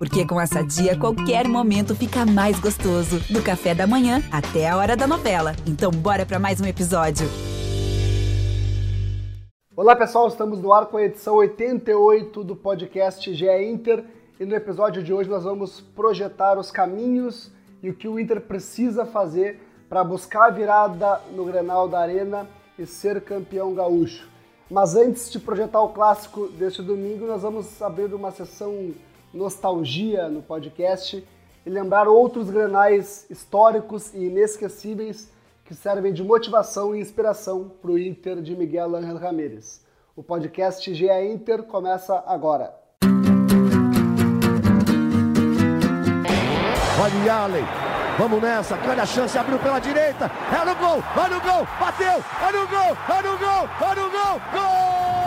Porque 0.00 0.26
com 0.26 0.40
essa 0.40 0.62
dia, 0.64 0.98
qualquer 0.98 1.46
momento 1.46 1.94
fica 1.94 2.24
mais 2.24 2.58
gostoso. 2.58 3.20
Do 3.30 3.42
café 3.42 3.74
da 3.74 3.86
manhã 3.86 4.22
até 4.32 4.66
a 4.66 4.78
hora 4.78 4.96
da 4.96 5.06
novela. 5.06 5.54
Então, 5.66 5.90
bora 5.90 6.24
para 6.24 6.38
mais 6.38 6.58
um 6.58 6.64
episódio. 6.64 7.28
Olá, 9.76 9.94
pessoal. 9.94 10.26
Estamos 10.28 10.58
no 10.58 10.72
ar 10.72 10.86
com 10.86 10.96
a 10.96 11.02
edição 11.02 11.34
88 11.34 12.42
do 12.42 12.56
podcast 12.56 13.34
GE 13.34 13.44
Inter. 13.62 14.02
E 14.40 14.46
no 14.46 14.54
episódio 14.54 15.02
de 15.02 15.12
hoje 15.12 15.28
nós 15.28 15.44
vamos 15.44 15.82
projetar 15.82 16.58
os 16.58 16.70
caminhos 16.70 17.52
e 17.82 17.90
o 17.90 17.94
que 17.94 18.08
o 18.08 18.18
Inter 18.18 18.40
precisa 18.40 19.04
fazer 19.04 19.60
para 19.86 20.02
buscar 20.02 20.46
a 20.46 20.50
virada 20.50 21.20
no 21.36 21.44
Grenal 21.44 21.86
da 21.86 22.00
Arena 22.00 22.48
e 22.78 22.86
ser 22.86 23.20
campeão 23.20 23.74
gaúcho. 23.74 24.30
Mas 24.70 24.96
antes 24.96 25.30
de 25.30 25.38
projetar 25.38 25.82
o 25.82 25.90
clássico 25.90 26.48
deste 26.48 26.80
domingo, 26.80 27.26
nós 27.26 27.42
vamos 27.42 27.82
abrir 27.82 28.14
uma 28.14 28.30
sessão 28.30 28.94
nostalgia 29.32 30.28
no 30.28 30.42
podcast 30.42 31.24
e 31.64 31.70
lembrar 31.70 32.08
outros 32.08 32.50
granais 32.50 33.26
históricos 33.30 34.12
e 34.14 34.24
inesquecíveis 34.24 35.30
que 35.64 35.74
servem 35.74 36.12
de 36.12 36.24
motivação 36.24 36.94
e 36.94 37.00
inspiração 37.00 37.70
para 37.80 37.92
o 37.92 37.98
Inter 37.98 38.40
de 38.42 38.56
Miguel 38.56 38.96
Ángel 38.96 39.18
Ramírez. 39.18 39.80
O 40.16 40.22
podcast 40.22 40.92
GE 40.92 41.08
Inter 41.32 41.62
começa 41.62 42.24
agora. 42.26 42.74
Olha 47.02 47.34
Allen, 47.34 47.64
vamos 48.18 48.42
nessa, 48.42 48.76
grande 48.76 49.00
a 49.00 49.06
chance, 49.06 49.38
abriu 49.38 49.58
pela 49.58 49.78
direita, 49.78 50.30
é 50.52 50.64
no 50.64 50.74
gol, 50.74 51.02
vai 51.14 51.30
no 51.30 51.40
gol, 51.40 51.66
bateu, 51.78 52.06
é 52.06 52.52
no 52.52 52.68
gol, 52.68 52.96
é 53.08 53.22
no 53.22 53.38
gol, 53.38 53.68
é 53.80 53.94
no 53.94 54.10
gol, 54.10 54.40
gol! 54.52 55.19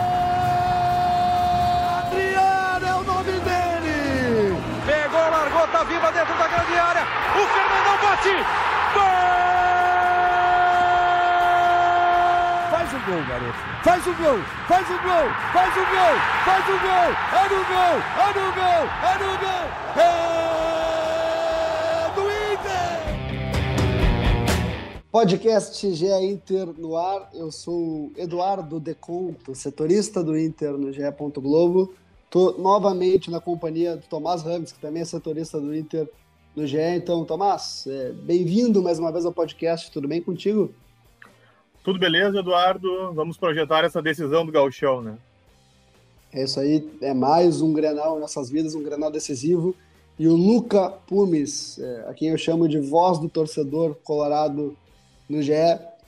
Viva 5.84 6.10
dentro 6.12 6.34
da 6.38 6.48
grande 6.48 6.78
área. 6.78 7.02
O 7.02 7.46
Fernandão 7.46 7.96
bate. 8.02 8.34
Gol! 8.94 9.34
Faz 12.70 12.92
o 12.92 12.98
gol, 13.06 13.22
garoto. 13.28 13.58
Faz 13.84 14.06
o 14.06 14.14
gol, 14.14 14.38
faz 14.66 14.88
o 14.88 14.98
gol, 15.02 15.28
faz 15.52 15.76
o 15.76 15.84
gol, 15.84 16.16
faz 16.44 16.64
o 16.68 16.78
gol. 16.80 17.10
É 17.34 17.48
no 17.48 17.64
gol, 17.64 17.96
é 18.18 18.28
no 18.34 18.46
gol, 18.52 18.84
é 19.02 19.14
no 19.18 19.30
gol. 19.38 19.64
É 19.96 20.08
do 22.14 22.22
Inter. 22.52 22.96
Podcast 25.10 25.94
GE 25.94 26.06
Inter 26.06 26.66
no 26.78 26.96
ar. 26.96 27.28
Eu 27.34 27.50
sou 27.52 28.10
Eduardo 28.16 28.80
Deconto, 28.80 29.54
setorista 29.54 30.22
do 30.24 30.38
Inter 30.38 30.72
no 30.72 30.92
GE. 30.92 31.02
Globo. 31.36 31.94
Estou 32.34 32.58
novamente 32.58 33.30
na 33.30 33.40
companhia 33.40 33.96
do 33.96 34.02
Tomás 34.08 34.42
Ramos, 34.42 34.72
que 34.72 34.80
também 34.80 35.02
é 35.02 35.04
setorista 35.04 35.60
do 35.60 35.72
Inter 35.72 36.10
no 36.56 36.66
GE. 36.66 36.80
Então, 36.80 37.24
Tomás, 37.24 37.86
é, 37.86 38.10
bem-vindo 38.10 38.82
mais 38.82 38.98
uma 38.98 39.12
vez 39.12 39.24
ao 39.24 39.30
podcast. 39.30 39.88
Tudo 39.92 40.08
bem 40.08 40.20
contigo? 40.20 40.74
Tudo 41.84 41.96
beleza, 41.96 42.40
Eduardo. 42.40 43.12
Vamos 43.14 43.36
projetar 43.36 43.84
essa 43.84 44.02
decisão 44.02 44.44
do 44.44 44.50
Gauchão, 44.50 45.00
né? 45.00 45.16
É 46.32 46.42
isso 46.42 46.58
aí, 46.58 46.90
é 47.00 47.14
mais 47.14 47.62
um 47.62 47.72
Grenal 47.72 48.16
em 48.16 48.20
nossas 48.20 48.50
vidas, 48.50 48.74
um 48.74 48.82
Grenal 48.82 49.12
decisivo. 49.12 49.72
E 50.18 50.26
o 50.26 50.34
Luca 50.34 50.90
Pumes, 50.90 51.78
é, 51.78 52.06
a 52.08 52.14
quem 52.14 52.30
eu 52.30 52.36
chamo 52.36 52.68
de 52.68 52.80
voz 52.80 53.16
do 53.20 53.28
torcedor 53.28 53.94
colorado 54.02 54.76
no 55.28 55.40
GE, 55.40 55.52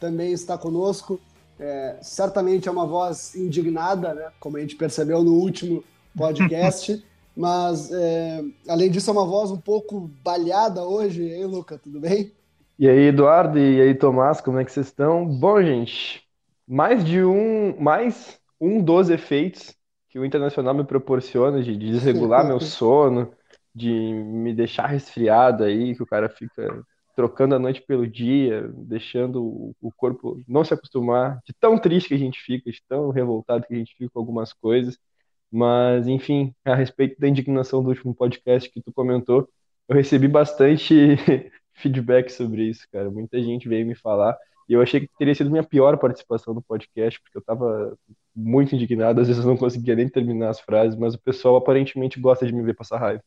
também 0.00 0.32
está 0.32 0.58
conosco. 0.58 1.20
É, 1.56 1.98
certamente 2.02 2.68
é 2.68 2.72
uma 2.72 2.84
voz 2.84 3.36
indignada, 3.36 4.12
né? 4.12 4.32
como 4.40 4.56
a 4.56 4.60
gente 4.60 4.74
percebeu 4.74 5.22
no 5.22 5.34
último 5.34 5.84
podcast. 6.16 7.04
Mas, 7.36 7.92
é, 7.92 8.42
além 8.66 8.90
disso, 8.90 9.10
é 9.10 9.12
uma 9.12 9.26
voz 9.26 9.50
um 9.50 9.60
pouco 9.60 10.10
balhada 10.24 10.82
hoje, 10.82 11.22
hein, 11.22 11.44
Luca? 11.44 11.78
Tudo 11.78 12.00
bem? 12.00 12.32
E 12.78 12.88
aí, 12.88 13.08
Eduardo, 13.08 13.58
e 13.58 13.80
aí, 13.80 13.94
Tomás, 13.94 14.40
como 14.40 14.58
é 14.58 14.64
que 14.64 14.72
vocês 14.72 14.86
estão? 14.86 15.26
Bom, 15.26 15.62
gente, 15.62 16.22
mais 16.66 17.04
de 17.04 17.22
um, 17.22 17.78
mais 17.78 18.40
um 18.58 18.82
dos 18.82 19.10
efeitos 19.10 19.74
que 20.08 20.18
o 20.18 20.24
Internacional 20.24 20.74
me 20.74 20.84
proporciona 20.84 21.62
de, 21.62 21.76
de 21.76 21.90
desregular 21.90 22.44
meu 22.48 22.58
sono, 22.58 23.32
de 23.74 23.90
me 23.90 24.54
deixar 24.54 24.86
resfriado 24.86 25.64
aí, 25.64 25.94
que 25.94 26.02
o 26.02 26.06
cara 26.06 26.30
fica 26.30 26.82
trocando 27.14 27.54
a 27.54 27.58
noite 27.58 27.82
pelo 27.82 28.06
dia, 28.06 28.70
deixando 28.74 29.42
o 29.80 29.90
corpo 29.96 30.42
não 30.48 30.64
se 30.64 30.72
acostumar, 30.72 31.40
de 31.46 31.54
tão 31.58 31.78
triste 31.78 32.08
que 32.08 32.14
a 32.14 32.18
gente 32.18 32.40
fica, 32.40 32.70
de 32.70 32.82
tão 32.88 33.10
revoltado 33.10 33.66
que 33.66 33.74
a 33.74 33.76
gente 33.76 33.94
fica 33.94 34.10
com 34.12 34.18
algumas 34.18 34.52
coisas. 34.52 34.98
Mas, 35.50 36.06
enfim, 36.06 36.54
a 36.64 36.74
respeito 36.74 37.18
da 37.20 37.28
indignação 37.28 37.82
do 37.82 37.88
último 37.88 38.14
podcast 38.14 38.70
que 38.70 38.82
tu 38.82 38.92
comentou, 38.92 39.48
eu 39.88 39.96
recebi 39.96 40.28
bastante 40.28 40.94
feedback 41.74 42.30
sobre 42.30 42.64
isso, 42.64 42.86
cara. 42.92 43.10
Muita 43.10 43.40
gente 43.42 43.68
veio 43.68 43.86
me 43.86 43.94
falar. 43.94 44.36
E 44.68 44.72
eu 44.72 44.82
achei 44.82 45.00
que 45.00 45.10
teria 45.18 45.34
sido 45.34 45.50
minha 45.50 45.62
pior 45.62 45.96
participação 45.96 46.52
no 46.52 46.62
podcast, 46.62 47.20
porque 47.20 47.38
eu 47.38 47.42
tava 47.42 47.96
muito 48.34 48.74
indignado, 48.74 49.20
às 49.20 49.28
vezes 49.28 49.42
eu 49.42 49.48
não 49.48 49.56
conseguia 49.56 49.94
nem 49.94 50.08
terminar 50.08 50.50
as 50.50 50.60
frases, 50.60 50.98
mas 50.98 51.14
o 51.14 51.18
pessoal 51.18 51.56
aparentemente 51.56 52.20
gosta 52.20 52.44
de 52.44 52.52
me 52.52 52.62
ver 52.62 52.74
passar 52.74 52.98
raiva. 52.98 53.22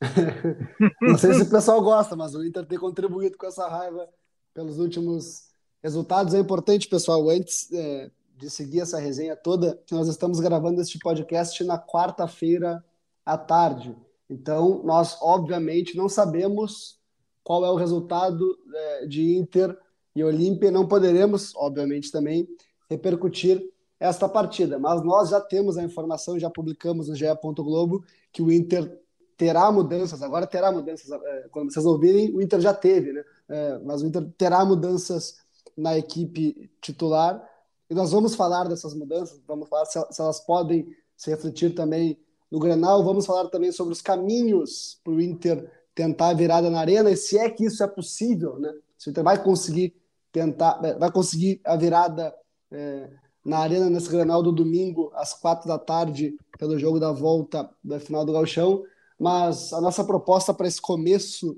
não 1.02 1.18
sei 1.18 1.34
se 1.34 1.42
o 1.42 1.50
pessoal 1.50 1.82
gosta, 1.82 2.16
mas 2.16 2.34
o 2.34 2.44
Inter 2.44 2.64
tem 2.64 2.78
contribuído 2.78 3.36
com 3.36 3.46
essa 3.46 3.68
raiva 3.68 4.08
pelos 4.54 4.78
últimos 4.78 5.48
resultados. 5.82 6.34
É 6.34 6.38
importante, 6.38 6.88
pessoal, 6.88 7.28
antes 7.28 7.70
é, 7.72 8.10
de 8.38 8.48
seguir 8.48 8.80
essa 8.80 8.98
resenha 8.98 9.34
toda, 9.34 9.78
nós 9.90 10.06
estamos 10.06 10.38
gravando 10.38 10.80
este 10.80 10.98
podcast 10.98 11.62
na 11.64 11.76
quarta-feira 11.76 12.84
à 13.26 13.36
tarde. 13.36 13.96
Então, 14.30 14.80
nós, 14.84 15.18
obviamente, 15.20 15.96
não 15.96 16.08
sabemos 16.08 17.00
qual 17.42 17.64
é 17.64 17.70
o 17.70 17.74
resultado 17.74 18.56
é, 18.72 19.06
de 19.06 19.36
Inter 19.36 19.76
e 20.14 20.22
Olímpia. 20.22 20.70
Não 20.70 20.86
poderemos, 20.86 21.52
obviamente, 21.56 22.12
também 22.12 22.48
repercutir 22.88 23.60
esta 23.98 24.28
partida. 24.28 24.78
Mas 24.78 25.02
nós 25.02 25.30
já 25.30 25.40
temos 25.40 25.76
a 25.76 25.82
informação, 25.82 26.38
já 26.38 26.48
publicamos 26.48 27.08
no 27.08 27.16
GE. 27.16 27.26
Globo, 27.56 28.04
que 28.32 28.40
o 28.40 28.52
Inter 28.52 29.00
terá 29.36 29.72
mudanças. 29.72 30.22
Agora 30.22 30.46
terá 30.46 30.70
mudanças. 30.70 31.10
É, 31.10 31.48
quando 31.50 31.72
vocês 31.72 31.84
ouvirem, 31.84 32.32
o 32.36 32.40
Inter 32.40 32.60
já 32.60 32.72
teve, 32.72 33.12
né? 33.12 33.24
É, 33.48 33.78
mas 33.80 34.00
o 34.00 34.06
Inter 34.06 34.30
terá 34.38 34.64
mudanças 34.64 35.38
na 35.76 35.98
equipe 35.98 36.70
titular. 36.80 37.42
E 37.90 37.94
nós 37.94 38.12
vamos 38.12 38.34
falar 38.34 38.68
dessas 38.68 38.94
mudanças, 38.94 39.40
vamos 39.46 39.68
falar 39.68 39.86
se, 39.86 39.98
se 40.10 40.20
elas 40.20 40.40
podem 40.40 40.94
se 41.16 41.30
refletir 41.30 41.74
também 41.74 42.18
no 42.50 42.58
Grenal, 42.58 43.02
vamos 43.04 43.26
falar 43.26 43.48
também 43.48 43.72
sobre 43.72 43.92
os 43.92 44.02
caminhos 44.02 45.00
para 45.02 45.12
o 45.12 45.20
Inter 45.20 45.70
tentar 45.94 46.28
a 46.28 46.34
virada 46.34 46.70
na 46.70 46.80
arena 46.80 47.10
e 47.10 47.16
se 47.16 47.36
é 47.38 47.50
que 47.50 47.64
isso 47.64 47.82
é 47.82 47.86
possível, 47.86 48.58
né? 48.58 48.72
Se 48.96 49.08
o 49.08 49.10
Inter 49.10 49.24
vai 49.24 49.42
conseguir 49.42 49.94
tentar, 50.30 50.80
é, 50.84 50.94
vai 50.94 51.10
conseguir 51.10 51.60
a 51.64 51.76
virada 51.76 52.34
é, 52.70 53.10
na 53.44 53.58
arena 53.58 53.90
nesse 53.90 54.08
Grenal 54.08 54.42
do 54.42 54.52
domingo 54.52 55.10
às 55.14 55.34
quatro 55.34 55.66
da 55.66 55.78
tarde 55.78 56.36
pelo 56.58 56.78
jogo 56.78 57.00
da 57.00 57.12
volta 57.12 57.68
da 57.82 57.98
final 57.98 58.24
do 58.24 58.32
Galchão, 58.32 58.84
mas 59.18 59.72
a 59.72 59.80
nossa 59.80 60.04
proposta 60.04 60.52
para 60.54 60.68
esse 60.68 60.80
começo 60.80 61.56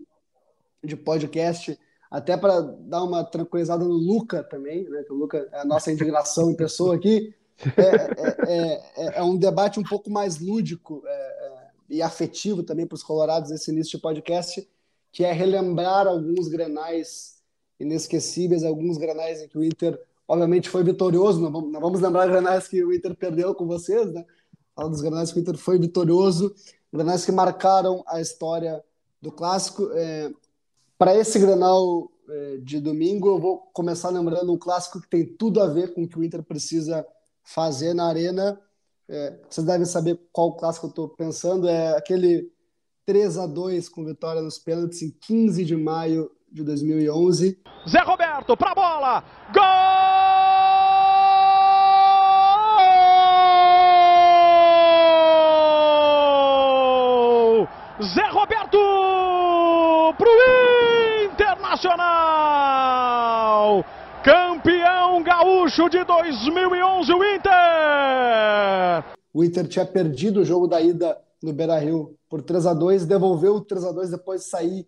de 0.83 0.97
podcast 0.97 1.79
até 2.11 2.37
para 2.37 2.61
dar 2.61 3.05
uma 3.05 3.23
tranquilizada 3.23 3.85
no 3.85 3.95
Luca 3.95 4.43
também, 4.43 4.89
né? 4.89 5.05
Que 5.05 5.13
o 5.13 5.17
Luca 5.17 5.49
é 5.53 5.61
a 5.61 5.65
nossa 5.65 5.93
indignação 5.93 6.51
em 6.51 6.57
pessoa 6.57 6.97
aqui. 6.97 7.33
É, 7.77 7.83
é, 7.83 8.37
é, 8.49 8.83
é, 8.97 9.19
é 9.19 9.23
um 9.23 9.37
debate 9.37 9.79
um 9.79 9.83
pouco 9.85 10.11
mais 10.11 10.41
lúdico 10.41 11.03
é, 11.07 11.69
e 11.89 12.03
afetivo 12.03 12.63
também 12.63 12.87
para 12.87 12.97
os 12.97 13.03
colorados 13.03 13.51
nesse 13.51 13.71
início 13.71 13.97
de 13.97 14.03
podcast, 14.03 14.67
que 15.13 15.25
é 15.25 15.33
relembrar 15.33 16.07
alguns 16.07 16.49
grenais 16.49 17.41
inesquecíveis, 17.79 18.65
alguns 18.65 18.99
grenais 18.99 19.43
em 19.43 19.49
que 19.49 19.59
o 19.59 19.65
Inter, 19.65 20.01
obviamente, 20.27 20.69
foi 20.69 20.83
vitorioso. 20.83 21.41
Não 21.41 21.53
vamos, 21.53 21.73
não 21.73 21.81
vamos 21.81 22.01
lembrar 22.01 22.27
grenais 22.27 22.67
que 22.67 22.83
o 22.83 22.93
Inter 22.93 23.15
perdeu 23.15 23.55
com 23.55 23.67
vocês, 23.67 24.13
né? 24.13 24.25
Fala 24.75 24.91
dos 24.91 25.01
grenais 25.01 25.33
que 25.33 25.39
o 25.39 25.43
Inter 25.43 25.57
foi 25.57 25.79
vitorioso, 25.79 26.55
grenais 26.93 27.25
que 27.25 27.31
marcaram 27.31 28.03
a 28.07 28.21
história 28.21 28.83
do 29.21 29.31
clássico. 29.31 29.91
É, 29.93 30.31
para 31.01 31.17
esse 31.17 31.39
Grenal 31.39 32.13
é, 32.29 32.59
de 32.59 32.79
domingo, 32.79 33.29
eu 33.29 33.39
vou 33.39 33.57
começar 33.73 34.11
lembrando 34.11 34.53
um 34.53 34.59
clássico 34.59 35.01
que 35.01 35.09
tem 35.09 35.25
tudo 35.25 35.63
a 35.63 35.67
ver 35.67 35.95
com 35.95 36.03
o 36.03 36.07
que 36.07 36.19
o 36.19 36.23
Inter 36.23 36.43
precisa 36.43 37.07
fazer 37.43 37.95
na 37.95 38.07
arena. 38.07 38.61
É, 39.09 39.41
vocês 39.49 39.67
devem 39.67 39.87
saber 39.87 40.21
qual 40.31 40.59
clássico 40.59 40.85
eu 40.85 40.91
estou 40.91 41.09
pensando. 41.09 41.67
É 41.67 41.97
aquele 41.97 42.53
3 43.07 43.39
a 43.39 43.47
2 43.47 43.89
com 43.89 44.05
vitória 44.05 44.43
nos 44.43 44.59
pênaltis 44.59 45.01
em 45.01 45.11
15 45.11 45.65
de 45.65 45.75
maio 45.75 46.31
de 46.53 46.63
2011. 46.63 47.59
Zé 47.89 48.01
Roberto 48.01 48.55
para 48.55 48.73
a 48.73 48.75
bola! 48.75 49.25
Gol! 49.55 50.11
Zé 58.15 58.29
Roberto 58.29 58.79
pro 60.19 60.40
Internacional! 61.81 63.83
Campeão 64.23 65.23
gaúcho 65.23 65.89
de 65.89 66.05
2011, 66.05 67.11
o 67.11 67.25
Inter! 67.25 67.53
O 69.33 69.43
Inter 69.43 69.67
tinha 69.67 69.87
perdido 69.87 70.41
o 70.41 70.45
jogo 70.45 70.67
da 70.67 70.79
ida 70.79 71.19
no 71.43 71.55
Beira-Rio 71.55 72.19
por 72.29 72.43
3 72.43 72.67
a 72.67 72.75
2 72.75 73.07
devolveu 73.07 73.55
o 73.55 73.63
3 73.63 73.87
a 73.87 73.93
2 73.93 74.11
depois 74.11 74.43
de 74.43 74.49
sair 74.49 74.87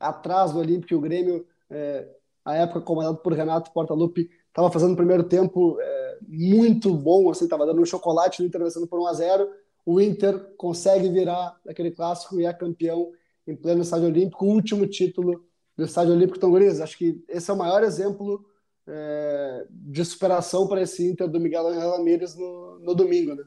atrás 0.00 0.50
do 0.50 0.58
Olímpico. 0.58 0.96
O 0.96 1.00
Grêmio, 1.00 1.46
é, 1.70 2.08
época 2.44 2.80
comandado 2.80 3.18
por 3.18 3.32
Renato 3.32 3.72
Portaluppi, 3.72 4.28
estava 4.48 4.68
fazendo 4.68 4.94
o 4.94 4.96
primeiro 4.96 5.22
tempo 5.22 5.78
é, 5.80 6.18
muito 6.28 6.92
bom, 6.92 7.30
assim, 7.30 7.44
estava 7.44 7.64
dando 7.64 7.80
um 7.80 7.86
chocolate 7.86 8.42
no 8.42 8.48
Inter, 8.48 8.64
vencendo 8.64 8.88
por 8.88 8.98
1 8.98 9.06
a 9.06 9.14
0 9.14 9.48
O 9.86 10.00
Inter 10.00 10.40
consegue 10.56 11.08
virar 11.08 11.56
aquele 11.68 11.92
clássico 11.92 12.40
e 12.40 12.46
é 12.46 12.52
campeão 12.52 13.12
em 13.46 13.54
pleno 13.54 13.82
estádio 13.82 14.08
olímpico, 14.08 14.44
o 14.44 14.48
último 14.48 14.88
título 14.88 15.40
do 15.76 15.84
estádio 15.84 16.14
olímpico. 16.14 16.48
Guriz, 16.48 16.80
acho 16.80 16.96
que 16.98 17.22
esse 17.28 17.50
é 17.50 17.54
o 17.54 17.58
maior 17.58 17.82
exemplo 17.82 18.44
é, 18.86 19.66
de 19.70 20.04
superação 20.04 20.66
para 20.66 20.82
esse 20.82 21.08
Inter 21.10 21.28
do 21.28 21.40
Miguel 21.40 21.68
Angel 21.68 21.90
Ramírez 21.90 22.36
no, 22.36 22.78
no 22.80 22.94
domingo, 22.94 23.34
né? 23.34 23.44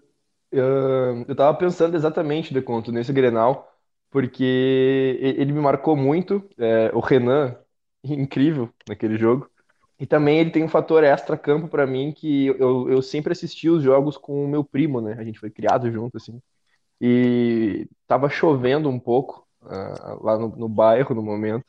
Eu, 0.51 1.25
eu 1.27 1.35
tava 1.35 1.57
pensando 1.57 1.95
exatamente, 1.95 2.53
de 2.53 2.61
conto 2.61 2.91
nesse 2.91 3.11
Grenal, 3.11 3.71
porque 4.09 5.19
ele 5.21 5.51
me 5.51 5.59
marcou 5.59 5.95
muito, 5.95 6.41
é, 6.57 6.89
o 6.93 6.99
Renan, 6.99 7.57
incrível 8.03 8.69
naquele 8.87 9.17
jogo, 9.17 9.49
e 9.99 10.05
também 10.05 10.39
ele 10.39 10.51
tem 10.51 10.63
um 10.63 10.69
fator 10.69 11.03
extra-campo 11.03 11.67
para 11.67 11.85
mim, 11.85 12.13
que 12.13 12.47
eu, 12.47 12.89
eu 12.89 13.01
sempre 13.01 13.33
assisti 13.33 13.69
os 13.69 13.83
jogos 13.83 14.17
com 14.17 14.45
o 14.45 14.47
meu 14.47 14.63
primo, 14.63 15.01
né? 15.01 15.15
A 15.17 15.23
gente 15.23 15.39
foi 15.39 15.49
criado 15.49 15.91
junto, 15.91 16.17
assim, 16.17 16.41
e 17.01 17.87
tava 18.07 18.29
chovendo 18.29 18.89
um 18.89 18.99
pouco 18.99 19.45
uh, 19.63 20.23
lá 20.23 20.37
no, 20.37 20.49
no 20.55 20.69
bairro 20.69 21.13
no 21.15 21.21
momento, 21.21 21.65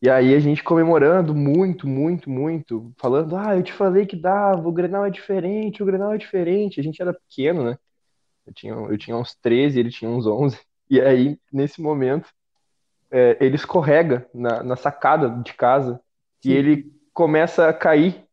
e 0.00 0.10
aí 0.10 0.34
a 0.34 0.38
gente 0.38 0.62
comemorando 0.62 1.34
muito, 1.34 1.88
muito, 1.88 2.28
muito, 2.28 2.92
falando, 2.98 3.36
ah, 3.36 3.56
eu 3.56 3.62
te 3.62 3.72
falei 3.72 4.04
que 4.04 4.16
dava, 4.16 4.68
o 4.68 4.72
Grenal 4.72 5.06
é 5.06 5.10
diferente, 5.10 5.82
o 5.82 5.86
Grenal 5.86 6.12
é 6.12 6.18
diferente. 6.18 6.78
A 6.78 6.82
gente 6.82 7.00
era 7.00 7.14
pequeno, 7.14 7.64
né? 7.64 7.78
Eu 8.46 8.52
tinha, 8.52 8.72
eu 8.74 8.98
tinha 8.98 9.16
uns 9.16 9.34
13, 9.34 9.80
ele 9.80 9.90
tinha 9.90 10.10
uns 10.10 10.26
11. 10.26 10.58
E 10.90 11.00
aí, 11.00 11.38
nesse 11.52 11.80
momento, 11.80 12.28
é, 13.10 13.36
ele 13.40 13.56
escorrega 13.56 14.28
na, 14.34 14.62
na 14.62 14.76
sacada 14.76 15.30
de 15.42 15.54
casa 15.54 16.00
Sim. 16.42 16.50
e 16.50 16.52
ele 16.52 16.92
começa 17.12 17.68
a 17.68 17.72
cair 17.72 18.24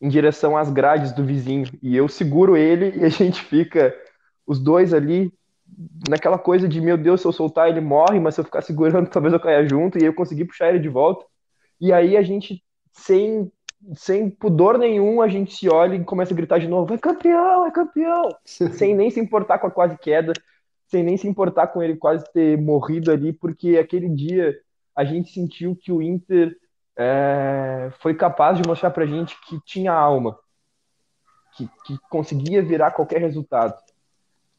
em 0.00 0.08
direção 0.08 0.56
às 0.56 0.70
grades 0.70 1.12
do 1.12 1.24
vizinho. 1.24 1.66
E 1.82 1.96
eu 1.96 2.08
seguro 2.08 2.56
ele 2.56 2.98
e 2.98 3.04
a 3.04 3.08
gente 3.08 3.40
fica, 3.42 3.94
os 4.46 4.58
dois 4.58 4.92
ali, 4.92 5.32
naquela 6.08 6.38
coisa 6.38 6.68
de, 6.68 6.80
meu 6.80 6.96
Deus, 6.96 7.20
se 7.20 7.26
eu 7.26 7.32
soltar 7.32 7.68
ele 7.68 7.80
morre, 7.80 8.18
mas 8.18 8.34
se 8.34 8.40
eu 8.40 8.44
ficar 8.44 8.62
segurando, 8.62 9.08
talvez 9.08 9.32
eu 9.32 9.40
caia 9.40 9.66
junto, 9.68 9.98
e 9.98 10.04
eu 10.04 10.14
consegui 10.14 10.44
puxar 10.44 10.68
ele 10.68 10.78
de 10.78 10.88
volta. 10.88 11.24
E 11.80 11.92
aí 11.92 12.16
a 12.16 12.22
gente, 12.22 12.62
sem, 12.92 13.50
sem 13.94 14.28
pudor 14.28 14.78
nenhum, 14.78 15.22
a 15.22 15.28
gente 15.28 15.54
se 15.54 15.68
olha 15.68 15.94
e 15.94 16.04
começa 16.04 16.32
a 16.32 16.36
gritar 16.36 16.58
de 16.58 16.68
novo, 16.68 16.92
é 16.94 16.98
campeão, 16.98 17.66
é 17.66 17.70
campeão! 17.70 18.28
sem 18.44 18.94
nem 18.94 19.10
se 19.10 19.20
importar 19.20 19.58
com 19.58 19.66
a 19.66 19.70
quase 19.70 19.96
queda, 19.98 20.32
sem 20.88 21.02
nem 21.02 21.16
se 21.16 21.28
importar 21.28 21.68
com 21.68 21.82
ele 21.82 21.96
quase 21.96 22.24
ter 22.32 22.58
morrido 22.60 23.12
ali, 23.12 23.32
porque 23.32 23.76
aquele 23.76 24.08
dia 24.08 24.56
a 24.96 25.04
gente 25.04 25.32
sentiu 25.32 25.76
que 25.76 25.92
o 25.92 26.02
Inter 26.02 26.56
é, 26.96 27.90
foi 28.00 28.14
capaz 28.14 28.56
de 28.56 28.66
mostrar 28.66 28.90
pra 28.90 29.06
gente 29.06 29.36
que 29.42 29.60
tinha 29.64 29.92
alma, 29.92 30.36
que, 31.56 31.68
que 31.84 31.98
conseguia 32.10 32.62
virar 32.62 32.90
qualquer 32.90 33.20
resultado 33.20 33.76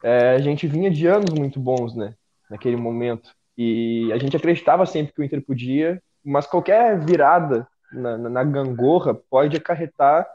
é, 0.03 0.31
a 0.31 0.39
gente 0.39 0.67
vinha 0.67 0.89
de 0.89 1.07
anos 1.07 1.31
muito 1.31 1.59
bons, 1.59 1.95
né? 1.95 2.15
Naquele 2.49 2.75
momento. 2.75 3.33
E 3.57 4.11
a 4.13 4.17
gente 4.17 4.35
acreditava 4.35 4.85
sempre 4.85 5.13
que 5.13 5.21
o 5.21 5.23
Inter 5.23 5.43
podia, 5.43 6.01
mas 6.23 6.47
qualquer 6.47 6.97
virada 6.99 7.67
na, 7.91 8.17
na, 8.17 8.29
na 8.29 8.43
gangorra 8.43 9.13
pode 9.13 9.57
acarretar 9.57 10.27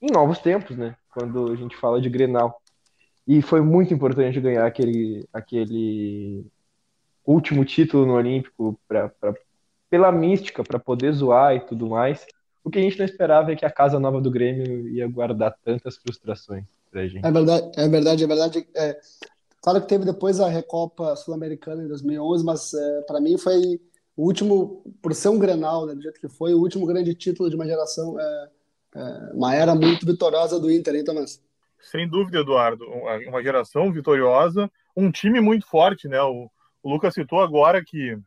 em 0.00 0.10
novos 0.10 0.38
tempos, 0.38 0.76
né? 0.76 0.96
Quando 1.12 1.52
a 1.52 1.56
gente 1.56 1.76
fala 1.76 2.00
de 2.00 2.08
Grenal. 2.08 2.60
E 3.26 3.42
foi 3.42 3.60
muito 3.60 3.92
importante 3.92 4.40
ganhar 4.40 4.66
aquele, 4.66 5.28
aquele 5.32 6.46
último 7.24 7.64
título 7.64 8.06
no 8.06 8.14
Olímpico 8.14 8.80
pra, 8.88 9.08
pra 9.08 9.34
pela 9.90 10.12
mística, 10.12 10.62
para 10.62 10.78
poder 10.78 11.12
zoar 11.12 11.56
e 11.56 11.60
tudo 11.60 11.88
mais. 11.88 12.24
O 12.62 12.70
que 12.70 12.78
a 12.78 12.82
gente 12.82 12.96
não 12.96 13.04
esperava 13.04 13.52
é 13.52 13.56
que 13.56 13.66
a 13.66 13.70
casa 13.70 13.98
nova 13.98 14.20
do 14.20 14.30
Grêmio 14.30 14.88
ia 14.88 15.08
guardar 15.08 15.56
tantas 15.64 15.96
frustrações 15.96 16.64
pra 16.90 17.06
gente. 17.06 17.24
É 17.24 17.30
verdade, 17.30 17.70
é 17.76 17.88
verdade, 17.88 18.24
é 18.24 18.26
verdade. 18.26 18.68
É, 18.74 19.00
claro 19.62 19.80
que 19.80 19.88
teve 19.88 20.04
depois 20.04 20.40
a 20.40 20.48
Recopa 20.48 21.14
Sul-Americana 21.16 21.82
em 21.82 21.88
2011, 21.88 22.44
mas 22.44 22.74
é, 22.74 23.02
para 23.02 23.20
mim 23.20 23.38
foi 23.38 23.80
o 24.16 24.24
último, 24.24 24.82
por 25.00 25.14
ser 25.14 25.28
um 25.28 25.38
Grenal, 25.38 25.86
né, 25.86 25.94
do 25.94 26.02
jeito 26.02 26.20
que 26.20 26.28
foi, 26.28 26.52
o 26.52 26.58
último 26.58 26.86
grande 26.86 27.14
título 27.14 27.48
de 27.48 27.56
uma 27.56 27.66
geração, 27.66 28.18
é, 28.20 28.48
é, 28.96 29.30
uma 29.32 29.54
era 29.54 29.74
muito 29.74 30.04
vitoriosa 30.04 30.60
do 30.60 30.70
Inter, 30.70 30.94
hein, 30.94 31.04
Tomás? 31.04 31.42
Sem 31.80 32.06
dúvida, 32.08 32.40
Eduardo. 32.40 32.84
Uma 33.26 33.42
geração 33.42 33.90
vitoriosa, 33.90 34.70
um 34.94 35.10
time 35.10 35.40
muito 35.40 35.66
forte, 35.66 36.08
né? 36.08 36.20
O, 36.20 36.50
o 36.82 36.90
Lucas 36.90 37.14
citou 37.14 37.40
agora 37.40 37.82
que 37.82 38.18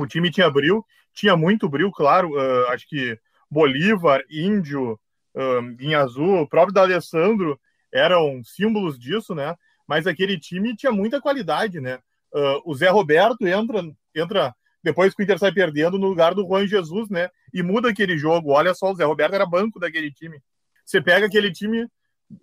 o 0.00 0.06
time 0.06 0.30
tinha 0.30 0.50
bril, 0.50 0.84
tinha 1.12 1.36
muito 1.36 1.68
bril, 1.68 1.90
claro. 1.92 2.30
Uh, 2.30 2.68
acho 2.68 2.88
que 2.88 3.18
Bolívar, 3.50 4.22
Índio, 4.30 4.98
uh, 5.34 5.76
em 5.78 5.94
azul, 5.94 6.40
o 6.40 6.48
próprio 6.48 6.72
D'Alessandro 6.72 7.60
eram 7.96 8.42
símbolos 8.44 8.98
disso, 8.98 9.34
né? 9.34 9.54
Mas 9.86 10.06
aquele 10.06 10.38
time 10.38 10.76
tinha 10.76 10.92
muita 10.92 11.20
qualidade, 11.20 11.80
né? 11.80 11.98
Uh, 12.32 12.60
o 12.64 12.74
Zé 12.74 12.88
Roberto 12.88 13.46
entra, 13.46 13.82
entra 14.14 14.54
depois 14.82 15.14
que 15.14 15.22
o 15.22 15.24
Inter 15.24 15.38
sai 15.38 15.52
perdendo 15.52 15.98
no 15.98 16.06
lugar 16.06 16.34
do 16.34 16.46
Juan 16.46 16.66
Jesus, 16.66 17.08
né? 17.08 17.28
E 17.52 17.62
muda 17.62 17.88
aquele 17.88 18.16
jogo. 18.18 18.50
Olha 18.50 18.74
só, 18.74 18.90
o 18.90 18.94
Zé 18.94 19.04
Roberto 19.04 19.34
era 19.34 19.46
banco 19.46 19.80
daquele 19.80 20.12
time. 20.12 20.40
Você 20.84 21.00
pega 21.00 21.26
aquele 21.26 21.50
time 21.50 21.88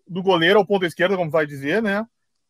do 0.07 0.21
goleiro 0.21 0.59
ao 0.59 0.65
ponto 0.65 0.85
esquerdo, 0.85 1.15
como 1.15 1.31
vai 1.31 1.45
dizer, 1.45 1.81
né? 1.81 2.05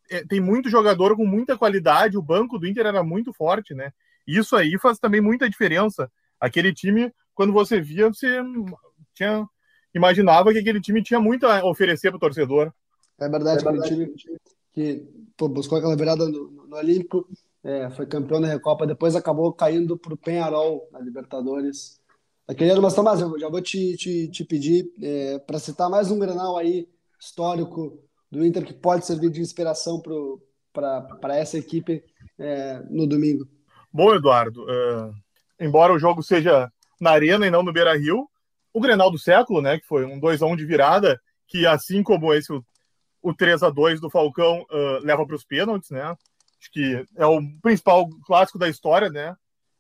É, 0.10 0.26
tem 0.26 0.40
muito 0.40 0.70
jogador 0.70 1.16
com 1.16 1.26
muita 1.26 1.58
qualidade. 1.58 2.18
O 2.18 2.22
banco 2.22 2.58
do 2.58 2.68
Inter 2.68 2.86
era 2.86 3.04
muito 3.04 3.34
forte, 3.34 3.74
né? 3.74 3.92
Isso 4.26 4.56
aí 4.56 4.78
faz 4.80 4.98
também 4.98 5.22
muita 5.22 5.50
diferença. 5.50 6.12
Aquele 6.40 6.74
time, 6.74 7.12
quando 7.34 7.54
você 7.54 7.80
via, 7.80 8.08
você 8.08 8.42
tinha, 9.14 9.48
imaginava 9.94 10.52
que 10.52 10.60
aquele 10.60 10.82
time 10.82 11.04
tinha 11.04 11.20
muito 11.20 11.46
a 11.46 11.64
oferecer 11.66 12.10
para 12.10 12.18
o 12.18 12.20
torcedor. 12.20 12.74
É 13.20 13.30
verdade, 13.30 13.62
é 13.62 13.64
verdade. 13.64 13.94
aquele 13.94 14.14
time 14.16 14.38
que 14.72 15.08
pô, 15.38 15.48
buscou 15.48 15.78
aquela 15.78 15.96
virada 15.96 16.28
no, 16.28 16.52
no 16.68 16.76
Olímpico, 16.76 17.28
é, 17.64 17.90
foi 17.92 18.06
campeão 18.06 18.42
da 18.42 18.48
Recopa, 18.48 18.86
depois 18.86 19.16
acabou 19.16 19.54
caindo 19.54 19.98
para 19.98 20.14
o 20.14 20.18
Penharol 20.18 20.88
na 20.92 21.00
Libertadores. 21.00 22.02
Aquele 22.48 22.72
ano, 22.72 22.82
mas 22.82 22.94
Tomás, 22.94 23.22
eu 23.22 23.40
já 23.40 23.48
vou 23.48 23.62
te, 23.62 23.96
te, 23.96 24.28
te 24.28 24.44
pedir 24.44 24.92
é, 25.02 25.40
para 25.40 25.60
citar 25.60 25.90
mais 25.90 26.12
um 26.12 26.20
Grenal 26.20 26.58
aí 26.58 26.90
histórico 27.20 28.04
do 28.30 28.46
Inter 28.46 28.66
que 28.66 28.74
pode 28.74 29.06
servir 29.06 29.30
de 29.30 29.40
inspiração 29.40 30.02
para 30.02 31.38
essa 31.38 31.58
equipe 31.58 32.04
é, 32.38 32.82
no 32.90 33.08
domingo. 33.08 33.48
Bom, 33.92 34.14
Eduardo, 34.14 34.64
uh, 34.64 35.14
embora 35.60 35.94
o 35.94 36.00
jogo 36.00 36.24
seja 36.24 36.70
na 37.00 37.12
Arena 37.12 37.46
e 37.46 37.52
não 37.52 37.64
no 37.64 37.72
Beira 37.72 37.96
Rio, 37.96 38.28
o 38.74 38.82
Grenal 38.82 39.12
do 39.12 39.20
século, 39.20 39.62
né, 39.62 39.80
que 39.80 39.86
foi 39.86 40.04
um 40.04 40.20
2x1 40.20 40.58
de 40.58 40.66
virada, 40.66 41.22
que 41.48 41.68
assim 41.68 42.02
como 42.02 42.34
esse 42.34 42.52
o 42.52 42.66
3 43.32 43.62
a 43.62 43.70
2 43.70 44.02
do 44.02 44.10
Falcão 44.10 44.66
uh, 44.72 45.00
leva 45.04 45.26
para 45.26 45.36
os 45.36 45.46
pênaltis, 45.46 45.92
né? 45.92 46.02
Acho 46.02 46.72
que 46.72 47.06
é 47.16 47.26
o 47.26 47.40
principal 47.62 48.10
clássico 48.26 48.58
da 48.58 48.68
história, 48.68 49.10
né? 49.10 49.36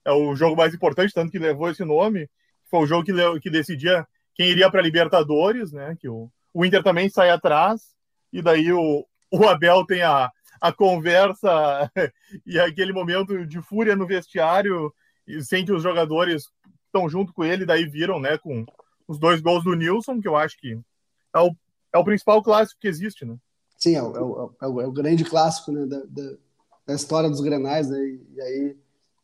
É 0.05 0.11
o 0.11 0.35
jogo 0.35 0.55
mais 0.55 0.73
importante, 0.73 1.13
tanto 1.13 1.31
que 1.31 1.39
levou 1.39 1.69
esse 1.69 1.83
nome. 1.83 2.29
Foi 2.69 2.81
o 2.81 2.85
jogo 2.85 3.03
que, 3.03 3.39
que 3.39 3.49
decidia 3.49 4.07
quem 4.35 4.49
iria 4.49 4.69
para 4.69 4.79
a 4.79 4.83
Libertadores, 4.83 5.71
né? 5.71 5.95
Que 5.99 6.07
o, 6.07 6.29
o 6.53 6.63
Inter 6.63 6.83
também 6.83 7.09
sai 7.09 7.29
atrás, 7.31 7.95
e 8.31 8.41
daí 8.41 8.71
o, 8.71 9.05
o 9.31 9.47
Abel 9.47 9.85
tem 9.85 10.03
a, 10.03 10.29
a 10.61 10.71
conversa 10.71 11.91
e 12.45 12.59
aquele 12.59 12.93
momento 12.93 13.45
de 13.45 13.61
fúria 13.61 13.95
no 13.95 14.05
vestiário, 14.05 14.93
e 15.27 15.41
sente 15.41 15.71
os 15.71 15.81
jogadores 15.81 16.43
estão 16.85 17.09
junto 17.09 17.33
com 17.33 17.43
ele, 17.43 17.65
daí 17.65 17.85
viram, 17.87 18.19
né, 18.19 18.37
com 18.37 18.65
os 19.07 19.17
dois 19.17 19.41
gols 19.41 19.63
do 19.63 19.73
Nilson, 19.73 20.21
que 20.21 20.27
eu 20.27 20.35
acho 20.35 20.57
que 20.57 20.77
é 21.35 21.39
o 21.39 21.55
é 21.93 21.97
o 21.97 22.03
principal 22.03 22.41
clássico 22.41 22.81
que 22.81 22.87
existe, 22.87 23.23
né? 23.23 23.37
Sim, 23.77 23.95
é 23.95 24.03
o, 24.03 24.15
é 24.15 24.21
o, 24.21 24.55
é 24.61 24.67
o 24.67 24.81
é 24.81 24.91
grande 24.91 25.23
clássico 25.23 25.71
né, 25.71 25.85
da, 25.85 25.99
da, 25.99 26.37
da, 26.87 26.93
história 26.93 27.29
dos 27.29 27.41
Grenais, 27.41 27.89
né? 27.89 27.99
E, 27.99 28.27
e 28.35 28.41
aí 28.41 28.77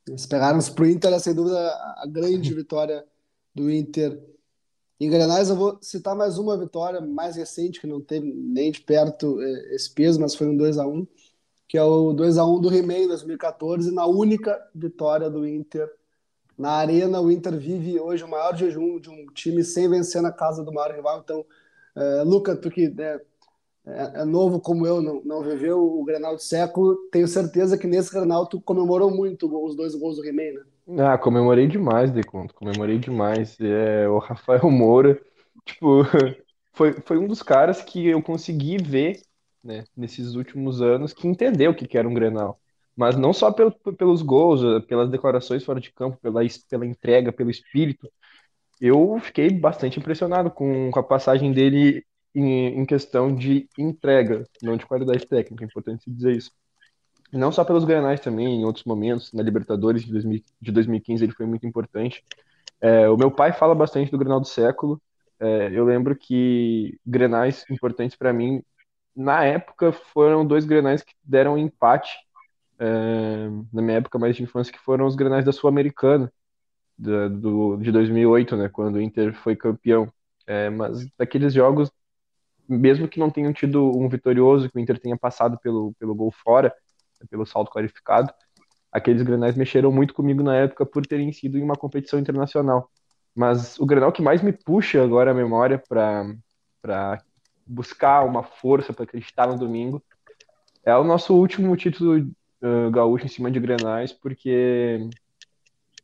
eles 0.07 0.25
pegaram-se 0.25 0.71
pro 0.71 0.87
Inter, 0.87 1.13
é 1.13 1.19
sem 1.19 1.33
dúvida 1.33 1.57
a 1.97 2.05
grande 2.07 2.53
vitória 2.53 3.05
do 3.55 3.69
Inter. 3.71 4.21
Em 4.99 5.09
Grenais 5.09 5.49
eu 5.49 5.55
vou 5.55 5.79
citar 5.81 6.15
mais 6.15 6.37
uma 6.37 6.57
vitória 6.57 6.99
mais 6.99 7.35
recente, 7.35 7.79
que 7.79 7.87
não 7.87 8.01
teve 8.01 8.31
nem 8.31 8.71
de 8.71 8.81
perto 8.81 9.41
é, 9.41 9.75
esse 9.75 9.89
peso, 9.89 10.19
mas 10.19 10.35
foi 10.35 10.47
um 10.47 10.57
2 10.57 10.77
a 10.77 10.85
1 10.85 11.07
que 11.69 11.77
é 11.77 11.83
o 11.83 12.13
2 12.13 12.39
a 12.39 12.45
1 12.45 12.61
do 12.61 12.73
He-Man 12.73 13.07
2014, 13.07 13.93
na 13.93 14.07
única 14.07 14.59
vitória 14.73 15.29
do 15.29 15.47
Inter 15.47 15.87
na 16.57 16.71
Arena. 16.71 17.21
O 17.21 17.31
Inter 17.31 17.55
vive 17.55 17.99
hoje 17.99 18.23
o 18.23 18.27
maior 18.27 18.57
jejum 18.57 18.99
de 18.99 19.07
um 19.07 19.27
time 19.27 19.63
sem 19.63 19.87
vencer 19.87 20.19
na 20.19 20.31
casa 20.31 20.63
do 20.63 20.73
maior 20.73 20.91
rival, 20.91 21.21
então 21.23 21.45
Uh, 21.95 22.23
Luca, 22.23 22.55
tu 22.55 22.69
que 22.69 22.93
é, 22.97 24.21
é, 24.21 24.25
novo 24.25 24.59
como 24.59 24.85
eu, 24.85 25.01
não, 25.01 25.21
não 25.23 25.41
viveu 25.41 25.79
o 25.79 26.03
Grenal 26.03 26.35
de 26.35 26.43
século, 26.43 26.95
tenho 27.11 27.27
certeza 27.27 27.77
que 27.77 27.87
nesse 27.87 28.11
Grenal 28.11 28.47
tu 28.47 28.61
comemorou 28.61 29.09
muito 29.09 29.47
os 29.63 29.75
dois 29.75 29.95
gols 29.95 30.17
do 30.17 30.25
He-Man, 30.25 30.59
né? 30.59 30.63
Ah, 30.97 31.17
comemorei 31.17 31.67
demais, 31.67 32.11
Deconto, 32.11 32.53
comemorei 32.53 32.97
demais. 32.97 33.57
É, 33.59 34.07
o 34.09 34.17
Rafael 34.17 34.69
Moura, 34.71 35.19
tipo, 35.65 36.03
foi, 36.73 36.93
foi 36.93 37.17
um 37.17 37.27
dos 37.27 37.43
caras 37.43 37.81
que 37.81 38.07
eu 38.07 38.21
consegui 38.21 38.77
ver 38.77 39.21
né, 39.63 39.83
nesses 39.95 40.33
últimos 40.35 40.81
anos 40.81 41.13
que 41.13 41.27
entendeu 41.27 41.71
o 41.71 41.75
que 41.75 41.97
era 41.97 42.07
um 42.07 42.13
Grenal. 42.13 42.59
Mas 42.95 43.15
não 43.15 43.31
só 43.31 43.51
pelo, 43.51 43.71
pelos 43.71 44.21
gols, 44.21 44.61
pelas 44.85 45.09
declarações 45.09 45.63
fora 45.63 45.79
de 45.79 45.91
campo, 45.91 46.17
pela, 46.21 46.41
pela 46.69 46.85
entrega, 46.85 47.31
pelo 47.31 47.49
espírito. 47.49 48.11
Eu 48.79 49.19
fiquei 49.21 49.49
bastante 49.49 49.99
impressionado 49.99 50.49
com, 50.49 50.89
com 50.91 50.99
a 50.99 51.03
passagem 51.03 51.51
dele 51.51 52.05
em, 52.33 52.79
em, 52.79 52.85
questão 52.85 53.33
de 53.33 53.67
entrega, 53.77 54.45
não 54.61 54.77
de 54.77 54.85
qualidade 54.85 55.25
técnica, 55.27 55.63
é 55.63 55.67
importante 55.67 56.09
dizer 56.09 56.35
isso. 56.35 56.51
Não 57.31 57.51
só 57.51 57.63
pelos 57.63 57.85
granais 57.85 58.19
também, 58.19 58.47
em 58.61 58.65
outros 58.65 58.85
momentos, 58.85 59.31
na 59.33 59.43
Libertadores 59.43 60.03
de, 60.03 60.11
2000, 60.11 60.43
de 60.61 60.71
2015 60.71 61.23
ele 61.23 61.33
foi 61.33 61.45
muito 61.45 61.67
importante. 61.67 62.23
É, 62.81 63.09
o 63.09 63.17
meu 63.17 63.29
pai 63.29 63.51
fala 63.53 63.75
bastante 63.75 64.11
do 64.11 64.17
Grenal 64.17 64.39
do 64.39 64.47
século. 64.47 65.01
É, 65.39 65.69
eu 65.71 65.85
lembro 65.85 66.15
que 66.15 66.99
grenais 67.05 67.65
importantes 67.69 68.17
para 68.17 68.33
mim, 68.33 68.63
na 69.15 69.43
época, 69.43 69.91
foram 69.91 70.45
dois 70.45 70.65
grenais 70.65 71.03
que 71.03 71.13
deram 71.23 71.57
empate, 71.57 72.11
é, 72.79 73.49
na 73.73 73.81
minha 73.81 73.97
época 73.97 74.17
mais 74.17 74.35
de 74.35 74.43
infância, 74.43 74.71
que 74.71 74.79
foram 74.79 75.05
os 75.05 75.15
grenais 75.15 75.45
da 75.45 75.51
Sul-Americana, 75.51 76.31
do, 76.99 77.77
de 77.77 77.91
2008, 77.91 78.57
né, 78.57 78.69
quando 78.69 78.95
o 78.95 79.01
Inter 79.01 79.33
foi 79.33 79.55
campeão. 79.55 80.11
É, 80.45 80.69
mas 80.69 81.07
daqueles 81.17 81.53
jogos, 81.53 81.91
mesmo 82.67 83.07
que 83.07 83.19
não 83.19 83.29
tenham 83.29 83.53
tido 83.53 83.89
um 83.97 84.09
vitorioso, 84.09 84.69
que 84.69 84.77
o 84.77 84.79
Inter 84.79 84.99
tenha 84.99 85.17
passado 85.17 85.57
pelo, 85.59 85.93
pelo 85.99 86.13
gol 86.13 86.31
fora, 86.31 86.73
pelo 87.29 87.45
salto 87.45 87.71
qualificado, 87.71 88.33
aqueles 88.91 89.21
grenais 89.21 89.55
mexeram 89.55 89.91
muito 89.91 90.13
comigo 90.13 90.43
na 90.43 90.55
época 90.55 90.85
por 90.85 91.05
terem 91.05 91.31
sido 91.31 91.57
em 91.57 91.63
uma 91.63 91.75
competição 91.75 92.19
internacional. 92.19 92.89
Mas 93.35 93.79
o 93.79 93.85
grenal 93.85 94.11
que 94.11 94.21
mais 94.21 94.41
me 94.41 94.51
puxa 94.51 95.03
agora 95.03 95.31
a 95.31 95.33
memória 95.33 95.81
para 95.87 97.23
buscar 97.65 98.25
uma 98.25 98.43
força 98.43 98.91
para 98.91 99.03
acreditar 99.03 99.47
no 99.47 99.57
domingo 99.57 100.03
é 100.83 100.95
o 100.95 101.03
nosso 101.03 101.35
último 101.35 101.75
título 101.77 102.17
uh, 102.17 102.89
gaúcho 102.91 103.25
em 103.25 103.29
cima 103.29 103.51
de 103.51 103.59
grenais, 103.59 104.11
porque 104.11 105.07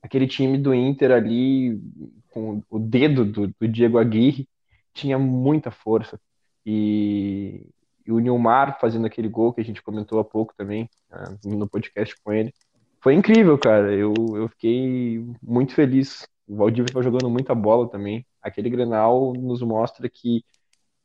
aquele 0.05 0.27
time 0.27 0.57
do 0.57 0.73
Inter 0.73 1.11
ali, 1.11 1.81
com 2.29 2.61
o 2.69 2.79
dedo 2.79 3.25
do, 3.25 3.47
do 3.47 3.67
Diego 3.67 3.97
Aguirre, 3.97 4.47
tinha 4.93 5.17
muita 5.17 5.71
força. 5.71 6.19
E, 6.65 7.67
e, 8.05 8.11
o 8.11 8.19
Nilmar 8.19 8.79
fazendo 8.79 9.07
aquele 9.07 9.27
gol 9.27 9.53
que 9.53 9.61
a 9.61 9.63
gente 9.63 9.81
comentou 9.81 10.19
há 10.19 10.23
pouco 10.23 10.53
também, 10.55 10.89
uh, 11.11 11.49
no 11.49 11.67
podcast 11.67 12.15
com 12.23 12.31
ele. 12.31 12.53
Foi 13.01 13.13
incrível, 13.13 13.57
cara. 13.57 13.93
Eu, 13.93 14.13
eu 14.35 14.47
fiquei 14.49 15.23
muito 15.41 15.73
feliz. 15.73 16.27
O 16.47 16.55
Valdívia 16.55 16.89
está 16.89 17.01
jogando 17.01 17.29
muita 17.29 17.53
bola 17.55 17.89
também. 17.89 18.25
Aquele 18.41 18.69
Grenal 18.69 19.33
nos 19.33 19.61
mostra 19.61 20.07
que 20.07 20.43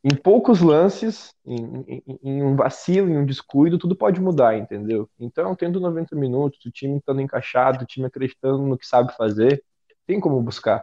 em 0.03 0.15
poucos 0.15 0.61
lances, 0.61 1.35
em, 1.45 1.85
em, 1.87 2.19
em, 2.23 2.43
um 2.43 2.57
vacilo, 2.57 3.11
em 3.11 3.19
um 3.19 3.27
descuido, 3.27 3.79
tudo 3.79 3.95
pode 3.95 4.21
mudar, 4.21 4.57
entendeu? 4.57 5.09
Então, 5.19 5.55
tendo 5.55 5.79
90 5.79 6.17
minutos, 6.17 6.65
o 6.65 6.71
time 6.71 6.99
estando 6.99 7.21
encaixado, 7.21 7.85
o 7.85 7.87
time 7.87 8.07
acreditando 8.07 8.63
no 8.67 8.79
que 8.79 8.87
sabe 8.87 9.15
fazer, 9.15 9.63
tem 10.07 10.19
como 10.19 10.41
buscar. 10.43 10.83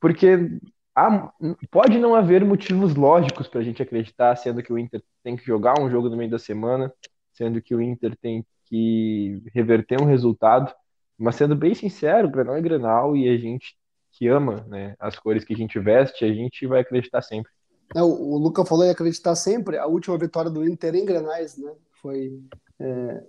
Porque 0.00 0.58
há, 0.94 1.32
pode 1.70 1.98
não 1.98 2.14
haver 2.14 2.44
motivos 2.44 2.94
lógicos 2.96 3.46
para 3.46 3.60
a 3.60 3.64
gente 3.64 3.82
acreditar, 3.82 4.34
sendo 4.36 4.62
que 4.62 4.72
o 4.72 4.78
Inter 4.78 5.02
tem 5.22 5.36
que 5.36 5.44
jogar 5.46 5.80
um 5.80 5.88
jogo 5.88 6.08
no 6.08 6.16
meio 6.16 6.30
da 6.30 6.38
semana, 6.38 6.92
sendo 7.32 7.62
que 7.62 7.74
o 7.74 7.80
Inter 7.80 8.16
tem 8.16 8.44
que 8.64 9.40
reverter 9.54 10.00
um 10.00 10.04
resultado, 10.04 10.74
mas 11.16 11.36
sendo 11.36 11.56
bem 11.56 11.74
sincero, 11.74 12.28
Grenal 12.30 12.56
é 12.56 12.60
Grenal 12.60 13.16
e 13.16 13.28
a 13.28 13.36
gente 13.36 13.76
que 14.12 14.26
ama 14.26 14.64
né, 14.68 14.96
as 14.98 15.16
cores 15.18 15.44
que 15.44 15.54
a 15.54 15.56
gente 15.56 15.78
veste, 15.78 16.24
a 16.24 16.32
gente 16.32 16.66
vai 16.66 16.80
acreditar 16.80 17.22
sempre. 17.22 17.50
É, 17.94 18.02
o, 18.02 18.06
o 18.06 18.38
Luca 18.38 18.64
falou 18.64 18.84
em 18.84 18.90
acreditar 18.90 19.34
sempre. 19.34 19.78
A 19.78 19.86
última 19.86 20.18
vitória 20.18 20.50
do 20.50 20.66
Inter 20.66 20.94
em 20.94 21.04
Grenais, 21.04 21.56
né? 21.56 21.72
Foi 22.02 22.40
é, 22.78 23.24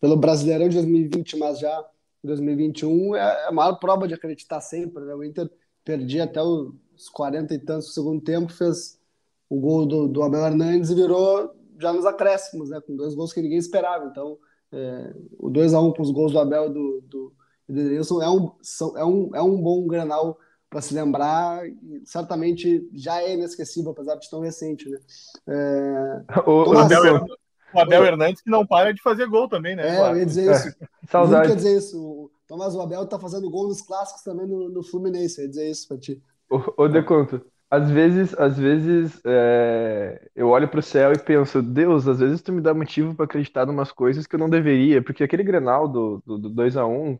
pelo 0.00 0.16
Brasileirão 0.16 0.68
de 0.68 0.76
2020, 0.76 1.38
mas 1.38 1.58
já 1.58 1.84
em 2.22 2.26
2021 2.26 3.16
é 3.16 3.46
a 3.46 3.52
maior 3.52 3.74
prova 3.76 4.06
de 4.06 4.14
acreditar 4.14 4.60
sempre. 4.60 5.04
Né? 5.04 5.14
O 5.14 5.24
Inter 5.24 5.50
perdia 5.84 6.24
até 6.24 6.42
os 6.42 7.08
40 7.12 7.54
e 7.54 7.58
tantos 7.58 7.88
do 7.88 7.92
segundo 7.92 8.20
tempo, 8.20 8.52
fez 8.52 9.00
o 9.48 9.58
gol 9.60 9.86
do, 9.86 10.08
do 10.08 10.22
Abel 10.22 10.46
Hernandes 10.46 10.90
e 10.90 10.94
virou 10.94 11.54
já 11.78 11.92
nos 11.92 12.06
acréscimos, 12.06 12.70
né? 12.70 12.80
Com 12.80 12.94
dois 12.94 13.14
gols 13.14 13.32
que 13.32 13.42
ninguém 13.42 13.58
esperava. 13.58 14.06
Então, 14.06 14.38
é, 14.70 15.14
o 15.38 15.50
2 15.50 15.74
a 15.74 15.80
1 15.80 15.92
com 15.92 16.02
os 16.02 16.10
gols 16.10 16.32
do 16.32 16.38
Abel 16.38 16.66
e 16.66 16.72
do, 16.72 17.00
do, 17.02 17.32
do 17.68 18.22
é 18.22 18.30
um, 18.30 18.52
são, 18.62 18.96
é, 18.96 19.04
um, 19.04 19.34
é 19.34 19.42
um 19.42 19.60
bom 19.60 19.86
Grenal 19.86 20.38
para 20.72 20.80
se 20.80 20.94
lembrar, 20.94 21.62
certamente 22.02 22.88
já 22.94 23.20
é 23.20 23.34
inesquecível, 23.34 23.92
apesar 23.92 24.14
de 24.14 24.28
tão 24.30 24.40
recente, 24.40 24.88
né? 24.88 24.98
É... 25.46 26.40
O, 26.48 26.72
Abel, 26.78 27.26
o 27.74 27.78
Abel 27.78 28.06
Hernandes 28.06 28.40
que 28.40 28.50
não 28.50 28.66
para 28.66 28.94
de 28.94 29.02
fazer 29.02 29.26
gol 29.26 29.50
também, 29.50 29.76
né? 29.76 29.86
É, 29.86 29.96
claro. 29.96 30.16
eu 30.16 30.20
ia 30.20 30.26
dizer 30.26 30.50
isso. 30.50 30.74
É. 31.04 31.10
Saudade. 31.10 31.50
Eu 31.50 31.56
dizer 31.56 31.76
isso. 31.76 32.00
O 32.00 32.30
Tomás, 32.48 32.74
o 32.74 32.80
Abel 32.80 33.06
tá 33.06 33.18
fazendo 33.18 33.50
gol 33.50 33.68
nos 33.68 33.82
clássicos 33.82 34.22
também 34.22 34.46
no, 34.46 34.70
no 34.70 34.82
Fluminense, 34.82 35.38
eu 35.38 35.44
ia 35.44 35.50
dizer 35.50 35.70
isso 35.70 35.86
para 35.86 35.98
ti. 35.98 36.22
Ô, 36.48 36.88
Deconto, 36.88 37.44
às 37.68 37.90
vezes, 37.90 38.34
às 38.38 38.56
vezes 38.56 39.20
é, 39.26 40.30
eu 40.34 40.48
olho 40.48 40.68
para 40.68 40.80
o 40.80 40.82
céu 40.82 41.12
e 41.12 41.18
penso, 41.18 41.60
Deus, 41.60 42.08
às 42.08 42.20
vezes 42.20 42.40
tu 42.40 42.50
me 42.50 42.62
dá 42.62 42.72
motivo 42.72 43.14
para 43.14 43.26
acreditar 43.26 43.66
em 43.66 43.70
umas 43.70 43.92
coisas 43.92 44.26
que 44.26 44.36
eu 44.36 44.40
não 44.40 44.48
deveria, 44.48 45.02
porque 45.02 45.22
aquele 45.22 45.42
Grenal 45.42 45.86
do, 45.86 46.22
do, 46.24 46.38
do 46.38 46.48
2 46.48 46.78
a 46.78 46.86
1 46.86 47.18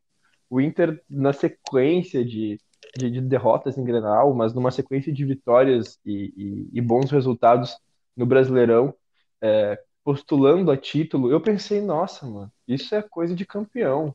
o 0.48 0.60
Inter 0.60 1.02
na 1.10 1.34
sequência 1.34 2.24
de 2.24 2.58
de, 2.96 3.10
de, 3.10 3.20
derrotas 3.20 3.78
em 3.78 3.84
Grenal, 3.84 4.34
mas 4.34 4.52
numa 4.52 4.70
sequência 4.70 5.12
de 5.12 5.24
vitórias 5.24 5.98
e, 6.04 6.32
e, 6.36 6.68
e 6.72 6.80
bons 6.80 7.10
resultados 7.10 7.76
no 8.16 8.26
Brasileirão, 8.26 8.94
é, 9.40 9.80
postulando 10.04 10.70
a 10.70 10.76
título, 10.76 11.30
eu 11.30 11.40
pensei, 11.40 11.80
nossa, 11.80 12.26
mano, 12.26 12.52
isso 12.66 12.94
é 12.94 13.02
coisa 13.02 13.34
de 13.34 13.46
campeão. 13.46 14.14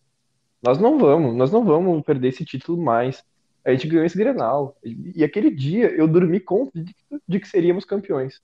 Nós 0.61 0.79
não 0.79 0.97
vamos, 0.97 1.35
nós 1.35 1.51
não 1.51 1.63
vamos 1.63 2.03
perder 2.03 2.29
esse 2.29 2.43
título 2.43 2.81
mais. 2.81 3.23
A 3.63 3.71
gente 3.71 3.87
ganhou 3.87 4.05
esse 4.05 4.17
Grenal. 4.17 4.75
E 4.83 5.23
aquele 5.23 5.51
dia 5.51 5.89
eu 5.89 6.07
dormi 6.07 6.39
convicto 6.39 7.21
de 7.27 7.39
que 7.39 7.47
seríamos 7.47 7.85
campeões. 7.85 8.41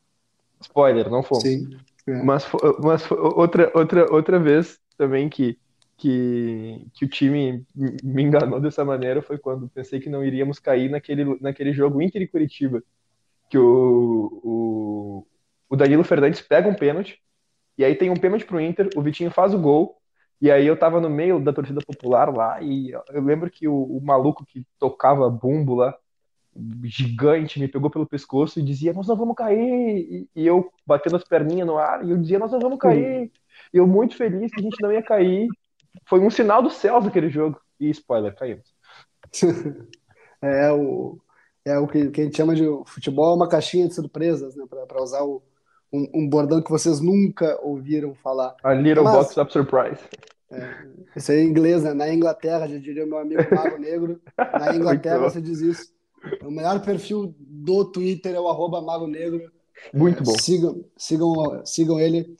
Spoiler, 0.61 1.09
não 1.09 1.23
fomos. 1.23 1.43
Sim. 1.43 1.77
É. 2.07 2.23
Mas, 2.23 2.45
mas 2.81 3.09
outra, 3.11 3.71
outra, 3.73 4.13
outra 4.13 4.39
vez 4.39 4.79
também 4.97 5.29
que 5.29 5.57
que, 5.97 6.87
que 6.93 7.05
o 7.05 7.07
time 7.07 7.65
me 8.03 8.23
enganou 8.23 8.59
dessa 8.59 8.83
maneira 8.83 9.21
foi 9.21 9.37
quando 9.37 9.69
pensei 9.69 9.99
que 9.99 10.09
não 10.09 10.23
iríamos 10.23 10.59
cair 10.59 10.89
naquele, 10.89 11.37
naquele 11.39 11.73
jogo 11.73 12.01
Inter 12.01 12.21
e 12.21 12.27
Curitiba, 12.27 12.83
que 13.49 13.57
o, 13.57 14.41
o, 14.43 15.27
o 15.69 15.75
Danilo 15.75 16.03
Fernandes 16.03 16.41
pega 16.41 16.67
um 16.67 16.75
pênalti, 16.75 17.21
e 17.77 17.85
aí 17.85 17.95
tem 17.95 18.09
um 18.09 18.15
pênalti 18.15 18.45
pro 18.45 18.59
Inter, 18.59 18.89
o 18.95 19.01
Vitinho 19.01 19.31
faz 19.31 19.53
o 19.53 19.59
gol, 19.59 19.97
e 20.41 20.51
aí 20.51 20.67
eu 20.67 20.77
tava 20.77 20.99
no 20.99 21.09
meio 21.09 21.39
da 21.39 21.53
torcida 21.53 21.79
popular 21.85 22.35
lá, 22.35 22.61
e 22.61 22.91
eu 22.91 23.21
lembro 23.23 23.49
que 23.49 23.67
o, 23.67 23.75
o 23.75 24.01
maluco 24.01 24.45
que 24.45 24.65
tocava 24.77 25.29
bumbo 25.29 25.75
lá, 25.75 25.95
gigante, 26.83 27.59
me 27.59 27.67
pegou 27.67 27.89
pelo 27.89 28.05
pescoço 28.05 28.59
e 28.59 28.63
dizia, 28.63 28.93
nós 28.93 29.07
não 29.07 29.15
vamos 29.15 29.35
cair, 29.35 30.27
e, 30.35 30.45
eu 30.45 30.71
batendo 30.85 31.15
as 31.15 31.23
perninhas 31.23 31.65
no 31.65 31.77
ar, 31.77 32.05
e 32.05 32.11
eu 32.11 32.17
dizia, 32.17 32.37
nós 32.37 32.51
não 32.51 32.59
vamos 32.59 32.77
cair, 32.77 33.31
e 33.73 33.77
eu 33.77 33.87
muito 33.87 34.15
feliz 34.15 34.51
que 34.51 34.59
a 34.59 34.63
gente 34.63 34.81
não 34.81 34.91
ia 34.91 35.01
cair, 35.01 35.47
foi 36.05 36.19
um 36.19 36.29
sinal 36.29 36.61
do 36.61 36.69
céu 36.69 37.01
daquele 37.01 37.29
jogo. 37.29 37.59
E 37.79 37.89
spoiler, 37.89 38.35
caímos. 38.35 38.73
é 40.41 40.71
o, 40.71 41.19
é 41.65 41.77
o 41.77 41.87
que, 41.87 42.09
que, 42.09 42.21
a 42.21 42.23
gente 42.25 42.37
chama 42.37 42.55
de 42.55 42.65
futebol 42.85 43.33
é 43.33 43.35
uma 43.35 43.49
caixinha 43.49 43.87
de 43.87 43.95
surpresas, 43.95 44.55
né? 44.55 44.65
Para 44.87 45.01
usar 45.01 45.23
o, 45.23 45.41
um, 45.91 46.07
um, 46.13 46.29
bordão 46.29 46.61
que 46.61 46.69
vocês 46.69 46.99
nunca 46.99 47.59
ouviram 47.61 48.13
falar. 48.15 48.55
A 48.63 48.73
little 48.73 49.03
Mas, 49.03 49.13
box 49.13 49.37
of 49.37 49.51
surprise. 49.51 49.99
É, 50.51 50.85
isso 51.15 51.31
aí 51.31 51.39
é 51.39 51.43
em 51.43 51.47
inglês, 51.47 51.83
né? 51.83 51.93
Na 51.93 52.13
Inglaterra, 52.13 52.67
já 52.67 52.77
diria 52.77 53.05
meu 53.05 53.17
amigo 53.17 53.43
Mago 53.53 53.77
Negro. 53.77 54.21
Na 54.37 54.73
Inglaterra 54.75 55.19
você 55.19 55.41
diz 55.41 55.59
isso. 55.61 55.93
O 56.43 56.51
melhor 56.51 56.81
perfil 56.81 57.33
do 57.37 57.85
Twitter 57.85 58.35
é 58.35 58.39
o 58.39 58.47
arroba 58.47 58.81
Mago 58.81 59.07
Negro. 59.07 59.51
Muito 59.93 60.21
é, 60.21 60.25
bom. 60.25 60.37
Sigam, 60.39 60.85
sigam, 60.95 61.61
sigam 61.65 61.99
ele 61.99 62.35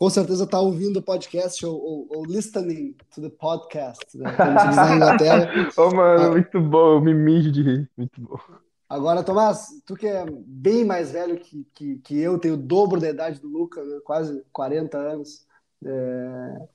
com 0.00 0.08
certeza 0.08 0.44
está 0.44 0.58
ouvindo 0.58 0.98
o 0.98 1.02
podcast 1.02 1.64
ou, 1.66 1.78
ou, 1.78 2.06
ou, 2.08 2.24
listening 2.24 2.96
to 3.14 3.20
the 3.20 3.28
podcast, 3.28 4.16
né? 4.16 4.32
Como 4.34 4.58
se 4.58 4.66
diz 4.68 4.76
na 4.76 4.96
Inglaterra. 4.96 5.52
Ô, 5.76 5.82
oh, 5.82 5.94
mano, 5.94 6.24
ah, 6.24 6.30
muito 6.30 6.58
bom, 6.58 6.94
eu 6.94 7.00
me 7.02 7.12
mijo 7.12 7.52
de 7.52 7.62
rir, 7.62 7.90
muito 7.98 8.18
bom. 8.18 8.40
Agora, 8.88 9.22
Tomás, 9.22 9.66
tu 9.84 9.94
que 9.94 10.06
é 10.06 10.24
bem 10.46 10.86
mais 10.86 11.12
velho 11.12 11.38
que, 11.38 11.66
que, 11.74 11.98
que 11.98 12.18
eu, 12.18 12.38
tenho 12.38 12.54
o 12.54 12.56
dobro 12.56 12.98
da 12.98 13.10
idade 13.10 13.42
do 13.42 13.48
Lucas, 13.48 13.86
né? 13.86 14.00
quase 14.02 14.42
40 14.50 14.96
anos. 14.96 15.46
É... 15.84 16.66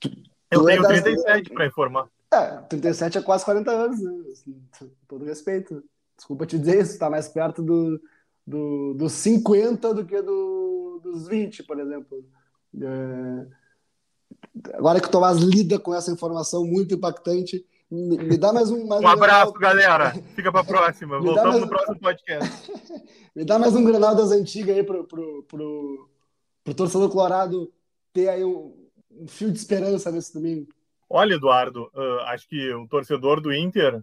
Tu, 0.00 0.10
eu 0.50 0.64
tenho 0.64 0.78
é 0.78 0.88
das... 0.88 1.02
37 1.02 1.50
para 1.50 1.66
informar. 1.66 2.08
É, 2.32 2.56
37 2.70 3.18
é 3.18 3.22
quase 3.22 3.44
40 3.44 3.70
anos, 3.70 4.00
né? 4.00 4.12
Com 4.78 4.88
todo 5.06 5.26
respeito. 5.26 5.84
Desculpa 6.16 6.46
te 6.46 6.58
dizer 6.58 6.80
isso, 6.80 6.92
está 6.92 7.10
mais 7.10 7.28
perto 7.28 7.62
do, 7.62 8.00
do, 8.46 8.94
dos 8.94 9.12
50 9.12 9.94
do 9.94 10.04
que 10.04 10.20
do, 10.20 11.00
dos 11.02 11.28
20, 11.28 11.62
por 11.64 11.78
exemplo. 11.78 12.24
É... 12.80 13.46
Agora 14.74 15.00
que 15.00 15.06
o 15.06 15.10
Tomás 15.10 15.38
lida 15.38 15.78
com 15.78 15.94
essa 15.94 16.10
informação 16.10 16.64
muito 16.64 16.94
impactante, 16.94 17.64
me, 17.90 18.16
me 18.16 18.38
dá 18.38 18.52
mais 18.52 18.70
um. 18.70 18.86
Mais 18.86 19.02
um, 19.02 19.04
um 19.04 19.08
abraço, 19.08 19.52
granal... 19.52 19.76
galera. 19.76 20.12
Fica 20.36 20.52
para 20.52 20.60
a 20.60 20.64
próxima. 20.64 21.18
Voltamos 21.18 21.50
mais... 21.50 21.60
no 21.60 21.68
próximo 21.68 21.98
podcast. 21.98 22.72
me 23.34 23.44
dá 23.44 23.58
mais 23.58 23.74
um 23.74 23.84
granal 23.84 24.14
das 24.14 24.30
antigas 24.30 24.76
aí 24.76 24.84
pro, 24.84 25.04
pro, 25.04 25.42
pro, 25.44 26.08
o 26.66 26.74
torcedor 26.74 27.10
colorado 27.10 27.72
ter 28.12 28.28
aí 28.28 28.44
um, 28.44 28.74
um, 29.10 29.26
fio 29.26 29.50
de 29.50 29.58
esperança 29.58 30.10
nesse 30.12 30.32
domingo? 30.32 30.68
Olha, 31.08 31.34
Eduardo, 31.34 31.90
uh, 31.94 32.20
acho 32.28 32.48
que 32.48 32.72
o 32.74 32.86
torcedor 32.86 33.40
do 33.40 33.52
Inter, 33.52 34.00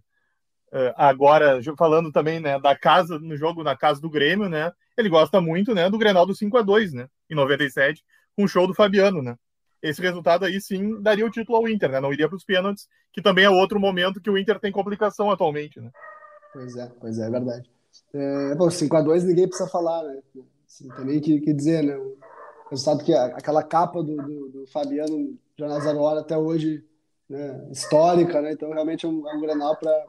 agora 0.96 1.62
falando 1.78 2.12
também 2.12 2.40
né, 2.40 2.60
da 2.60 2.78
casa, 2.78 3.18
no 3.20 3.36
jogo 3.38 3.64
na 3.64 3.76
casa 3.76 4.02
do 4.02 4.10
Grêmio, 4.10 4.50
né? 4.50 4.72
Ele 4.98 5.10
gosta 5.10 5.40
muito 5.40 5.74
né, 5.74 5.90
do 5.90 5.98
Grenal 5.98 6.26
do 6.26 6.36
5 6.36 6.58
a 6.58 6.62
2 6.62 6.94
né? 6.94 7.08
Em 7.30 7.36
97, 7.36 8.04
com 8.36 8.44
o 8.44 8.48
show 8.48 8.68
do 8.68 8.74
Fabiano, 8.74 9.22
né? 9.22 9.36
Esse 9.82 10.02
resultado 10.02 10.44
aí 10.44 10.60
sim 10.60 11.02
daria 11.02 11.26
o 11.26 11.30
título 11.30 11.58
ao 11.58 11.68
Inter, 11.68 11.92
né? 11.92 12.00
Não 12.00 12.12
iria 12.12 12.28
para 12.28 12.36
os 12.36 12.44
pênaltis, 12.44 12.88
que 13.14 13.22
também 13.22 13.46
é 13.46 13.50
outro 13.50 13.80
momento 13.80 14.20
que 14.20 14.30
o 14.30 14.38
Inter 14.38 14.60
tem 14.60 14.72
complicação 14.72 15.30
atualmente, 15.30 15.80
né? 15.80 15.92
Pois 16.52 16.76
é, 16.76 16.92
pois 17.00 17.20
é, 17.20 17.28
é 17.28 17.30
verdade. 17.30 17.70
É, 18.14 18.56
bom, 18.56 18.68
5x2 18.68 19.24
ninguém 19.24 19.48
precisa 19.48 19.70
falar, 19.70 20.04
né? 20.04 20.20
Assim, 20.68 20.90
tem 20.90 21.06
nem 21.06 21.22
que, 21.22 21.40
que 21.40 21.54
dizer, 21.54 21.84
né? 21.84 21.96
O 21.96 22.18
resultado 22.70 23.04
que 23.04 23.14
aquela 23.14 23.64
capa 23.64 24.04
do, 24.04 24.18
do, 24.18 24.50
do 24.50 24.68
Fabiano 24.68 25.38
Zero 25.82 26.00
Hora 26.00 26.20
até 26.22 26.38
hoje, 26.38 26.84
né? 27.30 27.68
histórica, 27.72 28.42
né? 28.42 28.52
Então 28.52 28.72
realmente 28.72 29.06
é 29.06 29.10
um, 29.10 29.28
é 29.30 29.36
um 29.36 29.42
granal 29.42 29.76
para 29.78 30.06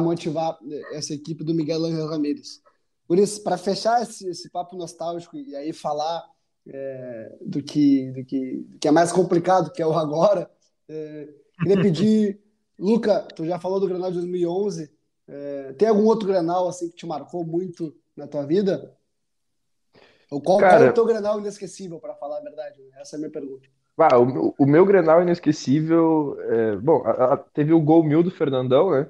motivar 0.00 0.58
essa 0.92 1.14
equipe 1.14 1.44
do 1.44 1.54
Miguel 1.54 1.84
Angel 1.84 2.08
Ramírez. 2.08 2.60
Por 3.06 3.18
isso, 3.18 3.42
para 3.42 3.56
fechar 3.56 4.02
esse, 4.02 4.28
esse 4.28 4.50
papo 4.50 4.76
nostálgico 4.76 5.36
e 5.36 5.56
aí 5.56 5.72
falar 5.72 6.24
é, 6.66 7.36
do, 7.40 7.62
que, 7.62 8.10
do, 8.12 8.24
que, 8.24 8.56
do 8.68 8.78
que 8.78 8.88
é 8.88 8.90
mais 8.90 9.10
complicado, 9.10 9.72
que 9.72 9.80
é 9.80 9.86
o 9.86 9.94
agora, 9.94 10.50
é, 10.88 11.28
queria 11.58 11.80
pedir 11.80 12.40
Luca, 12.78 13.26
tu 13.34 13.44
já 13.44 13.58
falou 13.58 13.80
do 13.80 13.88
Grenal 13.88 14.10
de 14.10 14.18
2011. 14.18 14.90
É, 15.26 15.72
tem 15.72 15.88
algum 15.88 16.04
outro 16.04 16.28
Grenal 16.28 16.68
assim 16.68 16.88
que 16.90 16.96
te 16.96 17.06
marcou 17.06 17.44
muito 17.44 17.94
na 18.16 18.26
tua 18.26 18.46
vida? 18.46 18.96
Ou 20.30 20.40
qual, 20.40 20.58
Cara, 20.58 20.76
qual 20.76 20.86
é 20.86 20.90
o 20.90 20.94
teu 20.94 21.06
Grenal 21.06 21.40
inesquecível, 21.40 21.98
para 21.98 22.14
falar 22.14 22.38
a 22.38 22.42
verdade? 22.42 22.82
Essa 22.96 23.16
é 23.16 23.18
a 23.18 23.20
minha 23.20 23.32
pergunta. 23.32 23.68
Ah, 23.98 24.18
o, 24.18 24.54
o 24.58 24.66
meu 24.66 24.86
Grenal 24.86 25.22
inesquecível, 25.22 26.36
é, 26.40 26.76
bom, 26.76 27.02
a, 27.04 27.34
a, 27.34 27.36
teve 27.36 27.72
o 27.72 27.80
gol 27.80 28.04
mil 28.04 28.22
do 28.22 28.30
Fernandão, 28.30 28.90
né? 28.92 29.08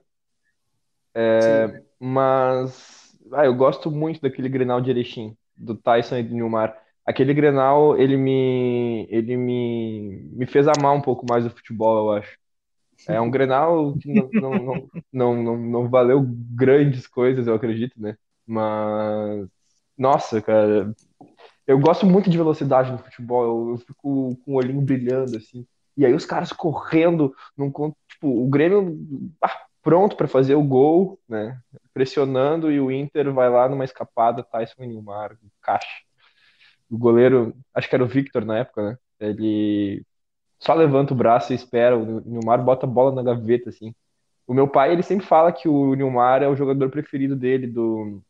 É, 1.15 1.83
mas 1.99 3.17
ah, 3.33 3.45
eu 3.45 3.55
gosto 3.55 3.91
muito 3.91 4.21
daquele 4.21 4.49
Grenal 4.49 4.81
de 4.81 4.91
Erechim, 4.91 5.37
do 5.57 5.75
Tyson 5.75 6.17
e 6.17 6.23
do 6.23 6.35
Nilmar. 6.35 6.77
Aquele 7.05 7.35
Grenal, 7.35 7.97
ele 7.99 8.17
me, 8.17 9.07
ele 9.11 9.37
me, 9.37 10.31
me 10.33 10.47
fez 10.47 10.67
amar 10.69 10.95
um 10.95 11.01
pouco 11.01 11.27
mais 11.29 11.45
o 11.47 11.51
futebol, 11.51 11.99
eu 11.99 12.19
acho. 12.19 12.39
É 13.07 13.21
um 13.21 13.31
Grenal 13.31 13.97
que 13.99 14.13
não, 14.13 14.29
não, 14.33 14.51
não, 14.63 14.89
não, 15.13 15.43
não, 15.43 15.57
não 15.57 15.89
valeu 15.89 16.23
grandes 16.27 17.07
coisas, 17.07 17.47
eu 17.47 17.55
acredito, 17.55 18.01
né? 18.01 18.17
Mas, 18.47 19.49
nossa, 19.97 20.43
cara, 20.43 20.95
eu 21.69 21.79
gosto 21.79 22.07
muito 22.07 22.31
de 22.31 22.39
velocidade 22.39 22.91
no 22.91 22.99
futebol, 22.99 23.73
eu, 23.73 23.79
fico 23.79 24.39
com 24.43 24.53
o 24.53 24.57
olhinho 24.57 24.81
brilhando, 24.81 25.37
assim. 25.37 25.67
E 25.95 26.07
aí 26.07 26.15
os 26.15 26.25
caras 26.25 26.51
correndo, 26.51 27.35
num, 27.57 27.71
tipo, 28.09 28.27
o 28.27 28.49
Grêmio 28.49 28.99
ah, 29.45 29.67
pronto 29.83 30.17
para 30.17 30.27
fazer 30.27 30.55
o 30.55 30.63
gol, 30.63 31.21
né? 31.29 31.61
Pressionando, 31.93 32.73
e 32.73 32.81
o 32.81 32.91
Inter 32.91 33.33
vai 33.35 33.51
lá 33.51 33.69
numa 33.69 33.85
escapada, 33.85 34.43
Tyson 34.43 34.83
e 34.83 34.87
Nilmar, 34.87 35.37
caixa. 35.61 36.03
O 36.91 36.97
goleiro, 36.97 37.55
acho 37.75 37.87
que 37.87 37.95
era 37.95 38.05
o 38.05 38.09
Victor 38.09 38.47
na 38.47 38.59
época, 38.59 38.83
né? 38.83 38.99
Ele 39.21 40.03
só 40.59 40.73
levanta 40.73 41.13
o 41.13 41.17
braço 41.17 41.53
e 41.53 41.57
espera. 41.57 41.99
O 41.99 42.21
Nilmar 42.23 42.65
bota 42.65 42.87
a 42.87 42.89
bola 42.89 43.15
na 43.15 43.23
gaveta, 43.23 43.69
assim. 43.69 43.95
O 44.47 44.55
meu 44.55 44.67
pai, 44.69 44.93
ele 44.93 45.03
sempre 45.03 45.27
fala 45.27 45.53
que 45.53 45.69
o 45.69 45.95
Nilmar 45.95 46.43
é 46.43 46.49
o 46.49 46.57
jogador 46.57 46.91
preferido 46.91 47.37
dele 47.37 47.67
do, 47.67 48.23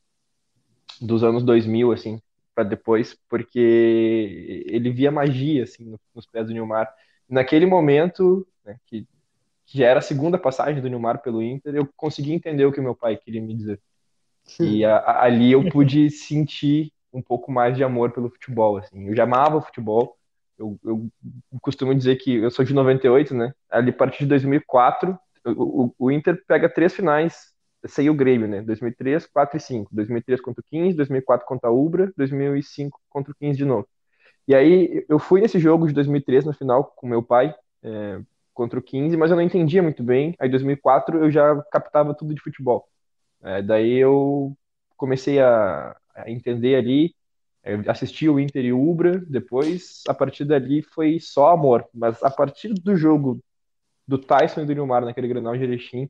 dos 1.00 1.22
anos 1.22 1.44
2000, 1.44 1.92
assim, 1.92 2.20
para 2.58 2.64
depois, 2.64 3.16
porque 3.28 4.64
ele 4.66 4.90
via 4.90 5.12
magia, 5.12 5.62
assim, 5.62 5.96
nos 6.12 6.26
pés 6.26 6.48
do 6.48 6.52
Nilmar. 6.52 6.92
Naquele 7.28 7.66
momento, 7.66 8.44
né, 8.66 8.76
que, 8.84 9.06
que 9.64 9.78
já 9.78 9.86
era 9.86 10.00
a 10.00 10.02
segunda 10.02 10.36
passagem 10.36 10.82
do 10.82 10.88
Nilmar 10.88 11.22
pelo 11.22 11.40
Inter, 11.40 11.76
eu 11.76 11.88
consegui 11.96 12.32
entender 12.32 12.64
o 12.64 12.72
que 12.72 12.80
o 12.80 12.82
meu 12.82 12.96
pai 12.96 13.16
queria 13.16 13.40
me 13.40 13.54
dizer. 13.54 13.80
E 14.58 14.84
a, 14.84 14.96
a, 14.96 15.24
ali 15.24 15.52
eu 15.52 15.70
pude 15.70 16.10
sentir 16.10 16.92
um 17.12 17.22
pouco 17.22 17.52
mais 17.52 17.76
de 17.76 17.84
amor 17.84 18.10
pelo 18.10 18.28
futebol, 18.28 18.78
assim. 18.78 19.06
Eu 19.06 19.14
já 19.14 19.22
amava 19.22 19.58
o 19.58 19.62
futebol, 19.62 20.16
eu, 20.58 20.76
eu 20.84 21.08
costumo 21.62 21.94
dizer 21.94 22.16
que 22.16 22.34
eu 22.34 22.50
sou 22.50 22.64
de 22.64 22.74
98, 22.74 23.36
né? 23.36 23.54
Ali 23.70 23.90
a 23.90 23.94
partir 23.94 24.24
de 24.24 24.30
2004, 24.30 25.16
o, 25.46 25.94
o 25.96 26.10
Inter 26.10 26.42
pega 26.44 26.68
três 26.68 26.92
finais 26.92 27.52
sem 27.86 28.10
o 28.10 28.14
Grêmio, 28.14 28.48
né? 28.48 28.62
2003, 28.62 29.26
4 29.26 29.56
e 29.56 29.60
5. 29.60 29.94
2003 29.94 30.40
contra 30.40 30.60
o 30.60 30.64
15, 30.64 30.96
2004 30.96 31.46
contra 31.46 31.70
a 31.70 31.72
Ubra, 31.72 32.12
2005 32.16 33.00
contra 33.08 33.32
o 33.32 33.34
15 33.34 33.56
de 33.58 33.64
novo. 33.64 33.88
E 34.46 34.54
aí 34.54 35.04
eu 35.08 35.18
fui 35.18 35.40
nesse 35.40 35.58
jogo 35.58 35.86
de 35.86 35.94
2003 35.94 36.44
na 36.44 36.54
final 36.54 36.84
com 36.96 37.06
meu 37.06 37.22
pai 37.22 37.54
é, 37.82 38.20
contra 38.54 38.78
o 38.78 38.82
15, 38.82 39.16
mas 39.16 39.30
eu 39.30 39.36
não 39.36 39.42
entendia 39.42 39.82
muito 39.82 40.02
bem. 40.02 40.34
Aí 40.38 40.48
2004 40.48 41.18
eu 41.18 41.30
já 41.30 41.62
captava 41.70 42.14
tudo 42.14 42.34
de 42.34 42.40
futebol. 42.40 42.88
É, 43.42 43.62
daí 43.62 43.98
eu 43.98 44.56
comecei 44.96 45.40
a, 45.40 45.96
a 46.14 46.30
entender 46.30 46.76
ali 46.76 47.14
eu 47.68 47.82
assisti 47.90 48.28
o 48.28 48.40
Inter 48.40 48.64
e 48.64 48.72
o 48.72 48.80
Ubra, 48.88 49.18
depois, 49.28 50.02
a 50.08 50.14
partir 50.14 50.44
dali 50.46 50.82
foi 50.82 51.20
só 51.20 51.50
amor. 51.50 51.86
Mas 51.92 52.22
a 52.22 52.30
partir 52.30 52.72
do 52.72 52.96
jogo 52.96 53.42
do 54.06 54.18
Tyson 54.18 54.62
e 54.62 54.66
do 54.66 54.72
Nilmar 54.72 55.04
naquele 55.04 55.28
Grenal 55.28 55.56
de 55.56 55.64
Erechim, 55.64 56.08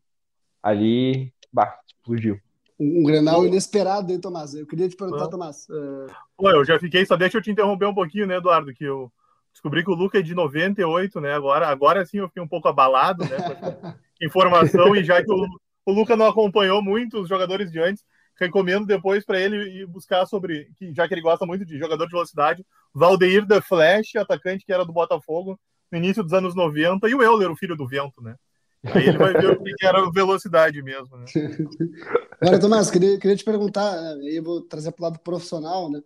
ali, 0.63 1.33
bah, 1.53 1.79
explodiu. 1.87 2.41
Um, 2.79 3.03
Grenal 3.03 3.45
inesperado, 3.45 4.13
hein, 4.13 4.21
Tomás? 4.21 4.55
Eu 4.55 4.67
queria 4.67 4.89
te 4.89 4.97
perguntar, 4.97 5.25
ah. 5.25 5.29
Tomás. 5.29 5.67
Uh... 5.69 6.07
eu 6.49 6.65
já 6.65 6.79
fiquei, 6.79 7.05
só 7.05 7.17
deixa 7.17 7.39
eu 7.39 7.43
te 7.43 7.51
interromper 7.51 7.87
um 7.87 7.95
pouquinho, 7.95 8.27
né, 8.27 8.37
Eduardo, 8.37 8.73
que 8.73 8.85
eu 8.85 9.13
descobri 9.53 9.83
que 9.83 9.91
o 9.91 9.95
Luca 9.95 10.19
é 10.19 10.23
de 10.23 10.35
98, 10.35 11.21
né, 11.21 11.33
agora, 11.33 11.67
agora 11.67 12.07
sim 12.07 12.19
eu 12.19 12.29
fiquei 12.29 12.43
um 12.43 12.49
pouco 12.49 12.69
abalado, 12.69 13.25
né, 13.25 13.37
com 13.61 13.93
informação, 14.25 14.95
e 14.95 15.03
já 15.03 15.23
que 15.23 15.33
o, 15.33 15.47
o 15.85 15.93
Luca 15.93 16.17
não 16.17 16.27
acompanhou 16.27 16.81
muito 16.81 17.21
os 17.21 17.29
jogadores 17.29 17.73
de 17.73 17.81
antes, 17.81 18.05
recomendo 18.39 18.87
depois 18.87 19.25
para 19.25 19.41
ele 19.41 19.81
ir 19.81 19.87
buscar 19.87 20.25
sobre, 20.27 20.69
já 20.95 21.09
que 21.09 21.15
ele 21.15 21.21
gosta 21.21 21.45
muito 21.45 21.65
de 21.65 21.77
jogador 21.77 22.07
de 22.07 22.13
velocidade, 22.13 22.65
Valdeir 22.95 23.47
The 23.47 23.61
Flash, 23.61 24.15
atacante 24.17 24.65
que 24.65 24.73
era 24.73 24.85
do 24.85 24.93
Botafogo 24.93 25.59
no 25.91 25.99
início 25.99 26.23
dos 26.23 26.33
anos 26.33 26.55
90, 26.55 27.09
e 27.09 27.15
o 27.15 27.23
Euler, 27.23 27.51
o 27.51 27.57
filho 27.57 27.75
do 27.75 27.89
vento, 27.89 28.23
né? 28.23 28.37
Aí 28.85 29.09
ele 29.09 29.19
vai 29.19 29.33
ver 29.33 29.51
o 29.51 29.63
que 29.63 29.87
era 29.87 30.11
velocidade 30.11 30.81
mesmo, 30.83 31.17
né? 31.17 31.25
Agora, 32.41 32.61
Tomás, 32.61 32.91
queria, 32.91 33.19
queria 33.19 33.37
te 33.37 33.45
perguntar, 33.45 33.99
aí 34.15 34.37
eu 34.37 34.43
vou 34.43 34.61
trazer 34.63 34.93
para 34.93 35.03
o 35.03 35.05
lado 35.05 35.19
profissional, 35.19 35.91
né? 35.91 36.01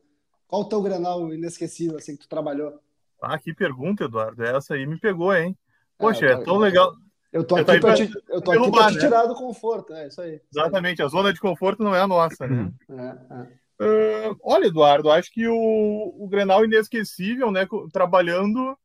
Qual 0.48 0.62
o 0.62 0.68
teu 0.68 0.80
granal 0.82 1.32
inesquecível, 1.32 1.98
assim, 1.98 2.16
que 2.16 2.22
tu 2.22 2.28
trabalhou? 2.28 2.78
Ah, 3.20 3.38
que 3.38 3.54
pergunta, 3.54 4.04
Eduardo. 4.04 4.42
Essa 4.42 4.74
aí 4.74 4.86
me 4.86 4.98
pegou, 4.98 5.34
hein? 5.34 5.56
Poxa, 5.98 6.26
é, 6.26 6.32
é 6.32 6.36
tão 6.38 6.56
legal. 6.56 6.94
Eu 7.32 7.44
tô 7.44 7.56
aqui 7.56 7.80
para 7.80 7.94
te, 7.94 8.10
eu 8.28 8.42
tô 8.42 8.52
aqui 8.52 8.70
pra 8.70 8.88
te 8.88 8.94
né? 8.94 9.00
tirar 9.00 9.26
do 9.26 9.34
conforto, 9.34 9.94
é 9.94 10.08
isso 10.08 10.20
aí. 10.20 10.40
Exatamente, 10.54 11.02
a 11.02 11.08
zona 11.08 11.32
de 11.32 11.40
conforto 11.40 11.82
não 11.82 11.94
é 11.94 12.00
a 12.00 12.06
nossa, 12.06 12.46
né? 12.46 12.70
É. 12.90 13.62
Uh, 13.82 14.36
olha, 14.42 14.66
Eduardo, 14.66 15.10
acho 15.10 15.32
que 15.32 15.48
o, 15.48 16.14
o 16.18 16.28
Grenal 16.28 16.64
inesquecível, 16.64 17.50
né, 17.50 17.66
trabalhando, 17.90 18.76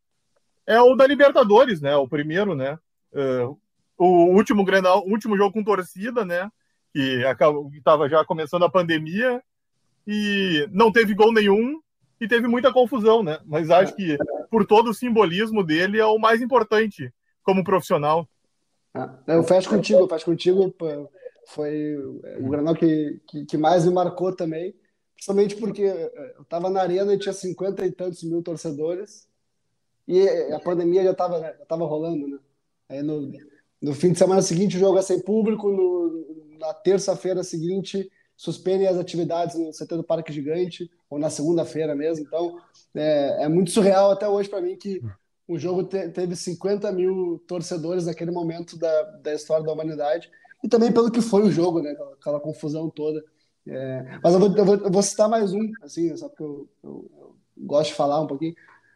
é 0.65 0.79
o 0.81 0.95
da 0.95 1.05
Libertadores, 1.05 1.81
né, 1.81 1.95
o 1.97 2.07
primeiro, 2.07 2.55
né? 2.55 2.79
Uh, 3.11 3.59
o 3.97 4.35
último 4.35 4.63
Grenal, 4.63 5.03
último 5.07 5.35
jogo 5.35 5.53
com 5.53 5.63
torcida, 5.63 6.23
né, 6.23 6.49
que 6.93 7.23
estava 7.75 8.07
já 8.09 8.23
começando 8.23 8.63
a 8.63 8.69
pandemia 8.69 9.41
e 10.05 10.67
não 10.71 10.91
teve 10.91 11.13
gol 11.13 11.33
nenhum 11.33 11.81
e 12.19 12.27
teve 12.27 12.47
muita 12.47 12.73
confusão, 12.73 13.21
né? 13.21 13.39
Mas 13.45 13.69
acho 13.69 13.95
que 13.95 14.17
por 14.49 14.65
todo 14.65 14.89
o 14.89 14.93
simbolismo 14.93 15.63
dele 15.63 15.99
é 15.99 16.05
o 16.05 16.17
mais 16.17 16.41
importante 16.41 17.13
como 17.43 17.63
profissional. 17.63 18.27
Ah, 18.93 19.15
eu 19.27 19.43
fecho 19.43 19.69
contigo, 19.69 19.99
eu 19.99 20.07
fecho 20.07 20.25
contigo. 20.25 20.73
Foi 21.47 21.95
o 21.95 22.49
Granal 22.49 22.75
que, 22.75 23.21
que, 23.27 23.45
que, 23.45 23.57
mais 23.57 23.85
me 23.85 23.93
marcou 23.93 24.35
também, 24.35 24.75
principalmente 25.13 25.55
porque 25.55 25.83
eh, 25.83 26.33
eu 26.35 26.41
estava 26.41 26.69
na 26.69 26.81
arena 26.81 27.13
e 27.13 27.19
tinha 27.19 27.31
cinquenta 27.31 27.85
e 27.85 27.91
tantos 27.91 28.21
mil 28.23 28.43
torcedores 28.43 29.29
e 30.05 30.27
a 30.51 30.59
pandemia 30.59 31.03
já 31.03 31.11
estava 31.11 31.39
já 31.39 31.65
tava 31.65 31.85
rolando, 31.85 32.27
né? 32.27 32.39
Aí 32.89 33.01
no, 33.01 33.31
no 33.81 33.93
fim 33.93 34.11
de 34.11 34.17
semana 34.17 34.41
seguinte 34.41 34.77
o 34.77 34.79
jogo 34.79 34.97
é 34.97 35.01
sem 35.01 35.19
público, 35.19 35.71
no, 35.71 36.57
na 36.59 36.73
terça-feira 36.73 37.43
seguinte 37.43 38.09
suspendem 38.37 38.87
as 38.87 38.97
atividades 38.97 39.55
no 39.55 39.71
CT 39.71 39.97
do 39.97 40.03
Parque 40.03 40.31
Gigante, 40.31 40.89
ou 41.09 41.17
na 41.17 41.29
segunda-feira 41.29 41.95
mesmo. 41.95 42.23
Então, 42.25 42.59
é, 42.93 43.45
é 43.45 43.49
muito 43.49 43.71
surreal 43.71 44.11
até 44.11 44.29
hoje 44.29 44.47
para 44.47 44.61
mim 44.61 44.77
que 44.77 45.01
o 45.47 45.57
jogo 45.57 45.83
te, 45.83 46.09
teve 46.09 46.35
50 46.35 46.91
mil 46.91 47.43
torcedores 47.47 48.05
naquele 48.05 48.29
momento 48.29 48.77
da, 48.77 49.01
da 49.23 49.33
história 49.33 49.65
da 49.65 49.73
humanidade. 49.73 50.29
E 50.63 50.67
também 50.67 50.91
pelo 50.91 51.11
que 51.11 51.21
foi 51.21 51.43
o 51.43 51.51
jogo, 51.51 51.81
né? 51.81 51.91
Aquela, 51.91 52.13
aquela 52.13 52.39
confusão 52.39 52.89
toda. 52.89 53.23
É, 53.65 54.19
mas 54.23 54.33
eu 54.33 54.39
vou, 54.39 54.55
eu, 54.55 54.65
vou, 54.65 54.75
eu 54.75 54.91
vou, 54.91 55.01
citar 55.01 55.27
mais 55.27 55.53
um, 55.53 55.71
assim, 55.81 56.15
só 56.15 56.29
porque 56.29 56.43
eu, 56.43 56.69
eu, 56.83 57.35
gosto 57.57 57.89
de 57.89 57.95
falar 57.95 58.21
um 58.21 58.27
pouquinho. 58.27 58.55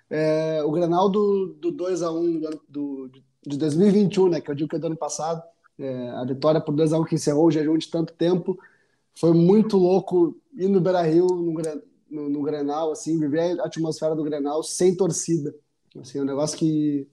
É, 0.10 0.62
o 0.64 0.72
Granal 0.72 1.10
do, 1.10 1.56
do 1.60 1.74
2x1 1.74 2.60
do, 2.70 3.08
do, 3.10 3.24
de 3.46 3.58
2021, 3.58 4.30
né? 4.30 4.42
Que 4.42 4.52
eu 4.52 4.56
digo 4.56 4.70
que 4.70 4.76
é 4.76 4.80
do 4.80 4.88
ano 4.88 4.98
passado. 4.98 5.42
É, 5.80 6.10
a 6.12 6.26
vitória 6.26 6.62
por 6.62 6.76
2x1 6.76 7.08
que 7.08 7.16
encerrou 7.16 7.48
o 7.48 7.52
jejum 7.52 7.78
de 7.78 7.90
tanto 7.90 8.14
tempo. 8.14 8.58
Foi 9.16 9.34
muito 9.34 9.78
louco 9.78 10.38
ir 10.56 10.68
no 10.68 10.80
Beira 10.80 11.02
Rio, 11.02 11.28
no, 11.28 11.54
no, 12.10 12.30
no 12.30 12.42
Grenal, 12.44 12.92
assim, 12.92 13.20
viver 13.20 13.60
a 13.60 13.66
atmosfera 13.66 14.16
do 14.16 14.24
Grenal 14.24 14.64
sem 14.64 14.96
torcida. 14.96 15.54
Assim, 16.00 16.20
é 16.20 16.22
um 16.22 16.26
negócio 16.26 16.58
que 16.58 17.08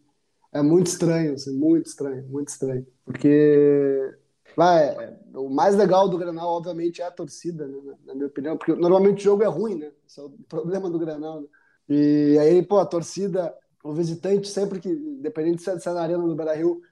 é 0.53 0.62
muito 0.62 0.87
estranho, 0.87 1.35
assim, 1.35 1.57
muito 1.57 1.87
estranho, 1.87 2.27
muito 2.29 2.49
estranho. 2.49 2.87
Porque 3.05 4.14
vai, 4.57 5.17
o 5.35 5.49
mais 5.49 5.77
legal 5.77 6.09
do 6.09 6.19
Grenal, 6.19 6.49
obviamente, 6.49 7.03
é 7.03 7.07
a 7.07 7.11
torcida, 7.11 7.67
né, 7.67 7.95
na 8.07 8.14
minha 8.14 8.27
opinião, 8.27 8.57
porque 8.57 8.75
normalmente 8.75 9.21
o 9.21 9.25
jogo 9.25 9.43
é 9.43 9.47
ruim, 9.47 9.77
né? 9.77 9.91
Esse 10.07 10.21
é 10.21 10.23
o 10.25 10.31
problema 10.49 10.91
do 10.91 10.99
Grenal. 10.99 11.41
Né? 11.41 11.49
E 11.88 12.38
aí, 12.38 12.62
pô, 12.62 12.79
a 12.79 12.87
torcida, 12.87 13.55
o 13.83 13.93
visitante, 13.93 14.49
sempre 14.49 14.81
que, 14.81 14.95
dependendo 15.21 15.57
de 15.57 15.62
se 15.62 15.71
é 15.71 15.93
na 15.93 16.03
arena 16.03 16.27
do 16.27 16.35
Beira-Rio, 16.35 16.83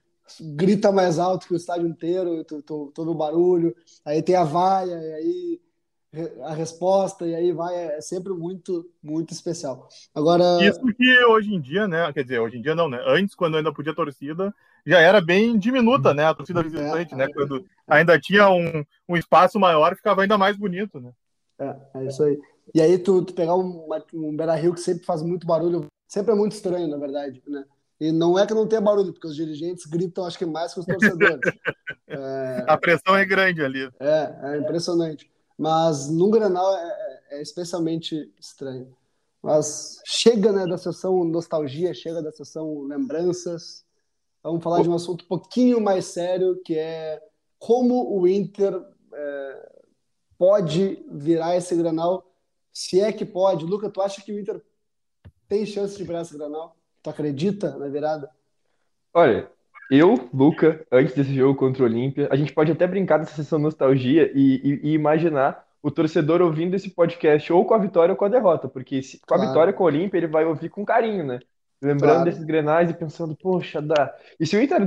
grita 0.40 0.90
mais 0.90 1.18
alto 1.18 1.46
que 1.46 1.54
o 1.54 1.56
estádio 1.56 1.86
inteiro, 1.86 2.44
todo 2.44 3.10
o 3.10 3.14
barulho, 3.14 3.74
aí 4.04 4.22
tem 4.22 4.34
a 4.34 4.44
vaia, 4.44 4.94
e 4.94 5.12
aí 5.14 5.60
a 6.44 6.54
resposta, 6.54 7.26
e 7.26 7.34
aí 7.34 7.52
vai, 7.52 7.74
é 7.74 8.00
sempre 8.00 8.32
muito, 8.32 8.88
muito 9.02 9.32
especial. 9.32 9.88
Agora. 10.14 10.58
Isso 10.62 10.80
que 10.94 11.24
hoje 11.26 11.54
em 11.54 11.60
dia, 11.60 11.86
né? 11.86 12.10
Quer 12.12 12.22
dizer, 12.22 12.38
hoje 12.40 12.56
em 12.56 12.62
dia 12.62 12.74
não, 12.74 12.88
né? 12.88 13.02
Antes, 13.06 13.34
quando 13.34 13.56
ainda 13.56 13.72
podia 13.72 13.94
torcida, 13.94 14.54
já 14.86 14.98
era 15.00 15.20
bem 15.20 15.58
diminuta, 15.58 16.14
né? 16.14 16.24
A 16.24 16.34
torcida 16.34 16.62
visitante, 16.62 17.12
é, 17.12 17.16
né? 17.16 17.24
É, 17.24 17.32
quando 17.32 17.64
ainda 17.86 18.18
tinha 18.18 18.48
um, 18.48 18.84
um 19.08 19.16
espaço 19.16 19.58
maior, 19.58 19.94
ficava 19.94 20.22
ainda 20.22 20.38
mais 20.38 20.56
bonito, 20.56 21.00
né? 21.00 21.12
É, 21.58 21.76
é 21.96 22.06
isso 22.06 22.22
aí. 22.22 22.38
E 22.74 22.80
aí, 22.80 22.98
tu, 22.98 23.22
tu 23.22 23.34
pegar 23.34 23.56
um, 23.56 23.86
um 24.14 24.36
Beira 24.36 24.54
Rio 24.54 24.74
que 24.74 24.80
sempre 24.80 25.04
faz 25.04 25.22
muito 25.22 25.46
barulho, 25.46 25.86
sempre 26.06 26.32
é 26.32 26.34
muito 26.34 26.52
estranho, 26.52 26.88
na 26.88 26.96
verdade, 26.96 27.42
né? 27.46 27.64
E 27.98 28.12
não 28.12 28.38
é 28.38 28.46
que 28.46 28.52
não 28.52 28.66
tenha 28.66 28.80
barulho, 28.80 29.12
porque 29.12 29.26
os 29.26 29.34
dirigentes 29.34 29.86
gritam, 29.86 30.26
acho 30.26 30.38
que 30.38 30.44
mais 30.44 30.74
que 30.74 30.80
os 30.80 30.86
torcedores. 30.86 31.40
é... 32.06 32.64
A 32.68 32.76
pressão 32.76 33.16
é 33.16 33.24
grande 33.24 33.64
ali. 33.64 33.88
É, 33.98 34.38
é 34.42 34.58
impressionante. 34.58 35.30
Mas 35.58 36.10
no 36.10 36.30
Grenal 36.30 36.76
é, 36.76 37.22
é, 37.30 37.38
é 37.38 37.42
especialmente 37.42 38.30
estranho. 38.38 38.94
Mas 39.42 40.00
chega 40.04 40.52
né, 40.52 40.66
da 40.66 40.76
sessão 40.76 41.24
nostalgia, 41.24 41.94
chega 41.94 42.22
da 42.22 42.32
sessão 42.32 42.82
lembranças. 42.82 43.84
Vamos 44.42 44.62
falar 44.62 44.82
de 44.82 44.90
um 44.90 44.94
assunto 44.94 45.24
um 45.24 45.28
pouquinho 45.28 45.80
mais 45.80 46.04
sério, 46.04 46.60
que 46.64 46.76
é 46.76 47.22
como 47.58 48.14
o 48.14 48.28
Inter 48.28 48.74
é, 49.12 49.72
pode 50.36 51.02
virar 51.10 51.56
esse 51.56 51.74
Granal, 51.74 52.30
se 52.72 53.00
é 53.00 53.10
que 53.10 53.24
pode. 53.24 53.64
Luca, 53.64 53.88
tu 53.88 54.02
acha 54.02 54.20
que 54.20 54.32
o 54.32 54.38
Inter 54.38 54.60
tem 55.48 55.66
chance 55.66 55.96
de 55.96 56.04
virar 56.04 56.22
esse 56.22 56.36
Granal? 56.36 56.76
Tu 57.02 57.10
acredita 57.10 57.76
na 57.76 57.88
virada? 57.88 58.30
Olha, 59.14 59.48
eu, 59.90 60.28
Luca, 60.34 60.84
antes 60.90 61.14
desse 61.14 61.34
jogo 61.34 61.58
contra 61.58 61.82
o 61.82 61.86
Olímpia, 61.86 62.28
a 62.30 62.36
gente 62.36 62.52
pode 62.52 62.72
até 62.72 62.86
brincar 62.86 63.18
dessa 63.18 63.36
sessão 63.36 63.58
nostalgia 63.58 64.30
e, 64.34 64.60
e, 64.62 64.90
e, 64.90 64.92
imaginar 64.92 65.64
o 65.80 65.90
torcedor 65.90 66.42
ouvindo 66.42 66.74
esse 66.74 66.90
podcast 66.90 67.52
ou 67.52 67.64
com 67.64 67.74
a 67.74 67.78
vitória 67.78 68.12
ou 68.12 68.16
com 68.16 68.24
a 68.24 68.28
derrota, 68.28 68.68
porque 68.68 69.02
se, 69.02 69.20
com 69.20 69.34
a 69.34 69.46
vitória 69.46 69.72
com 69.72 69.84
o 69.84 69.86
Olímpia 69.86 70.18
ele 70.18 70.26
vai 70.26 70.44
ouvir 70.44 70.68
com 70.68 70.84
carinho, 70.84 71.24
né? 71.24 71.38
Lembrando 71.80 72.14
claro. 72.14 72.24
desses 72.24 72.42
grenais 72.42 72.90
e 72.90 72.94
pensando, 72.94 73.36
poxa, 73.36 73.80
dá. 73.80 74.12
E 74.40 74.46
se 74.46 74.56
o 74.56 74.62
Inter 74.62 74.80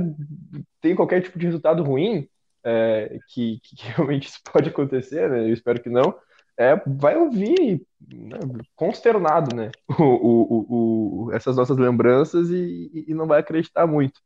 tem 0.80 0.94
qualquer 0.94 1.22
tipo 1.22 1.38
de 1.38 1.46
resultado 1.46 1.82
ruim, 1.82 2.28
é, 2.62 3.18
que, 3.28 3.60
que, 3.62 3.76
realmente 3.96 4.28
isso 4.28 4.40
pode 4.52 4.68
acontecer, 4.68 5.30
né? 5.30 5.44
Eu 5.44 5.52
espero 5.54 5.80
que 5.80 5.88
não, 5.88 6.14
é, 6.60 6.76
vai 6.86 7.16
ouvir 7.16 7.86
né, 8.06 8.38
consternado, 8.76 9.56
né? 9.56 9.70
O, 9.98 10.04
o, 10.04 11.26
o, 11.28 11.32
essas 11.32 11.56
nossas 11.56 11.78
lembranças 11.78 12.50
e, 12.50 13.06
e 13.08 13.14
não 13.14 13.26
vai 13.26 13.40
acreditar 13.40 13.86
muito. 13.86 14.20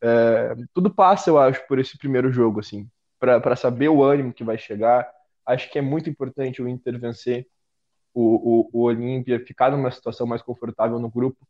É, 0.00 0.54
tudo 0.72 0.88
passa, 0.88 1.30
eu 1.30 1.38
acho, 1.38 1.66
por 1.66 1.80
esse 1.80 1.98
primeiro 1.98 2.30
jogo, 2.30 2.60
assim, 2.60 2.88
para 3.18 3.56
saber 3.56 3.88
o 3.88 4.04
ânimo 4.04 4.32
que 4.32 4.44
vai 4.44 4.56
chegar. 4.56 5.10
Acho 5.44 5.68
que 5.68 5.76
é 5.76 5.82
muito 5.82 6.08
importante 6.08 6.62
o 6.62 6.68
Inter 6.68 6.96
vencer 7.00 7.48
o, 8.14 8.22
o, 8.22 8.70
o 8.72 8.82
Olímpia, 8.84 9.44
ficar 9.44 9.72
numa 9.72 9.90
situação 9.90 10.28
mais 10.28 10.42
confortável 10.42 11.00
no 11.00 11.10
grupo 11.10 11.44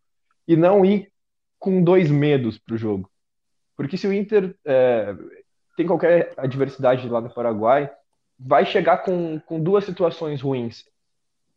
e 0.48 0.56
não 0.56 0.86
ir 0.86 1.12
com 1.58 1.82
dois 1.82 2.10
medos 2.10 2.58
para 2.58 2.74
o 2.74 2.78
jogo. 2.78 3.10
Porque 3.76 3.98
se 3.98 4.06
o 4.06 4.12
Inter 4.12 4.56
é, 4.64 5.14
tem 5.76 5.86
qualquer 5.86 6.32
adversidade 6.38 7.06
lá 7.10 7.20
no 7.20 7.32
Paraguai, 7.32 7.90
vai 8.38 8.66
chegar 8.66 8.98
com, 8.98 9.40
com 9.40 9.62
duas 9.62 9.84
situações 9.84 10.40
ruins 10.40 10.84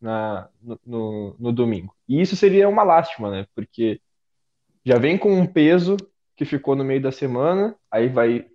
na, 0.00 0.48
no, 0.62 0.80
no, 0.84 1.36
no 1.38 1.52
domingo. 1.52 1.94
E 2.08 2.20
isso 2.20 2.36
seria 2.36 2.68
uma 2.68 2.82
lástima, 2.82 3.30
né? 3.30 3.46
Porque 3.54 4.00
já 4.84 4.98
vem 4.98 5.18
com 5.18 5.32
um 5.32 5.46
peso 5.46 5.96
que 6.36 6.44
ficou 6.44 6.76
no 6.76 6.84
meio 6.84 7.02
da 7.02 7.12
semana, 7.12 7.76
aí 7.90 8.08
vai 8.08 8.46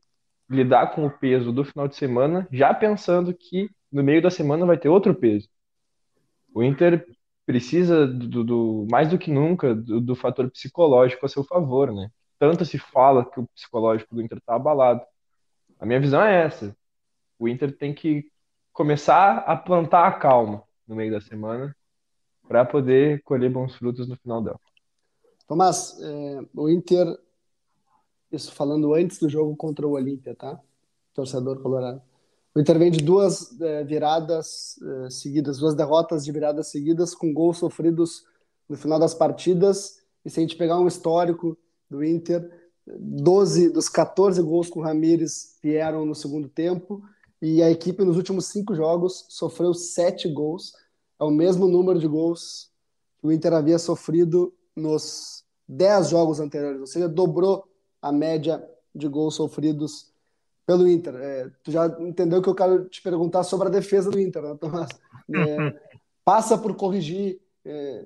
lidar 0.50 0.88
com 0.88 1.06
o 1.06 1.12
peso 1.12 1.52
do 1.52 1.66
final 1.66 1.88
de 1.88 1.96
semana, 1.96 2.48
já 2.52 2.74
pensando 2.74 3.34
que 3.34 3.70
no 3.92 4.04
meio 4.04 4.22
da 4.22 4.30
semana 4.30 4.66
vai 4.66 4.78
ter 4.78 4.90
outro 4.90 5.14
peso. 5.14 5.50
O 6.54 6.64
Inter 6.64 7.06
precisa 7.46 8.08
do, 8.08 8.44
do 8.44 8.88
mais 8.90 9.10
do 9.10 9.18
que 9.18 9.32
nunca 9.32 9.76
do, 9.76 10.00
do, 10.00 10.16
fator 10.16 10.50
psicológico 10.50 11.26
a 11.26 11.30
seu 11.30 11.44
favor, 11.44 11.94
né? 11.94 12.10
Tanto 12.40 12.66
se 12.66 12.78
fala 12.78 13.26
que 13.30 13.40
o 13.40 13.48
psicológico 13.48 14.16
do 14.16 14.22
Inter 14.22 14.38
está 14.38 14.56
abalado. 14.56 15.02
A 15.80 15.86
minha 15.86 16.00
visão 16.00 16.22
é 16.24 16.46
essa. 16.46 16.76
O 17.44 17.48
Inter 17.50 17.76
tem 17.78 17.94
que 17.94 18.32
começar 18.72 19.40
a 19.40 19.58
plantar 19.58 20.08
a 20.08 20.14
calma 20.14 20.64
no 20.88 20.96
meio 20.96 21.12
da 21.12 21.20
semana 21.20 21.76
para 22.48 22.64
poder 22.64 23.22
colher 23.24 23.52
bons 23.52 23.76
frutos 23.76 24.08
no 24.08 24.16
final 24.16 24.42
dela. 24.42 24.60
Tomás, 25.46 26.00
é, 26.02 26.40
o 26.56 26.70
Inter 26.70 27.06
isso 28.32 28.54
falando 28.54 28.94
antes 28.94 29.20
do 29.20 29.28
jogo 29.28 29.58
contra 29.58 29.86
o 29.86 29.92
Olímpia, 29.92 30.34
tá? 30.34 30.58
Torcedor 31.14 31.62
colorado. 31.62 32.02
O 32.56 32.62
Inter 32.62 32.80
vem 32.80 32.90
de 32.90 33.04
duas 33.04 33.60
é, 33.60 33.84
viradas 33.84 34.80
é, 34.82 35.10
seguidas, 35.10 35.58
duas 35.58 35.76
derrotas 35.76 36.24
de 36.24 36.32
viradas 36.32 36.68
seguidas, 36.68 37.14
com 37.14 37.34
gols 37.34 37.58
sofridos 37.58 38.24
no 38.70 38.78
final 38.78 38.98
das 38.98 39.14
partidas. 39.14 40.02
E 40.24 40.30
se 40.30 40.40
a 40.40 40.44
gente 40.44 40.56
pegar 40.56 40.80
um 40.80 40.88
histórico 40.88 41.58
do 41.90 42.06
Inter, 42.06 42.50
12 42.88 43.70
dos 43.70 43.90
14 43.90 44.42
gols 44.42 44.70
com 44.70 44.80
o 44.80 44.84
Ramires 44.84 45.60
vieram 45.62 46.06
no 46.06 46.16
segundo 46.16 46.48
tempo. 46.48 47.04
E 47.46 47.62
a 47.62 47.70
equipe, 47.70 48.06
nos 48.06 48.16
últimos 48.16 48.46
cinco 48.46 48.74
jogos, 48.74 49.26
sofreu 49.28 49.74
sete 49.74 50.30
gols. 50.30 50.72
É 51.20 51.26
o 51.26 51.30
mesmo 51.30 51.68
número 51.68 52.00
de 52.00 52.08
gols 52.08 52.72
que 53.20 53.28
o 53.28 53.34
Inter 53.34 53.52
havia 53.52 53.78
sofrido 53.78 54.54
nos 54.74 55.44
dez 55.68 56.08
jogos 56.08 56.40
anteriores, 56.40 56.80
ou 56.80 56.88
seja, 56.88 57.10
dobrou 57.10 57.68
a 58.02 58.14
média 58.14 58.66
de 58.96 59.10
gols 59.10 59.36
sofridos 59.36 60.14
pelo 60.66 60.88
Inter. 60.88 61.16
É, 61.16 61.52
tu 61.62 61.70
já 61.70 61.88
entendeu 62.00 62.42
que 62.42 62.48
eu 62.48 62.56
quero 62.56 62.88
te 62.88 63.02
perguntar 63.02 63.44
sobre 63.44 63.68
a 63.68 63.72
defesa 63.72 64.10
do 64.10 64.22
Inter, 64.22 64.42
né, 64.42 64.56
Tomás? 64.56 64.88
É, 65.36 65.80
passa 66.24 66.58
por 66.58 66.76
corrigir 66.76 67.42
é, 67.66 68.06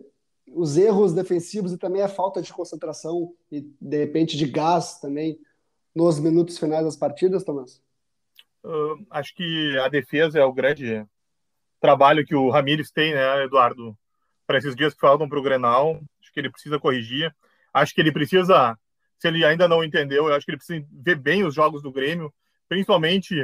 os 0.54 0.78
erros 0.78 1.14
defensivos 1.14 1.72
e 1.72 1.78
também 1.78 2.02
a 2.02 2.08
falta 2.08 2.42
de 2.42 2.54
concentração 2.54 3.34
e, 3.52 3.62
de 3.62 3.98
repente, 3.98 4.38
de 4.38 4.48
gás 4.48 5.00
também 5.00 5.40
nos 5.96 6.20
minutos 6.20 6.58
finais 6.58 6.86
das 6.86 6.96
partidas, 6.96 7.44
Tomás? 7.44 7.82
Uh, 8.68 9.08
acho 9.10 9.34
que 9.34 9.78
a 9.80 9.88
defesa 9.88 10.40
é 10.40 10.44
o 10.44 10.52
grande 10.52 11.06
trabalho 11.80 12.26
que 12.26 12.36
o 12.36 12.50
Ramires 12.50 12.92
tem, 12.92 13.14
né, 13.14 13.44
Eduardo? 13.44 13.98
Para 14.46 14.58
esses 14.58 14.76
dias 14.76 14.94
que 14.94 15.00
faltam 15.00 15.28
para 15.30 15.40
o 15.40 15.42
Grenal, 15.42 16.02
acho 16.22 16.34
que 16.34 16.40
ele 16.40 16.52
precisa 16.52 16.78
corrigir. 16.78 17.34
Acho 17.74 17.94
que 17.94 18.02
ele 18.02 18.12
precisa 18.12 18.78
se 19.20 19.28
ele 19.28 19.44
ainda 19.44 19.68
não 19.68 19.84
entendeu, 19.84 20.28
eu 20.28 20.34
acho 20.34 20.46
que 20.46 20.52
ele 20.52 20.58
precisa 20.58 20.86
ver 20.92 21.16
bem 21.16 21.44
os 21.44 21.54
jogos 21.54 21.82
do 21.82 21.92
Grêmio, 21.92 22.32
principalmente 22.70 23.42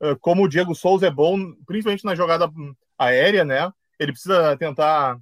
uh, 0.00 0.16
como 0.20 0.44
o 0.44 0.48
Diego 0.48 0.74
Souza 0.74 1.06
é 1.08 1.10
bom, 1.10 1.52
principalmente 1.66 2.04
na 2.04 2.14
jogada 2.14 2.50
aérea, 2.98 3.44
né? 3.44 3.70
Ele 3.98 4.12
precisa 4.12 4.56
tentar 4.56 5.18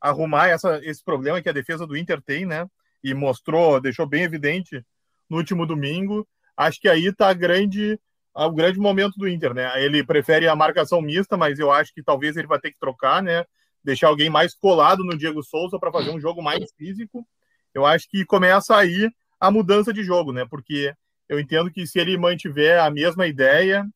arrumar 0.00 0.48
essa, 0.48 0.80
esse 0.82 1.02
problema 1.04 1.40
que 1.40 1.48
a 1.48 1.52
defesa 1.52 1.86
do 1.86 1.96
Inter 1.96 2.20
tem, 2.20 2.44
né? 2.44 2.66
E 3.02 3.14
mostrou, 3.14 3.80
deixou 3.80 4.06
bem 4.06 4.22
evidente 4.24 4.84
no 5.28 5.36
último 5.36 5.66
domingo. 5.66 6.26
Acho 6.56 6.80
que 6.80 6.88
aí 6.88 7.06
está 7.06 7.32
grande 7.32 7.98
o 8.34 8.50
grande 8.52 8.78
momento 8.78 9.16
do 9.16 9.28
Inter, 9.28 9.54
né? 9.54 9.82
Ele 9.82 10.04
prefere 10.04 10.48
a 10.48 10.56
marcação 10.56 11.00
mista, 11.00 11.36
mas 11.36 11.58
eu 11.58 11.70
acho 11.70 11.94
que 11.94 12.02
talvez 12.02 12.36
ele 12.36 12.48
vai 12.48 12.58
ter 12.58 12.72
que 12.72 12.78
trocar, 12.78 13.22
né? 13.22 13.44
Deixar 13.82 14.08
alguém 14.08 14.28
mais 14.28 14.54
colado 14.54 15.04
no 15.04 15.16
Diego 15.16 15.42
Souza 15.42 15.78
para 15.78 15.92
fazer 15.92 16.10
um 16.10 16.20
jogo 16.20 16.42
mais 16.42 16.72
físico. 16.76 17.26
Eu 17.72 17.86
acho 17.86 18.08
que 18.08 18.24
começa 18.24 18.76
aí 18.76 19.10
a 19.38 19.50
mudança 19.50 19.92
de 19.92 20.02
jogo, 20.02 20.32
né? 20.32 20.44
Porque 20.48 20.92
eu 21.28 21.38
entendo 21.38 21.70
que 21.70 21.86
se 21.86 21.98
ele 21.98 22.16
mantiver 22.18 22.80
a 22.80 22.90
mesma 22.90 23.26
ideia, 23.26 23.86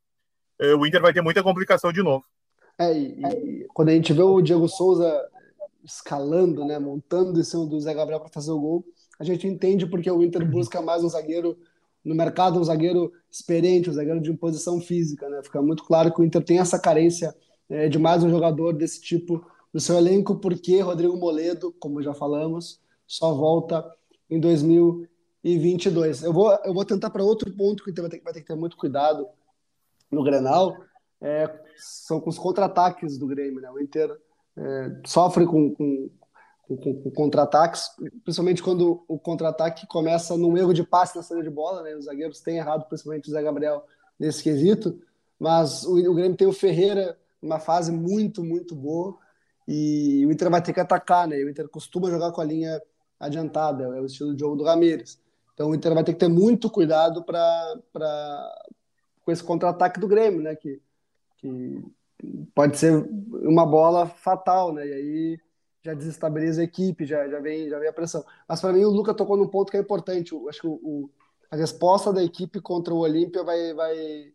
eh, 0.60 0.74
o 0.74 0.86
Inter 0.86 1.00
vai 1.00 1.12
ter 1.12 1.22
muita 1.22 1.42
complicação 1.42 1.92
de 1.92 2.02
novo. 2.02 2.24
É, 2.78 2.92
e, 2.92 3.24
e 3.24 3.66
quando 3.74 3.88
a 3.88 3.92
gente 3.92 4.12
vê 4.12 4.22
o 4.22 4.40
Diego 4.40 4.68
Souza 4.68 5.28
escalando, 5.84 6.64
né, 6.64 6.78
montando 6.78 7.40
em 7.40 7.44
cima 7.44 7.66
do 7.66 7.80
Zé 7.80 7.94
Gabriel 7.94 8.20
para 8.20 8.28
fazer 8.28 8.52
o 8.52 8.60
gol, 8.60 8.84
a 9.18 9.24
gente 9.24 9.46
entende 9.46 9.86
porque 9.86 10.10
o 10.10 10.22
Inter 10.22 10.44
busca 10.48 10.80
mais 10.80 11.02
um 11.02 11.08
zagueiro 11.08 11.58
no 12.08 12.14
mercado, 12.14 12.58
um 12.58 12.64
zagueiro 12.64 13.12
experiente, 13.30 13.90
um 13.90 13.92
zagueiro 13.92 14.20
de 14.20 14.30
imposição 14.30 14.80
física, 14.80 15.28
né? 15.28 15.40
Fica 15.42 15.60
muito 15.60 15.84
claro 15.84 16.12
que 16.12 16.20
o 16.20 16.24
Inter 16.24 16.42
tem 16.42 16.58
essa 16.58 16.78
carência 16.78 17.34
é, 17.68 17.88
de 17.88 17.98
mais 17.98 18.24
um 18.24 18.30
jogador 18.30 18.72
desse 18.72 19.00
tipo 19.00 19.44
no 19.72 19.78
seu 19.78 19.96
elenco, 19.96 20.36
porque 20.36 20.80
Rodrigo 20.80 21.16
Moledo, 21.16 21.72
como 21.78 22.02
já 22.02 22.14
falamos, 22.14 22.80
só 23.06 23.34
volta 23.34 23.84
em 24.30 24.40
2000 24.40 25.06
e 25.44 25.58
22. 25.58 26.22
Eu 26.22 26.32
vou, 26.32 26.50
eu 26.64 26.74
vou 26.74 26.84
tentar 26.84 27.10
para 27.10 27.22
outro 27.22 27.54
ponto 27.54 27.84
que 27.84 27.92
vai 28.00 28.10
ter, 28.10 28.20
vai 28.22 28.32
ter 28.32 28.40
que 28.40 28.46
ter 28.46 28.56
muito 28.56 28.76
cuidado 28.76 29.26
no 30.10 30.22
Grenal, 30.22 30.74
é, 31.20 31.48
são 31.76 32.20
com 32.20 32.30
os 32.30 32.38
contra-ataques 32.38 33.18
do 33.18 33.26
Grêmio. 33.26 33.60
Né? 33.60 33.70
O 33.70 33.80
Inter 33.80 34.10
é, 34.56 35.00
sofre 35.06 35.46
com, 35.46 35.74
com, 35.74 36.10
com, 36.76 37.02
com 37.02 37.10
contra-ataques, 37.10 37.90
principalmente 38.22 38.62
quando 38.62 39.02
o 39.08 39.18
contra-ataque 39.18 39.86
começa 39.86 40.36
num 40.36 40.56
erro 40.56 40.74
de 40.74 40.84
passe 40.84 41.16
na 41.16 41.22
saída 41.22 41.42
de 41.42 41.50
bola, 41.50 41.82
né? 41.82 41.96
Os 41.96 42.04
zagueiros 42.04 42.40
têm 42.40 42.58
errado, 42.58 42.86
principalmente 42.86 43.28
o 43.28 43.32
Zé 43.32 43.42
Gabriel, 43.42 43.84
nesse 44.18 44.42
quesito, 44.42 45.00
mas 45.38 45.84
o, 45.84 45.96
o 46.10 46.14
Grêmio 46.14 46.36
tem 46.36 46.46
o 46.46 46.52
Ferreira 46.52 47.18
numa 47.40 47.58
fase 47.58 47.90
muito, 47.90 48.44
muito 48.44 48.74
boa, 48.74 49.16
e 49.66 50.24
o 50.26 50.32
Inter 50.32 50.50
vai 50.50 50.62
ter 50.62 50.72
que 50.72 50.80
atacar, 50.80 51.26
né? 51.26 51.36
O 51.36 51.48
Inter 51.48 51.68
costuma 51.68 52.10
jogar 52.10 52.32
com 52.32 52.40
a 52.40 52.44
linha 52.44 52.80
adiantada, 53.18 53.84
é 53.96 54.00
o 54.00 54.06
estilo 54.06 54.34
de 54.34 54.40
jogo 54.40 54.56
do 54.56 54.64
Ramires. 54.64 55.20
Então 55.54 55.70
o 55.70 55.74
Inter 55.74 55.94
vai 55.94 56.04
ter 56.04 56.12
que 56.12 56.18
ter 56.18 56.28
muito 56.28 56.70
cuidado 56.70 57.24
para 57.24 58.54
com 59.24 59.32
esse 59.32 59.42
contra-ataque 59.42 60.00
do 60.00 60.08
Grêmio, 60.08 60.40
né? 60.40 60.54
Que, 60.54 60.80
que 61.38 61.82
pode 62.54 62.78
ser 62.78 62.94
uma 63.42 63.66
bola 63.66 64.06
fatal, 64.06 64.72
né? 64.72 64.86
E 64.86 64.92
aí 64.92 65.40
já 65.82 65.94
desestabiliza 65.94 66.60
a 66.60 66.64
equipe, 66.64 67.06
já, 67.06 67.28
já, 67.28 67.40
vem, 67.40 67.68
já 67.68 67.78
vem 67.78 67.88
a 67.88 67.92
pressão. 67.92 68.24
Mas 68.48 68.60
para 68.60 68.72
mim 68.72 68.84
o 68.84 68.90
Luca 68.90 69.14
tocou 69.14 69.36
num 69.36 69.48
ponto 69.48 69.70
que 69.70 69.76
é 69.76 69.80
importante. 69.80 70.32
Eu 70.32 70.48
acho 70.48 70.60
que 70.60 70.66
o, 70.66 70.72
o, 70.72 71.10
a 71.50 71.56
resposta 71.56 72.12
da 72.12 72.22
equipe 72.22 72.60
contra 72.60 72.92
o 72.92 72.98
Olímpia 72.98 73.42
vai, 73.42 73.72
vai, 73.74 74.32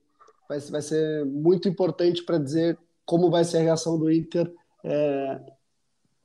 vai, 0.47 0.59
vai 0.59 0.81
ser 0.81 1.25
muito 1.25 1.67
importante 1.67 2.23
para 2.23 2.37
dizer 2.37 2.77
como 3.05 3.29
vai 3.29 3.43
ser 3.43 3.57
a 3.57 3.61
reação 3.61 3.97
do 3.97 4.11
Inter 4.11 4.51
é, 4.83 5.39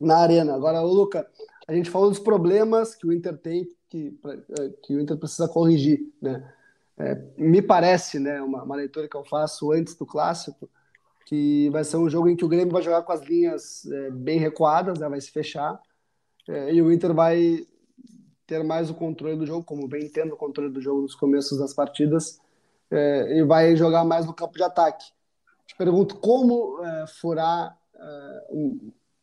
na 0.00 0.18
arena. 0.18 0.54
Agora, 0.54 0.80
o 0.82 0.92
Luca, 0.92 1.28
a 1.66 1.74
gente 1.74 1.90
falou 1.90 2.08
dos 2.08 2.20
problemas 2.20 2.94
que 2.94 3.06
o 3.06 3.12
Inter 3.12 3.36
tem, 3.36 3.68
que, 3.88 4.18
é, 4.58 4.68
que 4.82 4.94
o 4.94 5.00
Inter 5.00 5.16
precisa 5.16 5.48
corrigir, 5.48 6.00
né? 6.22 6.52
É, 7.00 7.16
me 7.36 7.62
parece, 7.62 8.18
né, 8.18 8.42
uma, 8.42 8.64
uma 8.64 8.74
leitura 8.74 9.06
que 9.06 9.16
eu 9.16 9.24
faço 9.24 9.70
antes 9.70 9.94
do 9.94 10.04
clássico, 10.04 10.68
que 11.28 11.68
vai 11.68 11.84
ser 11.84 11.98
um 11.98 12.08
jogo 12.08 12.26
em 12.30 12.34
que 12.34 12.44
o 12.44 12.48
Grêmio 12.48 12.72
vai 12.72 12.80
jogar 12.80 13.02
com 13.02 13.12
as 13.12 13.20
linhas 13.20 13.84
é, 13.84 14.10
bem 14.10 14.38
recuadas, 14.38 14.98
né, 14.98 15.06
vai 15.10 15.20
se 15.20 15.30
fechar, 15.30 15.78
é, 16.48 16.72
e 16.72 16.80
o 16.80 16.90
Inter 16.90 17.12
vai 17.12 17.66
ter 18.46 18.64
mais 18.64 18.88
o 18.88 18.94
controle 18.94 19.36
do 19.36 19.44
jogo, 19.44 19.62
como 19.62 19.86
bem 19.86 20.08
tendo 20.08 20.32
o 20.32 20.38
controle 20.38 20.72
do 20.72 20.80
jogo 20.80 21.02
nos 21.02 21.14
começos 21.14 21.58
das 21.58 21.74
partidas, 21.74 22.40
é, 22.90 23.36
e 23.36 23.44
vai 23.44 23.76
jogar 23.76 24.06
mais 24.06 24.24
no 24.24 24.32
campo 24.32 24.54
de 24.54 24.62
ataque. 24.62 25.04
Te 25.66 25.76
pergunto 25.76 26.16
como 26.16 26.82
é, 26.82 27.06
furar 27.20 27.78
é, 27.94 28.42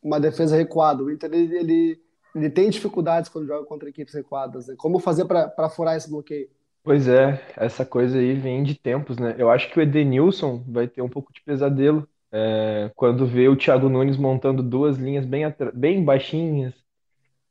uma 0.00 0.20
defesa 0.20 0.54
recuada. 0.54 1.02
O 1.02 1.10
Inter 1.10 1.28
ele, 1.34 1.56
ele, 1.56 2.02
ele, 2.36 2.50
tem 2.50 2.70
dificuldades 2.70 3.28
quando 3.28 3.48
joga 3.48 3.66
contra 3.66 3.88
equipes 3.88 4.14
recuadas. 4.14 4.68
Né? 4.68 4.76
Como 4.78 5.00
fazer 5.00 5.24
para 5.24 5.68
furar 5.70 5.96
esse 5.96 6.08
bloqueio? 6.08 6.48
Pois 6.86 7.08
é, 7.08 7.42
essa 7.56 7.84
coisa 7.84 8.16
aí 8.18 8.34
vem 8.34 8.62
de 8.62 8.76
tempos, 8.76 9.18
né? 9.18 9.34
Eu 9.38 9.50
acho 9.50 9.68
que 9.70 9.78
o 9.78 9.82
Edenilson 9.82 10.62
vai 10.68 10.86
ter 10.86 11.02
um 11.02 11.08
pouco 11.08 11.32
de 11.32 11.42
pesadelo 11.42 12.08
é, 12.30 12.92
quando 12.94 13.26
vê 13.26 13.48
o 13.48 13.56
Thiago 13.56 13.88
Nunes 13.88 14.16
montando 14.16 14.62
duas 14.62 14.96
linhas 14.96 15.26
bem, 15.26 15.42
bem 15.74 16.04
baixinhas, 16.04 16.74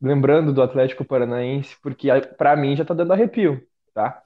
lembrando 0.02 0.54
do 0.54 0.62
Atlético 0.63 1.06
Paranaense, 1.06 1.78
porque 1.84 2.10
para 2.38 2.56
mim 2.58 2.76
já 2.76 2.86
tá 2.86 2.93
dando 2.93 3.13
arrepio, 3.13 3.62
tá? 3.93 4.24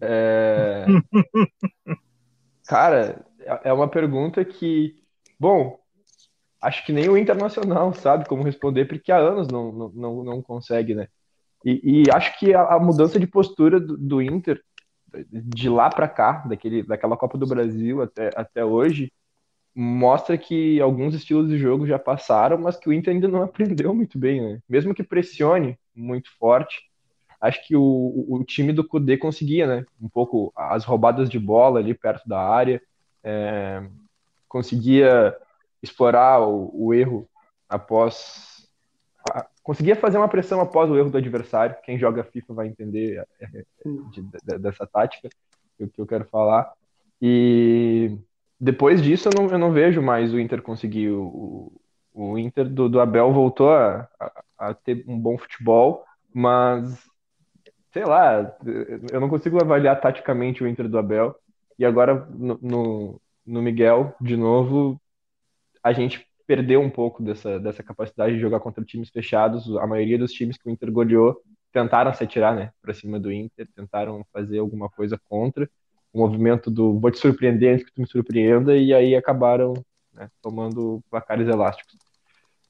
É... 0.00 0.94
Cara, 2.66 3.24
é, 3.40 3.68
é 3.70 3.72
uma 3.72 3.88
pergunta 3.90 4.44
que, 4.44 4.96
bom, 5.38 5.78
acho 6.60 6.84
que 6.86 6.92
nem 6.92 7.08
o 7.08 7.18
Internacional 7.18 7.94
sabe 7.94 8.26
como 8.28 8.44
responder, 8.44 8.86
porque 8.86 9.12
há 9.12 9.18
anos 9.18 9.48
não, 9.48 9.72
não, 9.72 9.90
não, 9.90 10.24
não 10.24 10.42
consegue, 10.42 10.94
né? 10.94 11.08
E, 11.64 12.02
e 12.02 12.10
acho 12.12 12.38
que 12.38 12.52
a, 12.52 12.74
a, 12.74 12.78
mudança 12.78 13.18
de 13.18 13.26
postura 13.26 13.80
do, 13.80 13.96
do 13.96 14.20
Inter, 14.20 14.62
de 15.32 15.68
lá 15.68 15.88
para 15.88 16.08
cá, 16.08 16.44
daquele, 16.46 16.82
daquela 16.82 17.16
Copa 17.16 17.38
do 17.38 17.46
Brasil 17.46 18.02
até, 18.02 18.30
até 18.36 18.64
hoje, 18.64 19.10
mostra 19.74 20.36
que 20.36 20.80
alguns 20.80 21.14
estilos 21.14 21.48
de 21.48 21.58
jogo 21.58 21.86
já 21.86 21.98
passaram, 21.98 22.58
mas 22.58 22.76
que 22.76 22.88
o 22.88 22.92
Inter 22.92 23.14
ainda 23.14 23.28
não 23.28 23.42
aprendeu 23.42 23.94
muito 23.94 24.18
bem, 24.18 24.40
né? 24.40 24.60
Mesmo 24.68 24.94
que 24.94 25.02
pressione 25.02 25.78
muito 25.94 26.30
forte, 26.38 26.82
acho 27.40 27.66
que 27.66 27.74
o, 27.74 28.26
o 28.28 28.44
time 28.44 28.72
do 28.72 28.86
Kudê 28.86 29.16
conseguia, 29.16 29.66
né? 29.66 29.84
Um 30.00 30.08
pouco 30.08 30.52
as 30.54 30.84
roubadas 30.84 31.30
de 31.30 31.38
bola 31.38 31.80
ali 31.80 31.94
perto 31.94 32.28
da 32.28 32.40
área, 32.40 32.80
é, 33.22 33.82
conseguia 34.48 35.34
explorar 35.82 36.40
o, 36.40 36.70
o 36.72 36.94
erro 36.94 37.28
após 37.68 38.53
conseguia 39.62 39.96
fazer 39.96 40.18
uma 40.18 40.28
pressão 40.28 40.60
após 40.60 40.90
o 40.90 40.96
erro 40.96 41.10
do 41.10 41.18
adversário. 41.18 41.76
Quem 41.82 41.98
joga 41.98 42.24
FIFA 42.24 42.54
vai 42.54 42.66
entender 42.68 43.18
é, 43.40 43.44
é, 43.44 43.58
é, 43.58 43.64
de, 44.10 44.22
de, 44.22 44.58
dessa 44.58 44.86
tática 44.86 45.28
o 45.78 45.88
que 45.88 46.00
eu 46.00 46.06
quero 46.06 46.24
falar. 46.26 46.72
E 47.20 48.16
depois 48.60 49.02
disso 49.02 49.28
eu 49.28 49.32
não, 49.34 49.50
eu 49.50 49.58
não 49.58 49.72
vejo 49.72 50.00
mais 50.00 50.32
o 50.32 50.38
Inter 50.38 50.62
conseguir. 50.62 51.10
O, 51.10 51.72
o 52.12 52.38
Inter 52.38 52.68
do, 52.68 52.88
do 52.88 53.00
Abel 53.00 53.32
voltou 53.32 53.70
a, 53.70 54.08
a, 54.20 54.42
a, 54.58 54.74
ter 54.74 55.04
um 55.08 55.18
bom 55.18 55.36
futebol, 55.36 56.04
mas 56.32 57.08
sei 57.92 58.04
lá, 58.04 58.56
eu 59.12 59.20
não 59.20 59.28
consigo 59.28 59.60
avaliar 59.62 60.00
taticamente 60.00 60.62
o 60.62 60.68
Inter 60.68 60.88
do 60.88 60.98
Abel. 60.98 61.34
E 61.78 61.84
agora 61.84 62.26
no, 62.30 62.58
no, 62.62 63.20
no 63.44 63.62
Miguel, 63.62 64.14
de 64.20 64.36
novo, 64.36 65.00
a 65.82 65.92
gente 65.92 66.26
perdeu 66.46 66.80
um 66.80 66.90
pouco 66.90 67.22
dessa, 67.22 67.58
dessa 67.58 67.82
capacidade 67.82 68.34
de 68.34 68.40
jogar 68.40 68.60
contra 68.60 68.84
times 68.84 69.10
fechados. 69.10 69.76
A 69.78 69.86
maioria 69.86 70.18
dos 70.18 70.32
times 70.32 70.56
que 70.56 70.68
o 70.68 70.70
Inter 70.70 70.90
goleou 70.92 71.40
tentaram 71.72 72.14
se 72.14 72.22
atirar 72.22 72.54
né, 72.54 72.70
para 72.80 72.94
cima 72.94 73.18
do 73.18 73.32
Inter, 73.32 73.68
tentaram 73.74 74.24
fazer 74.32 74.58
alguma 74.58 74.88
coisa 74.88 75.20
contra. 75.28 75.68
O 76.12 76.18
movimento 76.18 76.70
do 76.70 76.98
vou 77.00 77.10
te 77.10 77.18
surpreender 77.18 77.74
antes 77.74 77.84
que 77.84 77.92
tu 77.92 78.00
me 78.00 78.06
surpreenda, 78.06 78.76
e 78.76 78.94
aí 78.94 79.16
acabaram 79.16 79.74
né, 80.12 80.28
tomando 80.40 81.02
placares 81.10 81.48
elásticos. 81.48 81.96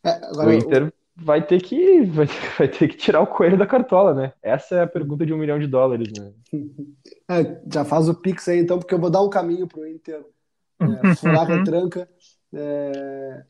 É, 0.02 0.10
agora, 0.26 0.48
o 0.48 0.52
Inter 0.54 0.86
o... 0.86 0.92
vai 1.16 1.46
ter 1.46 1.60
que 1.60 2.00
vai, 2.06 2.26
vai, 2.58 2.68
ter 2.68 2.88
que 2.88 2.96
tirar 2.96 3.20
o 3.20 3.26
coelho 3.26 3.58
da 3.58 3.66
cartola, 3.66 4.14
né? 4.14 4.32
Essa 4.42 4.76
é 4.76 4.82
a 4.82 4.86
pergunta 4.86 5.26
de 5.26 5.34
um 5.34 5.38
milhão 5.38 5.58
de 5.58 5.66
dólares, 5.66 6.10
né? 6.18 6.32
É, 7.26 7.58
já 7.72 7.86
faz 7.86 8.06
o 8.06 8.14
pix 8.14 8.46
aí 8.48 8.58
então, 8.58 8.78
porque 8.78 8.92
eu 8.92 8.98
vou 8.98 9.08
dar 9.08 9.22
um 9.22 9.30
caminho 9.30 9.66
para 9.66 9.80
o 9.80 9.86
Inter 9.86 10.22
é, 10.78 11.14
furar 11.14 11.50
a 11.50 11.64
tranca. 11.64 12.06
É, 12.52 13.44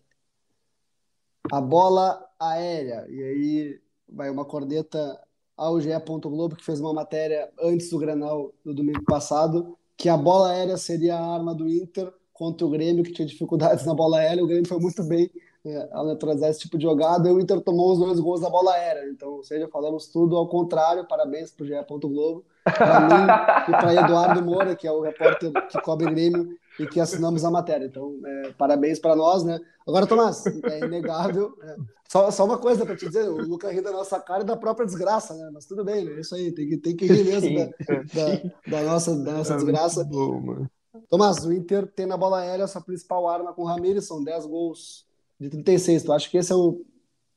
a 1.50 1.60
bola 1.60 2.24
aérea. 2.38 3.06
E 3.08 3.22
aí 3.22 3.80
vai 4.08 4.30
uma 4.30 4.44
corneta 4.44 5.20
ao 5.56 5.80
GE. 5.80 5.90
Globo, 6.22 6.56
que 6.56 6.64
fez 6.64 6.80
uma 6.80 6.92
matéria 6.92 7.50
antes 7.60 7.90
do 7.90 7.98
Granal 7.98 8.52
do 8.64 8.74
domingo 8.74 9.04
passado, 9.04 9.76
que 9.96 10.08
a 10.08 10.16
bola 10.16 10.50
aérea 10.50 10.76
seria 10.76 11.16
a 11.16 11.34
arma 11.34 11.54
do 11.54 11.68
Inter 11.68 12.12
contra 12.32 12.66
o 12.66 12.70
Grêmio, 12.70 13.04
que 13.04 13.12
tinha 13.12 13.26
dificuldades 13.26 13.86
na 13.86 13.94
bola 13.94 14.18
aérea. 14.18 14.42
O 14.42 14.46
Grêmio 14.46 14.66
foi 14.66 14.78
muito 14.78 15.02
bem 15.04 15.30
é, 15.64 15.88
ao 15.92 16.04
neutralizar 16.06 16.50
esse 16.50 16.60
tipo 16.60 16.76
de 16.76 16.82
jogada, 16.82 17.28
e 17.28 17.32
o 17.32 17.40
Inter 17.40 17.60
tomou 17.60 17.92
os 17.92 17.98
dois 17.98 18.18
gols 18.18 18.40
da 18.40 18.50
bola 18.50 18.72
aérea. 18.72 19.08
Então, 19.08 19.34
ou 19.34 19.44
seja, 19.44 19.68
falamos 19.68 20.08
tudo 20.08 20.36
ao 20.36 20.48
contrário. 20.48 21.06
Parabéns 21.06 21.50
para 21.52 21.64
o 21.64 21.66
GE. 21.66 21.74
Globo, 21.88 22.44
para 22.64 23.00
mim 23.00 23.24
e 23.68 23.70
para 23.70 23.94
Eduardo 23.94 24.42
Moura, 24.42 24.74
que 24.74 24.86
é 24.86 24.92
o 24.92 25.00
repórter 25.00 25.52
que 25.68 25.80
cobre 25.80 26.10
Grêmio 26.10 26.56
e 26.80 26.86
que 26.86 27.00
assinamos 27.00 27.44
a 27.44 27.50
matéria. 27.50 27.86
Então, 27.86 28.18
é, 28.24 28.52
parabéns 28.52 28.98
para 28.98 29.14
nós, 29.14 29.44
né? 29.44 29.60
Agora, 29.86 30.06
Tomás, 30.06 30.44
é 30.46 30.84
inegável. 30.84 31.56
É, 31.62 31.76
só, 32.08 32.30
só 32.30 32.44
uma 32.44 32.58
coisa 32.58 32.84
para 32.84 32.96
te 32.96 33.06
dizer: 33.06 33.28
o 33.28 33.36
Lucas 33.36 33.72
ri 33.72 33.80
da 33.80 33.92
nossa 33.92 34.20
cara 34.20 34.42
e 34.42 34.46
da 34.46 34.56
própria 34.56 34.86
desgraça, 34.86 35.34
né? 35.34 35.50
Mas 35.52 35.66
tudo 35.66 35.84
bem, 35.84 36.04
né? 36.04 36.20
Isso 36.20 36.34
aí, 36.34 36.52
tem 36.52 36.68
que, 36.68 36.76
tem 36.78 36.96
que 36.96 37.06
rir 37.06 37.24
mesmo 37.24 37.56
da, 37.56 37.66
da, 37.66 38.50
da, 38.66 38.82
nossa, 38.82 39.16
da 39.16 39.32
nossa 39.32 39.54
é 39.54 39.56
desgraça. 39.56 40.04
Bom, 40.04 40.66
Tomás, 41.08 41.44
o 41.44 41.52
Inter 41.52 41.86
tem 41.86 42.06
na 42.06 42.16
bola 42.16 42.40
aérea 42.40 42.64
essa 42.64 42.80
principal 42.80 43.28
arma 43.28 43.52
com 43.52 43.62
o 43.62 43.66
Ramires, 43.66 44.06
são 44.06 44.22
10 44.22 44.46
gols 44.46 45.06
de 45.38 45.50
36. 45.50 46.02
Tu 46.02 46.12
acha 46.12 46.30
que 46.30 46.38
esse 46.38 46.52
é 46.52 46.54
o 46.54 46.84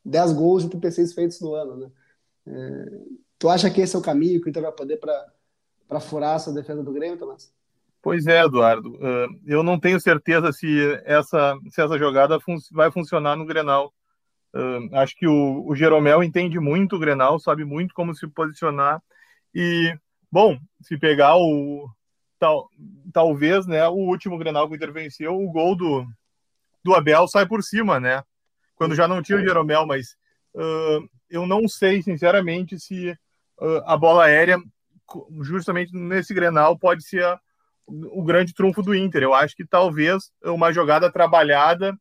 10 0.05 0.33
gols 0.33 0.63
de 0.63 0.69
36 0.69 1.13
feitos 1.13 1.41
no 1.41 1.53
ano, 1.53 1.75
né? 1.77 1.91
É, 2.45 3.01
tu 3.37 3.49
acha 3.49 3.69
que 3.69 3.81
esse 3.81 3.95
é 3.95 3.99
o 3.99 4.01
caminho 4.01 4.39
que 4.39 4.47
o 4.47 4.49
Inter 4.49 4.63
vai 4.63 4.71
poder 4.71 4.97
para 4.97 5.99
furar 5.99 6.35
essa 6.35 6.51
defesa 6.53 6.83
do 6.83 6.93
Grêmio, 6.93 7.17
Tomás? 7.17 7.51
Pois 8.07 8.25
é, 8.25 8.41
Eduardo. 8.41 8.93
Uh, 8.93 9.37
eu 9.45 9.61
não 9.61 9.77
tenho 9.77 9.99
certeza 9.99 10.53
se 10.53 10.97
essa, 11.03 11.59
se 11.69 11.81
essa 11.81 11.99
jogada 11.99 12.39
fun 12.39 12.55
vai 12.71 12.89
funcionar 12.89 13.35
no 13.35 13.45
Grenal. 13.45 13.93
Uh, 14.55 14.95
acho 14.95 15.13
que 15.13 15.27
o, 15.27 15.67
o 15.67 15.75
Jeromel 15.75 16.23
entende 16.23 16.57
muito 16.57 16.95
o 16.95 16.99
Grenal, 16.99 17.37
sabe 17.37 17.65
muito 17.65 17.93
como 17.93 18.15
se 18.15 18.25
posicionar. 18.25 19.03
E, 19.53 19.93
bom, 20.31 20.57
se 20.79 20.97
pegar 20.97 21.35
o. 21.35 21.89
Tal, 22.39 22.69
talvez, 23.11 23.67
né, 23.67 23.85
o 23.89 23.95
último 23.95 24.37
Grenal 24.37 24.69
que 24.69 24.75
intervenceu, 24.77 25.35
o 25.35 25.51
gol 25.51 25.75
do, 25.75 26.07
do 26.85 26.95
Abel 26.95 27.27
sai 27.27 27.45
por 27.45 27.61
cima, 27.61 27.99
né? 27.99 28.23
Quando 28.77 28.95
já 28.95 29.05
não 29.05 29.21
tinha 29.21 29.37
o 29.37 29.41
Jeromel, 29.41 29.85
mas 29.85 30.15
uh, 30.55 31.05
eu 31.29 31.45
não 31.45 31.67
sei, 31.67 32.01
sinceramente, 32.01 32.79
se 32.79 33.13
a 33.85 33.97
bola 33.97 34.27
aérea, 34.27 34.57
justamente 35.41 35.91
nesse 35.93 36.33
Grenal, 36.33 36.79
pode 36.79 37.03
ser 37.03 37.25
a, 37.25 37.37
o 37.87 38.23
grande 38.23 38.53
trunfo 38.53 38.81
do 38.81 38.93
Inter. 38.93 39.23
Eu 39.23 39.33
acho 39.33 39.55
que 39.55 39.65
talvez 39.65 40.31
uma 40.43 40.71
jogada 40.71 41.11
trabalhada, 41.11 41.97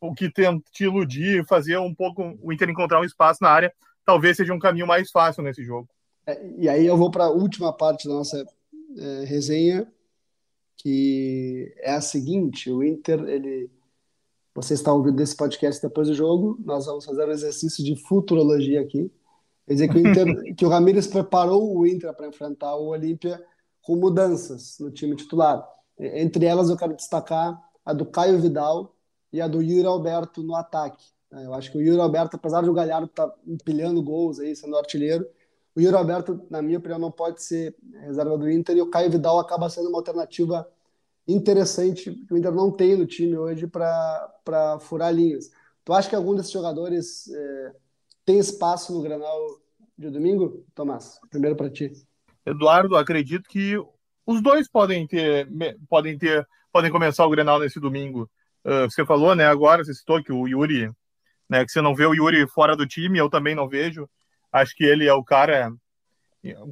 o 0.00 0.14
que 0.14 0.32
tente 0.32 0.84
iludir, 0.84 1.44
fazer 1.46 1.78
um 1.78 1.94
pouco 1.94 2.38
o 2.42 2.52
Inter 2.52 2.70
encontrar 2.70 3.00
um 3.00 3.04
espaço 3.04 3.42
na 3.42 3.50
área, 3.50 3.72
talvez 4.04 4.36
seja 4.36 4.54
um 4.54 4.58
caminho 4.58 4.86
mais 4.86 5.10
fácil 5.10 5.42
nesse 5.42 5.62
jogo. 5.62 5.88
É, 6.26 6.40
e 6.58 6.68
aí 6.68 6.86
eu 6.86 6.96
vou 6.96 7.10
para 7.10 7.24
a 7.24 7.30
última 7.30 7.72
parte 7.72 8.08
da 8.08 8.14
nossa 8.14 8.44
é, 8.96 9.24
resenha, 9.24 9.86
que 10.76 11.72
é 11.78 11.92
a 11.92 12.00
seguinte: 12.00 12.70
o 12.70 12.82
Inter, 12.82 13.20
ele 13.28 13.70
você 14.54 14.74
está 14.74 14.92
ouvindo 14.92 15.22
esse 15.22 15.36
podcast 15.36 15.80
depois 15.80 16.08
do 16.08 16.14
jogo, 16.14 16.58
nós 16.64 16.84
vamos 16.86 17.04
fazer 17.04 17.24
um 17.24 17.30
exercício 17.30 17.84
de 17.84 17.96
futurologia 17.96 18.80
aqui. 18.80 19.10
Quer 19.66 19.74
dizer 19.74 19.88
que 19.88 19.96
o, 19.96 20.00
Inter, 20.00 20.26
que 20.56 20.66
o 20.66 20.68
Ramires 20.68 21.06
preparou 21.06 21.76
o 21.76 21.86
Inter 21.86 22.12
para 22.14 22.26
enfrentar 22.26 22.74
o 22.74 22.88
Olímpia 22.88 23.40
com 23.82 23.96
mudanças 23.96 24.78
no 24.78 24.90
time 24.90 25.16
titular. 25.16 25.66
Entre 25.98 26.46
elas, 26.46 26.70
eu 26.70 26.76
quero 26.76 26.94
destacar 26.94 27.60
a 27.84 27.92
do 27.92 28.06
Caio 28.06 28.40
Vidal 28.40 28.94
e 29.32 29.40
a 29.40 29.48
do 29.48 29.62
Yuri 29.62 29.86
Alberto 29.86 30.42
no 30.42 30.54
ataque. 30.54 31.04
Eu 31.30 31.54
acho 31.54 31.70
que 31.70 31.78
o 31.78 31.80
Yuri 31.80 32.00
Alberto, 32.00 32.36
apesar 32.36 32.62
de 32.62 32.68
o 32.68 32.74
Galhardo 32.74 33.06
estar 33.06 33.28
tá 33.28 33.34
empilhando 33.46 34.02
gols 34.02 34.40
aí, 34.40 34.54
sendo 34.56 34.76
artilheiro, 34.76 35.26
o 35.74 35.80
Yuri 35.80 35.96
Alberto, 35.96 36.44
na 36.50 36.60
minha 36.60 36.78
opinião, 36.78 36.98
não 36.98 37.10
pode 37.10 37.42
ser 37.42 37.76
reserva 38.02 38.36
do 38.36 38.50
Inter 38.50 38.76
e 38.76 38.82
o 38.82 38.90
Caio 38.90 39.10
Vidal 39.10 39.38
acaba 39.38 39.70
sendo 39.70 39.88
uma 39.88 39.98
alternativa 39.98 40.68
interessante 41.28 42.12
que 42.12 42.34
o 42.34 42.36
Inter 42.36 42.52
não 42.52 42.72
tem 42.72 42.96
no 42.96 43.06
time 43.06 43.36
hoje 43.36 43.66
para 43.66 44.78
furar 44.80 45.14
linhas. 45.14 45.50
Tu 45.84 45.92
acha 45.92 46.08
que 46.08 46.16
algum 46.16 46.34
desses 46.34 46.50
jogadores 46.50 47.28
é, 47.28 47.72
tem 48.24 48.38
espaço 48.38 48.92
no 48.92 49.02
Granal 49.02 49.38
de 49.96 50.10
domingo, 50.10 50.64
Tomás? 50.74 51.20
Primeiro 51.30 51.56
para 51.56 51.70
ti. 51.70 51.92
Eduardo, 52.44 52.96
acredito 52.96 53.48
que 53.48 53.76
os 54.26 54.42
dois 54.42 54.68
podem 54.68 55.06
ter, 55.06 55.48
podem 55.88 56.16
ter, 56.16 56.46
podem 56.72 56.90
começar 56.90 57.26
o 57.26 57.30
Grenal 57.30 57.58
nesse 57.58 57.80
domingo. 57.80 58.30
Uh, 58.64 58.90
você 58.90 59.04
falou, 59.04 59.34
né? 59.34 59.46
Agora 59.46 59.84
você 59.84 59.94
citou 59.94 60.22
que 60.22 60.32
o 60.32 60.46
Yuri, 60.46 60.90
né? 61.48 61.64
Que 61.64 61.72
você 61.72 61.80
não 61.80 61.94
vê 61.94 62.06
o 62.06 62.14
Yuri 62.14 62.46
fora 62.48 62.76
do 62.76 62.86
time, 62.86 63.18
eu 63.18 63.28
também 63.28 63.54
não 63.54 63.68
vejo. 63.68 64.08
Acho 64.52 64.74
que 64.74 64.84
ele 64.84 65.06
é 65.06 65.12
o 65.12 65.24
cara. 65.24 65.72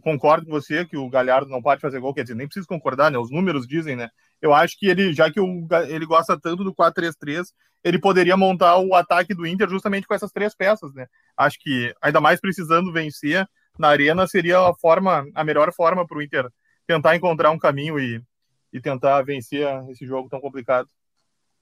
Concordo 0.00 0.46
com 0.46 0.52
você 0.52 0.85
que 0.87 0.96
o 0.96 1.11
Galhardo 1.11 1.50
não 1.50 1.61
pode 1.61 1.81
fazer 1.81 2.00
gol, 2.00 2.14
quer 2.14 2.22
dizer, 2.22 2.35
nem 2.35 2.46
preciso 2.46 2.66
concordar, 2.66 3.11
né? 3.11 3.18
Os 3.18 3.31
números 3.31 3.66
dizem, 3.66 3.96
né? 3.96 4.09
Eu 4.40 4.54
acho 4.54 4.78
que 4.78 4.87
ele, 4.87 5.12
já 5.12 5.31
que 5.31 5.40
o, 5.40 5.66
ele 5.88 6.07
gosta 6.07 6.40
tanto 6.40 6.64
do 6.64 6.74
4-3-3, 6.74 7.52
ele 7.85 7.98
poderia 7.98 8.37
montar 8.37 8.78
o 8.78 8.94
ataque 8.94 9.35
do 9.35 9.46
Inter 9.46 9.68
justamente 9.68 10.07
com 10.07 10.14
essas 10.14 10.33
três 10.33 10.54
peças, 10.54 10.92
né? 10.94 11.07
Acho 11.37 11.59
que 11.61 11.94
ainda 12.00 12.20
mais 12.20 12.40
precisando 12.40 12.92
vencer 12.92 13.46
na 13.79 13.88
arena 13.88 14.27
seria 14.27 14.59
a 14.59 14.75
forma, 14.75 15.27
a 15.35 15.45
melhor 15.45 15.73
forma 15.73 16.07
para 16.07 16.19
o 16.19 16.23
Inter 16.23 16.49
tentar 16.87 17.14
encontrar 17.14 17.51
um 17.51 17.59
caminho 17.59 17.99
e, 17.99 18.23
e 18.73 18.81
tentar 18.81 19.23
vencer 19.23 19.67
esse 19.91 20.07
jogo 20.07 20.29
tão 20.29 20.41
complicado. 20.41 20.88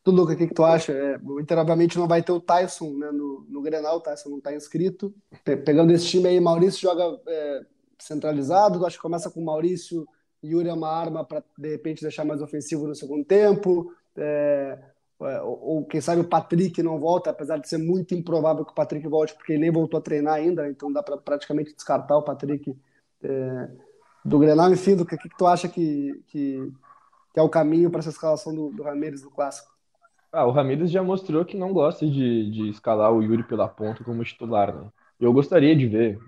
Tu, 0.04 0.12
Luca, 0.12 0.34
o 0.34 0.36
que, 0.36 0.46
que 0.46 0.54
tu 0.54 0.64
acha? 0.64 0.92
É, 0.92 1.18
o 1.20 1.40
Inter, 1.40 1.58
obviamente, 1.58 1.98
não 1.98 2.06
vai 2.06 2.22
ter 2.22 2.30
o 2.30 2.40
Tyson 2.40 2.92
né, 2.92 3.10
no, 3.10 3.44
no 3.48 3.60
Grenal, 3.60 3.96
o 3.96 4.00
Tyson 4.00 4.28
não 4.30 4.38
está 4.38 4.54
inscrito. 4.54 5.12
Pe 5.44 5.56
pegando 5.56 5.92
esse 5.92 6.06
time 6.06 6.28
aí, 6.28 6.38
Maurício 6.38 6.80
joga 6.80 7.20
é, 7.26 7.66
centralizado, 7.98 8.86
acho 8.86 8.96
que 8.96 9.02
começa 9.02 9.30
com 9.30 9.42
Maurício, 9.42 10.06
Yuri 10.44 10.68
é 10.68 10.72
uma 10.72 10.88
arma 10.88 11.24
para, 11.24 11.42
de 11.58 11.68
repente, 11.70 12.02
deixar 12.02 12.24
mais 12.24 12.40
ofensivo 12.40 12.86
no 12.86 12.94
segundo 12.94 13.24
tempo. 13.24 13.92
É, 14.16 14.78
ou, 15.18 15.60
ou, 15.62 15.84
quem 15.86 16.00
sabe 16.00 16.20
o 16.20 16.28
Patrick 16.28 16.82
não 16.82 16.98
volta, 16.98 17.30
apesar 17.30 17.58
de 17.58 17.68
ser 17.68 17.78
muito 17.78 18.14
improvável 18.14 18.64
que 18.64 18.72
o 18.72 18.74
Patrick 18.74 19.06
volte, 19.08 19.34
porque 19.34 19.52
ele 19.52 19.62
nem 19.62 19.70
voltou 19.70 19.98
a 19.98 20.02
treinar 20.02 20.34
ainda, 20.34 20.68
então 20.68 20.92
dá 20.92 21.02
para 21.02 21.16
praticamente 21.16 21.74
descartar 21.74 22.18
o 22.18 22.22
Patrick 22.22 22.76
é, 23.22 23.68
do 24.24 24.38
Grenal. 24.38 24.70
Enfim, 24.70 24.94
do 24.94 25.06
que, 25.06 25.16
que 25.16 25.28
tu 25.36 25.46
acha 25.46 25.68
que, 25.68 26.22
que, 26.26 26.72
que 27.32 27.40
é 27.40 27.42
o 27.42 27.48
caminho 27.48 27.90
para 27.90 28.00
essa 28.00 28.10
escalação 28.10 28.54
do, 28.54 28.70
do 28.70 28.82
Ramires 28.82 29.22
do 29.22 29.30
Clássico? 29.30 29.74
Ah, 30.30 30.44
o 30.44 30.50
Ramires 30.50 30.90
já 30.90 31.02
mostrou 31.02 31.44
que 31.44 31.56
não 31.56 31.72
gosta 31.72 32.06
de, 32.06 32.50
de 32.50 32.68
escalar 32.68 33.10
o 33.10 33.22
Yuri 33.22 33.42
pela 33.44 33.68
ponta 33.68 34.04
como 34.04 34.22
titular, 34.22 34.74
né? 34.74 34.88
Eu 35.18 35.32
gostaria 35.32 35.74
de 35.74 35.86
ver. 35.86 36.18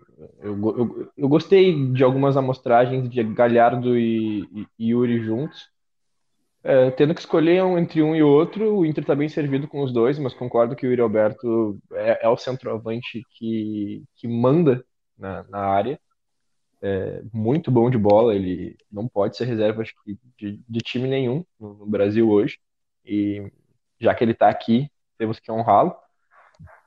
Eu, 0.40 0.55
eu, 0.55 1.12
eu 1.16 1.29
gostei 1.29 1.92
de 1.92 2.03
algumas 2.03 2.37
amostragens 2.37 3.09
de 3.09 3.22
Galhardo 3.22 3.98
e, 3.98 4.66
e 4.79 4.90
Yuri 4.90 5.20
juntos. 5.20 5.68
É, 6.68 6.90
tendo 6.90 7.14
que 7.14 7.20
escolher 7.20 7.64
um, 7.64 7.78
entre 7.78 8.02
um 8.02 8.14
e 8.14 8.22
outro, 8.22 8.76
o 8.76 8.85
Inter 8.85 9.02
está 9.02 9.14
bem 9.14 9.26
servido 9.26 9.66
com 9.66 9.83
os 9.83 9.90
dois, 9.90 10.18
mas 10.18 10.35
concordo 10.35 10.76
que 10.76 10.87
o 10.87 10.90
Yuri 10.90 11.00
Alberto 11.00 11.78
é, 11.94 12.26
é 12.26 12.28
o 12.28 12.37
centroavante 12.37 13.24
que, 13.31 14.04
que 14.14 14.28
manda 14.28 14.85
na, 15.16 15.44
na 15.44 15.61
área. 15.61 15.98
É 16.83 17.22
muito 17.33 17.70
bom 17.70 17.88
de 17.88 17.96
bola, 17.96 18.35
ele 18.35 18.76
não 18.92 19.09
pode 19.09 19.35
ser 19.35 19.46
reserva 19.46 19.81
acho 19.81 19.94
que, 20.04 20.18
de, 20.37 20.61
de 20.68 20.81
time 20.81 21.09
nenhum 21.09 21.42
no, 21.59 21.72
no 21.72 21.87
Brasil 21.87 22.28
hoje. 22.28 22.59
E 23.02 23.50
já 23.98 24.14
que 24.14 24.22
ele 24.22 24.33
está 24.33 24.50
aqui, 24.50 24.90
temos 25.16 25.40
que 25.40 25.50
honrá-lo. 25.50 25.96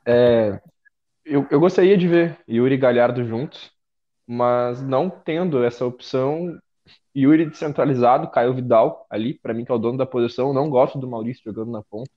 É, 0.06 0.62
eu, 1.26 1.48
eu 1.50 1.60
gostaria 1.60 1.98
de 1.98 2.08
ver 2.08 2.38
Yuri 2.48 2.76
e 2.76 2.78
Galhardo 2.78 3.26
juntos, 3.26 3.72
mas 4.28 4.80
não 4.80 5.10
tendo 5.10 5.64
essa 5.64 5.88
opção, 5.88 6.56
Yuri 7.16 7.46
descentralizado, 7.46 8.30
Caio 8.30 8.54
Vidal 8.54 9.06
ali, 9.10 9.34
para 9.34 9.54
mim 9.54 9.66
que 9.66 9.72
é 9.72 9.76
o 9.76 9.78
dono 9.78 9.98
da 9.98 10.06
posição, 10.06 10.54
não 10.54 10.70
gosto 10.70 10.98
do 10.98 11.10
Maurício 11.10 11.44
jogando 11.44 11.72
na 11.72 11.82
ponta. 11.84 12.10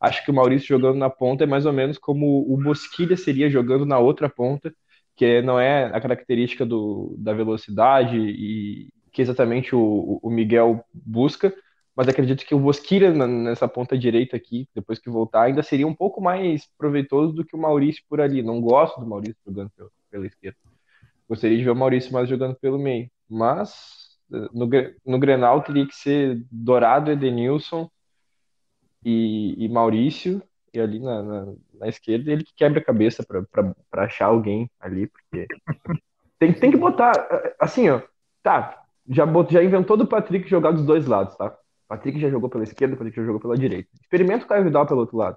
Acho 0.00 0.24
que 0.24 0.30
o 0.30 0.34
Maurício 0.34 0.68
jogando 0.68 0.98
na 0.98 1.08
ponta 1.08 1.44
é 1.44 1.46
mais 1.46 1.66
ou 1.66 1.72
menos 1.72 1.98
como 1.98 2.52
o 2.52 2.56
Bosquilha 2.56 3.16
seria 3.16 3.48
jogando 3.48 3.86
na 3.86 3.98
outra 3.98 4.28
ponta, 4.28 4.74
que 5.16 5.40
não 5.42 5.58
é 5.58 5.86
a 5.86 6.00
característica 6.00 6.66
do, 6.66 7.14
da 7.18 7.32
velocidade 7.32 8.18
e 8.18 8.88
que 9.12 9.22
exatamente 9.22 9.74
o, 9.74 10.18
o 10.20 10.28
Miguel 10.28 10.84
busca, 10.92 11.54
mas 11.96 12.08
acredito 12.08 12.44
que 12.44 12.54
o 12.54 12.58
Bosquilha 12.58 13.12
nessa 13.14 13.68
ponta 13.68 13.96
direita 13.96 14.36
aqui, 14.36 14.68
depois 14.74 14.98
que 14.98 15.08
voltar, 15.08 15.42
ainda 15.42 15.62
seria 15.62 15.86
um 15.86 15.94
pouco 15.94 16.20
mais 16.20 16.68
proveitoso 16.76 17.32
do 17.32 17.44
que 17.44 17.54
o 17.54 17.58
Maurício 17.58 18.02
por 18.08 18.20
ali. 18.20 18.42
Não 18.42 18.60
gosto 18.60 19.00
do 19.00 19.06
Maurício 19.06 19.36
jogando 19.46 19.70
pela 20.10 20.26
esquerda. 20.26 20.58
Gostaria 21.28 21.56
de 21.56 21.62
ver 21.62 21.70
o 21.70 21.76
Maurício 21.76 22.12
mais 22.12 22.28
jogando 22.28 22.56
pelo 22.56 22.78
meio. 22.78 23.08
Mas 23.30 24.03
no, 24.30 24.68
no 25.04 25.18
Grenal 25.18 25.62
teria 25.62 25.86
que 25.86 25.94
ser 25.94 26.44
Dourado, 26.50 27.10
Edenilson 27.10 27.88
e, 29.04 29.54
e 29.64 29.68
Maurício, 29.68 30.42
e 30.72 30.80
ali 30.80 30.98
na, 30.98 31.22
na, 31.22 31.52
na, 31.74 31.88
esquerda 31.88 32.32
ele 32.32 32.44
que 32.44 32.54
quebra 32.56 32.80
a 32.80 32.84
cabeça 32.84 33.24
para 33.24 34.04
achar 34.04 34.26
alguém 34.26 34.70
ali, 34.80 35.06
porque 35.06 35.46
tem, 36.38 36.52
tem 36.52 36.70
que 36.70 36.76
botar, 36.76 37.12
assim, 37.60 37.88
ó, 37.90 38.00
tá, 38.42 38.84
já, 39.08 39.26
bot, 39.26 39.52
já 39.52 39.62
inventou 39.62 39.96
do 39.96 40.06
Patrick 40.06 40.48
jogar 40.48 40.72
dos 40.72 40.84
dois 40.84 41.06
lados, 41.06 41.36
tá? 41.36 41.56
Patrick 41.86 42.18
já 42.18 42.30
jogou 42.30 42.48
pela 42.48 42.64
esquerda, 42.64 42.96
Patrick 42.96 43.16
já 43.16 43.24
jogou 43.24 43.40
pela 43.40 43.56
direita. 43.56 43.88
Experimenta 44.00 44.44
o 44.44 44.48
Caio 44.48 44.64
Vidal 44.64 44.86
pelo 44.86 45.00
outro 45.00 45.16
lado. 45.16 45.36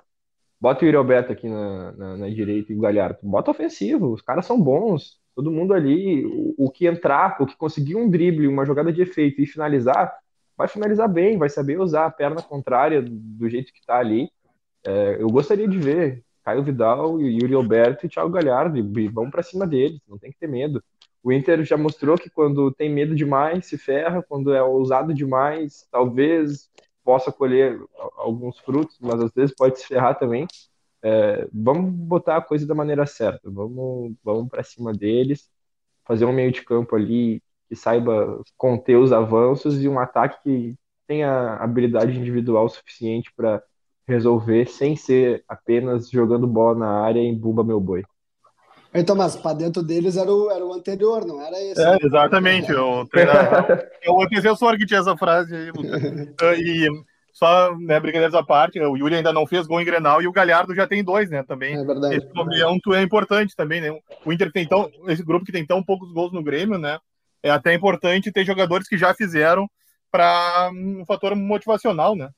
Bota 0.60 0.84
o 0.84 0.86
Yuri 0.86 0.97
Alberto 0.97 1.32
aqui 1.32 1.47
na, 1.47 1.91
na, 1.91 2.17
na, 2.17 2.30
direita 2.30 2.71
e 2.71 2.76
o 2.76 2.80
Galhardo. 2.80 3.19
Bota 3.21 3.52
ofensivo, 3.52 4.13
os 4.13 4.21
caras 4.21 4.45
são 4.45 4.60
bons. 4.60 5.19
Todo 5.38 5.52
mundo 5.52 5.71
ali, 5.71 6.26
o, 6.26 6.56
o, 6.58 6.71
que 6.71 6.88
entrar, 6.88 7.38
o 7.39 7.45
que 7.45 7.56
conseguir 7.56 7.95
um 7.95 8.10
drible, 8.10 8.47
uma 8.47 8.65
jogada 8.65 8.91
de 8.91 9.04
efeito 9.04 9.39
e 9.39 9.45
finalizar, 9.45 10.12
vai 10.58 10.67
finalizar 10.67 11.08
bem, 11.08 11.38
vai 11.38 11.47
saber 11.47 11.80
usar 11.80 12.08
a 12.08 12.10
perna 12.12 12.41
contrária 12.41 13.04
do 13.04 13.47
jeito 13.47 13.71
que 13.71 13.86
tá 13.86 14.00
ali. 14.00 14.32
É, 14.84 15.17
eu 15.21 15.28
gostaria 15.28 15.67
de 15.67 15.78
ver 15.78 16.23
Caio 16.43 16.63
Vidal, 16.63 17.21
Yuri 17.21 17.54
Alberto 17.54 18.08
e 18.08 18.10
Thiago 18.10 18.32
Galhardo. 18.32 18.80
E 18.80 19.12
para 19.30 19.43
cima 19.43 19.67
deles, 19.67 20.02
não 20.08 20.17
tem 20.17 20.32
que 20.32 20.39
ter 20.39 20.47
medo. 20.47 20.84
O 21.21 21.32
Inter 21.32 21.63
já 21.63 21.78
mostrou 21.78 22.17
que 22.17 22.32
quando 22.32 22.71
tem 22.71 22.89
medo 22.89 23.13
demais, 23.13 23.67
se 23.67 23.78
ferra, 23.78 24.26
quando 24.28 24.52
é 24.52 24.63
ousado 24.63 25.13
demais, 25.13 25.88
talvez 25.91 26.67
possa 27.04 27.32
colher 27.32 27.80
alguns 28.15 28.58
frutos, 28.58 28.97
mas 29.00 29.21
às 29.21 29.32
vezes 29.32 29.56
pode 29.56 29.78
se 29.78 29.86
ferrar 29.86 30.17
também. 30.17 30.47
É, 31.03 31.47
vamos 31.53 31.91
botar 31.91 32.38
a 32.38 32.41
coisa 32.41 32.65
da 32.65 32.73
maneira 32.73 33.05
certa, 33.05 33.49
vamos, 33.49 34.13
vamos 34.23 34.49
para 34.49 34.63
cima 34.63 34.91
deles, 34.91 35.49
fazer 36.05 36.25
um 36.25 36.33
meio 36.33 36.51
de 36.51 36.63
campo 36.63 36.95
ali 36.95 37.41
que 37.69 37.75
saiba 37.75 38.41
conter 38.57 38.95
os 38.95 39.12
avanços 39.12 39.81
e 39.81 39.88
um 39.88 39.99
ataque 39.99 40.41
que 40.43 40.75
tenha 41.05 41.55
habilidade 41.55 42.17
individual 42.17 42.67
suficiente 42.69 43.31
para 43.36 43.62
resolver 44.07 44.67
sem 44.67 44.95
ser 44.95 45.43
apenas 45.47 46.10
jogando 46.10 46.47
bola 46.47 46.79
na 46.79 47.01
área 47.01 47.19
em 47.19 47.38
buba 47.38 47.63
meu 47.63 47.79
boi. 47.79 48.03
Então, 48.93 49.15
mas 49.15 49.36
para 49.36 49.57
dentro 49.57 49.83
deles 49.83 50.15
era 50.15 50.31
o, 50.31 50.49
era 50.49 50.65
o 50.65 50.73
anterior, 50.73 51.25
não 51.25 51.41
era 51.41 51.62
esse? 51.62 51.81
É, 51.81 51.97
exatamente. 52.01 52.73
O 52.73 53.05
treinador, 53.05 53.65
é 54.01 54.10
o 54.10 54.21
antecessor 54.21 54.77
que 54.77 54.86
tinha 54.86 55.01
essa 55.01 55.15
frase 55.17 55.53
aí, 55.53 55.71
E 56.57 56.89
só, 57.38 57.78
né, 57.78 58.00
brincadeiras 58.00 58.34
à 58.34 58.41
parte, 58.41 58.80
o 58.80 58.97
Yuri 58.97 59.13
ainda 59.13 59.32
não 59.32 59.45
fez 59.45 59.67
gol 59.67 59.80
em 59.80 59.86
Grenal 59.86 60.19
e 60.23 60.28
o 60.28 60.32
Galhardo 60.32 60.73
já 60.73 60.88
tem 60.88 61.04
dois, 61.04 61.29
né, 61.29 61.44
também. 61.44 61.75
É 61.75 61.85
verdade. 61.85 62.15
Esse 62.15 62.33
momento 62.33 62.96
é 62.96 63.04
importante 63.04 63.56
também, 63.56 63.79
né? 63.79 63.96
O 64.25 64.33
Inter 64.33 64.52
tem 64.52 64.67
tão, 64.67 64.90
esse 65.08 65.21
grupo 65.21 65.46
que 65.46 65.52
tem 65.52 65.63
tão 65.63 65.83
poucos 65.83 66.12
gols 66.12 66.33
no 66.33 66.44
Grêmio, 66.44 66.79
né? 66.79 66.98
É 67.44 67.52
até 67.52 67.75
importante 67.75 68.31
ter 68.31 68.44
jogadores 68.44 68.88
que 68.88 68.98
já 68.98 69.13
fizeram 69.13 69.69
para 70.12 70.71
um 70.73 71.06
fator 71.06 71.35
motivacional, 71.35 72.15
né? 72.15 72.31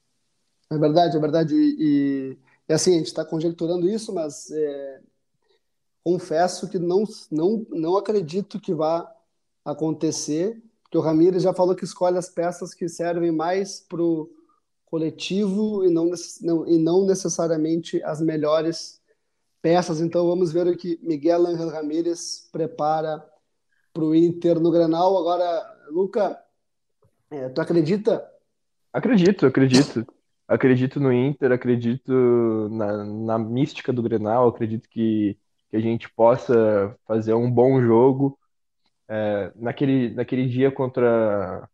É 0.70 0.78
verdade, 0.78 1.16
é 1.16 1.20
verdade. 1.22 1.56
E, 1.56 2.38
e, 2.68 2.74
assim, 2.74 2.96
a 2.96 2.98
gente 2.98 3.08
está 3.08 3.24
conjecturando 3.24 3.90
isso, 3.90 4.14
mas 4.14 4.52
é, 4.52 5.00
confesso 6.04 6.68
que 6.68 6.78
não, 6.78 7.06
não, 7.32 7.66
não 7.70 7.96
acredito 7.96 8.60
que 8.60 8.74
vá 8.74 9.10
acontecer, 9.64 10.62
porque 10.84 10.98
o 10.98 11.02
Ramires 11.02 11.42
já 11.44 11.54
falou 11.54 11.74
que 11.74 11.86
escolhe 11.86 12.18
as 12.18 12.28
peças 12.28 12.74
que 12.74 12.90
servem 12.90 13.32
mais 13.32 13.80
para 13.80 14.02
o 14.02 14.30
coletivo 14.90 15.86
e 15.86 15.90
não, 15.90 16.12
não, 16.42 16.68
e 16.68 16.78
não 16.78 17.06
necessariamente 17.06 18.02
as 18.04 18.22
melhores 18.22 19.00
peças. 19.62 20.02
Então 20.02 20.28
vamos 20.28 20.52
ver 20.52 20.68
o 20.68 20.78
que 20.78 21.00
Miguel 21.02 21.46
Angel 21.46 21.70
Ramírez 21.70 22.50
prepara 22.52 23.24
para 23.94 24.04
o 24.04 24.16
Inter 24.16 24.60
no 24.60 24.72
Granal. 24.72 25.18
Agora, 25.18 25.78
Luca, 25.92 26.40
é, 27.30 27.50
tu 27.50 27.62
acredita? 27.62 28.28
Acredito, 28.92 29.46
acredito. 29.46 30.06
acredito 30.48 31.00
no 31.00 31.14
Inter, 31.14 31.52
acredito 31.52 32.70
na, 32.72 33.06
na 33.06 33.40
mística 33.40 33.94
do 33.94 34.02
Grenal, 34.02 34.50
acredito 34.50 34.90
que, 34.90 35.38
que 35.70 35.78
a 35.78 35.80
gente 35.80 36.12
possa 36.12 36.96
fazer 37.06 37.34
um 37.34 37.50
bom 37.50 37.82
jogo. 37.82 38.38
É, 39.08 39.52
naquele, 39.56 40.14
naquele 40.14 40.48
dia 40.48 40.72
contra 40.72 41.68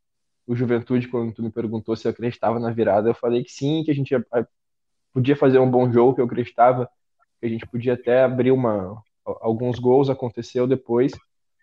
o 0.47 0.55
Juventude, 0.55 1.07
quando 1.07 1.33
tu 1.33 1.43
me 1.43 1.51
perguntou 1.51 1.95
se 1.95 2.07
eu 2.07 2.11
acreditava 2.11 2.59
na 2.59 2.71
virada, 2.71 3.09
eu 3.09 3.15
falei 3.15 3.43
que 3.43 3.51
sim, 3.51 3.83
que 3.83 3.91
a 3.91 3.95
gente 3.95 4.13
podia 5.13 5.35
fazer 5.35 5.59
um 5.59 5.69
bom 5.69 5.91
jogo, 5.91 6.15
que 6.15 6.21
eu 6.21 6.25
acreditava 6.25 6.89
que 7.39 7.45
a 7.45 7.49
gente 7.49 7.65
podia 7.65 7.93
até 7.93 8.23
abrir 8.23 8.51
uma, 8.51 9.01
alguns 9.25 9.79
gols, 9.79 10.09
aconteceu 10.09 10.67
depois. 10.67 11.13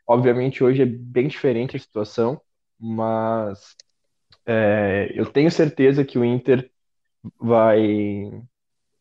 Obviamente 0.07 0.65
hoje 0.65 0.83
é 0.83 0.87
bem 0.87 1.29
diferente 1.29 1.77
a 1.77 1.81
situação, 1.81 2.41
mas 2.79 3.77
é, 4.45 5.13
eu 5.15 5.27
tenho 5.27 5.51
certeza 5.51 6.05
que 6.05 6.19
o 6.19 6.25
Inter 6.25 6.71
vai 7.39 8.31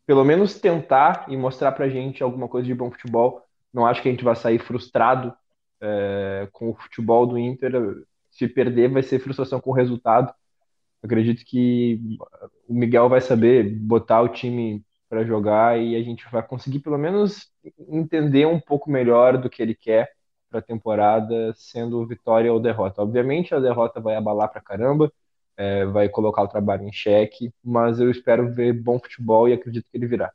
pelo 0.06 0.24
menos 0.24 0.60
tentar 0.60 1.26
e 1.28 1.38
mostrar 1.38 1.72
pra 1.72 1.90
gente 1.90 2.22
alguma 2.22 2.48
coisa 2.48 2.68
de 2.68 2.76
bom 2.76 2.92
futebol. 2.92 3.44
Não 3.74 3.86
acho 3.86 4.02
que 4.02 4.10
a 4.10 4.12
gente 4.12 4.24
vai 4.24 4.36
sair 4.36 4.60
frustrado 4.60 5.34
é, 5.80 6.48
com 6.52 6.70
o 6.70 6.76
futebol 6.76 7.26
do 7.26 7.38
Inter. 7.38 7.72
Se 8.32 8.48
perder, 8.48 8.90
vai 8.90 9.04
ser 9.04 9.20
frustração 9.20 9.62
com 9.62 9.70
o 9.70 9.74
resultado. 9.74 10.34
Acredito 11.04 11.44
que 11.46 12.00
o 12.68 12.74
Miguel 12.74 13.10
vai 13.10 13.22
saber 13.22 13.64
botar 13.64 14.22
o 14.22 14.30
time 14.30 14.84
para 15.10 15.26
jogar 15.26 15.80
e 15.80 15.96
a 15.96 16.02
gente 16.02 16.26
vai 16.32 16.42
conseguir 16.42 16.80
pelo 16.80 16.98
menos 16.98 17.52
entender 17.90 18.46
um 18.48 18.60
pouco 18.60 18.90
melhor 18.90 19.38
do 19.38 19.50
que 19.50 19.62
ele 19.62 19.76
quer 19.76 20.10
para 20.50 20.60
a 20.60 20.64
temporada, 20.64 21.54
sendo 21.56 22.06
vitória 22.06 22.52
ou 22.52 22.60
derrota. 22.60 23.02
Obviamente 23.02 23.54
a 23.54 23.60
derrota 23.60 24.00
vai 24.00 24.16
abalar 24.16 24.50
para 24.50 24.62
caramba, 24.62 25.12
é, 25.58 25.86
vai 25.86 26.08
colocar 26.08 26.44
o 26.44 26.48
trabalho 26.48 26.88
em 26.88 26.94
xeque, 26.94 27.54
mas 27.64 28.00
eu 28.00 28.10
espero 28.10 28.54
ver 28.54 28.74
bom 28.74 29.00
futebol 29.00 29.50
e 29.50 29.54
acredito 29.54 29.86
que 29.92 29.98
ele 29.98 30.08
virá. 30.08 30.32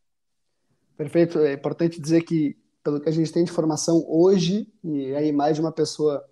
Perfeito. 0.97 1.39
É 1.39 1.53
importante 1.53 2.01
dizer 2.01 2.23
que, 2.23 2.57
pelo 2.83 3.01
que 3.01 3.09
a 3.09 3.13
gente 3.13 3.33
tem 3.33 3.45
de 3.45 3.51
informação 3.51 4.05
hoje, 4.09 4.67
e 4.83 5.15
aí 5.15 5.33
mais 5.33 5.57
de 5.57 5.61
uma 5.61 5.73
pessoa 5.73 6.25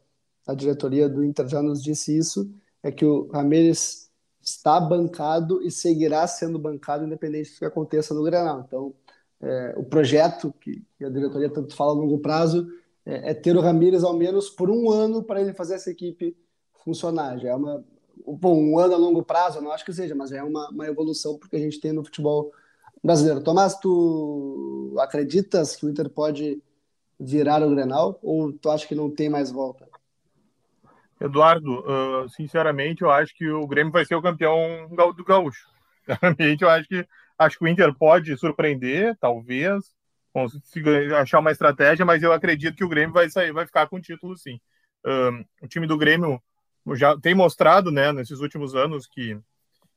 da 0.47 0.55
diretoria 0.55 1.09
do 1.09 1.24
Inter 1.24 1.49
já 1.49 1.62
nos 1.62 1.82
disse 1.82 2.16
isso, 2.16 2.51
é 2.82 2.92
que 2.92 3.05
o 3.05 3.28
Ramires 3.28 4.11
está 4.42 4.78
bancado 4.78 5.62
e 5.62 5.70
seguirá 5.70 6.26
sendo 6.26 6.59
bancado 6.59 7.05
independente 7.05 7.53
do 7.53 7.59
que 7.59 7.64
aconteça 7.64 8.12
no 8.14 8.22
Granal. 8.22 8.64
Então, 8.66 8.95
é, 9.40 9.74
o 9.76 9.84
projeto 9.84 10.55
que, 10.61 10.84
que, 10.97 11.05
a 11.05 11.09
diretoria 11.09 11.51
tanto 11.51 11.74
fala 11.74 11.92
a 11.92 11.95
longo 11.95 12.18
prazo 12.18 12.68
é, 13.05 13.30
é 13.30 13.34
ter 13.34 13.57
o 13.57 13.61
Ramires 13.61 14.05
ao 14.05 14.14
menos 14.14 14.51
por 14.51 14.70
um 14.70 14.90
ano 14.90 15.22
para 15.22 15.40
ele 15.40 15.55
fazer 15.55 15.74
essa 15.74 15.90
equipe 15.90 16.36
funcionar. 16.84 17.38
Já 17.38 17.51
é 17.51 17.55
uma, 17.55 17.84
bom, 18.26 18.59
um 18.59 18.78
ano 18.78 18.95
a 18.95 18.99
longo 18.99 19.22
prazo, 19.22 19.61
não 19.61 19.72
acho 19.72 19.84
que 19.84 19.92
seja, 19.92 20.14
mas 20.14 20.30
é 20.30 20.42
uma, 20.42 20.68
uma 20.70 20.86
evolução 20.86 21.38
porque 21.38 21.57
a 21.57 21.61
gente 21.61 21.80
tem 21.80 21.92
no 21.92 22.05
futebol 22.05 22.53
brasileiro. 23.03 23.42
Tomás, 23.42 23.78
tu 23.78 24.95
acreditas 24.99 25.74
que 25.74 25.86
o 25.86 25.90
Inter 25.90 26.09
pode 26.09 26.62
virar 27.18 27.62
o 27.62 27.70
Grenal 27.70 28.18
ou 28.22 28.53
tu 28.53 28.70
acha 28.70 28.86
que 28.86 28.95
não 28.95 29.11
tem 29.11 29.28
mais 29.28 29.51
volta? 29.51 29.88
Eduardo, 31.20 31.80
uh, 31.80 32.28
sinceramente, 32.28 33.02
eu 33.02 33.10
acho 33.10 33.34
que 33.34 33.48
o 33.48 33.66
Grêmio 33.66 33.92
vai 33.92 34.04
ser 34.04 34.14
o 34.14 34.22
campeão 34.22 34.88
do 34.88 35.24
Gaúcho. 35.24 35.68
Sinceramente, 36.04 36.62
eu 36.62 36.68
acho 36.68 36.88
que 36.88 37.06
acho 37.38 37.58
que 37.58 37.64
o 37.64 37.68
Inter 37.68 37.94
pode 37.94 38.36
surpreender, 38.36 39.16
talvez, 39.18 39.94
consiga 40.32 41.20
achar 41.20 41.38
uma 41.38 41.50
estratégia, 41.50 42.04
mas 42.04 42.22
eu 42.22 42.32
acredito 42.32 42.76
que 42.76 42.84
o 42.84 42.88
Grêmio 42.88 43.12
vai 43.12 43.30
sair, 43.30 43.52
vai 43.52 43.66
ficar 43.66 43.86
com 43.86 43.96
o 43.96 44.00
título, 44.00 44.36
sim. 44.36 44.60
Uh, 45.04 45.44
o 45.62 45.68
time 45.68 45.86
do 45.86 45.96
Grêmio 45.96 46.42
já 46.94 47.16
tem 47.18 47.34
mostrado, 47.34 47.90
né, 47.90 48.12
nesses 48.12 48.40
últimos 48.40 48.74
anos 48.74 49.06
que, 49.06 49.38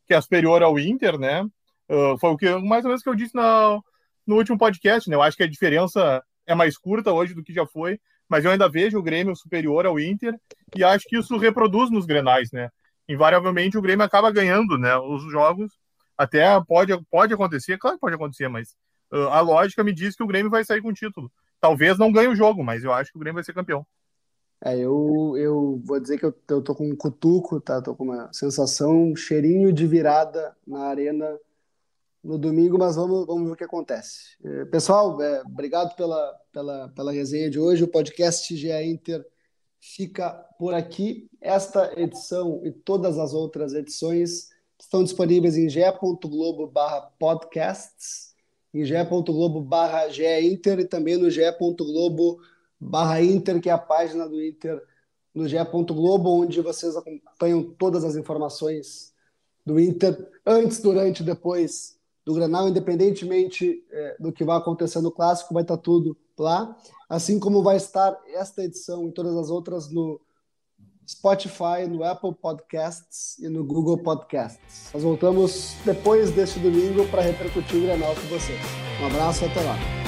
que 0.05 0.13
é 0.13 0.21
superior 0.21 0.63
ao 0.63 0.79
Inter, 0.79 1.17
né? 1.17 1.43
Uh, 1.89 2.17
foi 2.19 2.29
o 2.29 2.37
que 2.37 2.55
mais 2.57 2.85
ou 2.85 2.89
menos 2.89 3.01
que 3.01 3.09
eu 3.09 3.15
disse 3.15 3.33
no 3.35 4.35
último 4.35 4.57
podcast, 4.57 5.09
né? 5.09 5.15
Eu 5.15 5.21
acho 5.21 5.35
que 5.35 5.43
a 5.43 5.49
diferença 5.49 6.23
é 6.45 6.53
mais 6.53 6.77
curta 6.77 7.11
hoje 7.11 7.33
do 7.33 7.43
que 7.43 7.53
já 7.53 7.65
foi, 7.65 7.99
mas 8.29 8.43
eu 8.43 8.51
ainda 8.51 8.69
vejo 8.69 8.97
o 8.97 9.03
Grêmio 9.03 9.35
superior 9.35 9.85
ao 9.85 9.99
Inter 9.99 10.37
e 10.75 10.83
acho 10.83 11.05
que 11.07 11.17
isso 11.17 11.37
reproduz 11.37 11.89
nos 11.89 12.05
Grenais, 12.05 12.51
né? 12.51 12.69
Invariavelmente 13.07 13.77
o 13.77 13.81
Grêmio 13.81 14.05
acaba 14.05 14.31
ganhando, 14.31 14.77
né? 14.77 14.97
Os 14.97 15.23
jogos 15.31 15.71
até 16.17 16.59
pode 16.67 16.93
pode 17.09 17.33
acontecer, 17.33 17.77
claro 17.77 17.97
que 17.97 18.01
pode 18.01 18.15
acontecer, 18.15 18.47
mas 18.47 18.75
uh, 19.11 19.29
a 19.29 19.39
lógica 19.39 19.83
me 19.83 19.93
diz 19.93 20.15
que 20.15 20.23
o 20.23 20.27
Grêmio 20.27 20.51
vai 20.51 20.63
sair 20.65 20.81
com 20.81 20.89
o 20.89 20.93
título. 20.93 21.31
Talvez 21.59 21.97
não 21.97 22.11
ganhe 22.11 22.27
o 22.27 22.35
jogo, 22.35 22.63
mas 22.63 22.83
eu 22.83 22.93
acho 22.93 23.11
que 23.11 23.17
o 23.17 23.19
Grêmio 23.19 23.35
vai 23.35 23.43
ser 23.43 23.53
campeão. 23.53 23.85
É, 24.63 24.75
eu, 24.75 25.35
eu 25.37 25.81
vou 25.85 25.99
dizer 25.99 26.17
que 26.17 26.25
eu, 26.25 26.33
eu 26.49 26.61
tô 26.61 26.73
com 26.73 26.89
um 26.89 26.95
cutuco, 26.95 27.61
tá? 27.61 27.81
Tô 27.81 27.95
com 27.95 28.05
uma 28.05 28.31
sensação, 28.33 29.11
um 29.11 29.15
cheirinho 29.15 29.71
de 29.71 29.85
virada 29.85 30.55
na 30.65 30.85
arena 30.85 31.37
no 32.27 32.37
domingo, 32.37 32.77
mas 32.77 32.97
vamos, 32.97 33.25
vamos 33.25 33.45
ver 33.45 33.53
o 33.53 33.55
que 33.55 33.63
acontece. 33.63 34.35
É, 34.43 34.65
pessoal, 34.65 35.19
é, 35.21 35.41
obrigado 35.43 35.95
pela, 35.95 36.37
pela, 36.51 36.89
pela 36.89 37.11
resenha 37.13 37.49
de 37.49 37.57
hoje. 37.57 37.85
O 37.85 37.87
podcast 37.87 38.53
GE 38.53 38.69
Inter 38.83 39.25
fica 39.79 40.31
por 40.59 40.73
aqui. 40.73 41.29
Esta 41.39 41.97
edição 41.97 42.61
e 42.65 42.71
todas 42.71 43.17
as 43.17 43.33
outras 43.33 43.73
edições 43.73 44.49
estão 44.77 45.05
disponíveis 45.05 45.55
em 45.57 45.69
ge.globo 45.69 46.69
podcasts, 47.17 48.35
em 48.73 48.83
ge.globo 48.83 49.61
barra 49.61 50.09
Inter 50.41 50.79
e 50.79 50.85
também 50.85 51.15
no 51.15 51.29
ge.globo 51.29 52.41
barra 52.77 53.21
Inter, 53.21 53.61
que 53.61 53.69
é 53.69 53.71
a 53.71 53.77
página 53.77 54.27
do 54.27 54.43
Inter 54.43 54.83
no 55.33 55.47
GE. 55.47 55.55
Globo, 55.63 56.41
onde 56.41 56.59
vocês 56.59 56.97
acompanham 56.97 57.63
todas 57.63 58.03
as 58.03 58.17
informações 58.17 59.13
do 59.65 59.79
Inter 59.79 60.29
antes, 60.45 60.81
durante 60.81 61.21
e 61.21 61.25
depois 61.25 61.96
do 62.27 62.33
Granal, 62.33 62.67
independentemente 62.67 63.85
é, 63.89 64.17
do 64.19 64.33
que 64.33 64.43
vai 64.43 64.57
acontecer 64.57 64.99
no 64.99 65.09
Clássico, 65.09 65.53
vai 65.53 65.63
estar 65.63 65.77
tudo 65.77 66.17
lá, 66.37 66.75
assim 67.07 67.39
como 67.39 67.63
vai 67.63 67.77
estar 67.77 68.19
esta 68.33 68.65
edição 68.65 69.07
e 69.07 69.13
todas 69.13 69.33
as 69.37 69.49
outras 69.49 69.89
no 69.89 70.19
Spotify, 71.07 71.87
no 71.89 72.03
Apple 72.03 72.35
Podcasts 72.35 73.39
e 73.39 73.47
no 73.47 73.63
Google 73.63 73.99
Podcasts. 73.99 74.91
Nós 74.93 75.03
voltamos 75.03 75.75
depois 75.85 76.29
deste 76.31 76.59
domingo 76.59 77.07
para 77.07 77.21
repercutir 77.21 77.77
o 77.77 77.83
Granal 77.83 78.13
com 78.13 78.27
vocês. 78.27 78.59
Um 79.01 79.05
abraço 79.05 79.45
até 79.45 79.61
lá. 79.61 80.06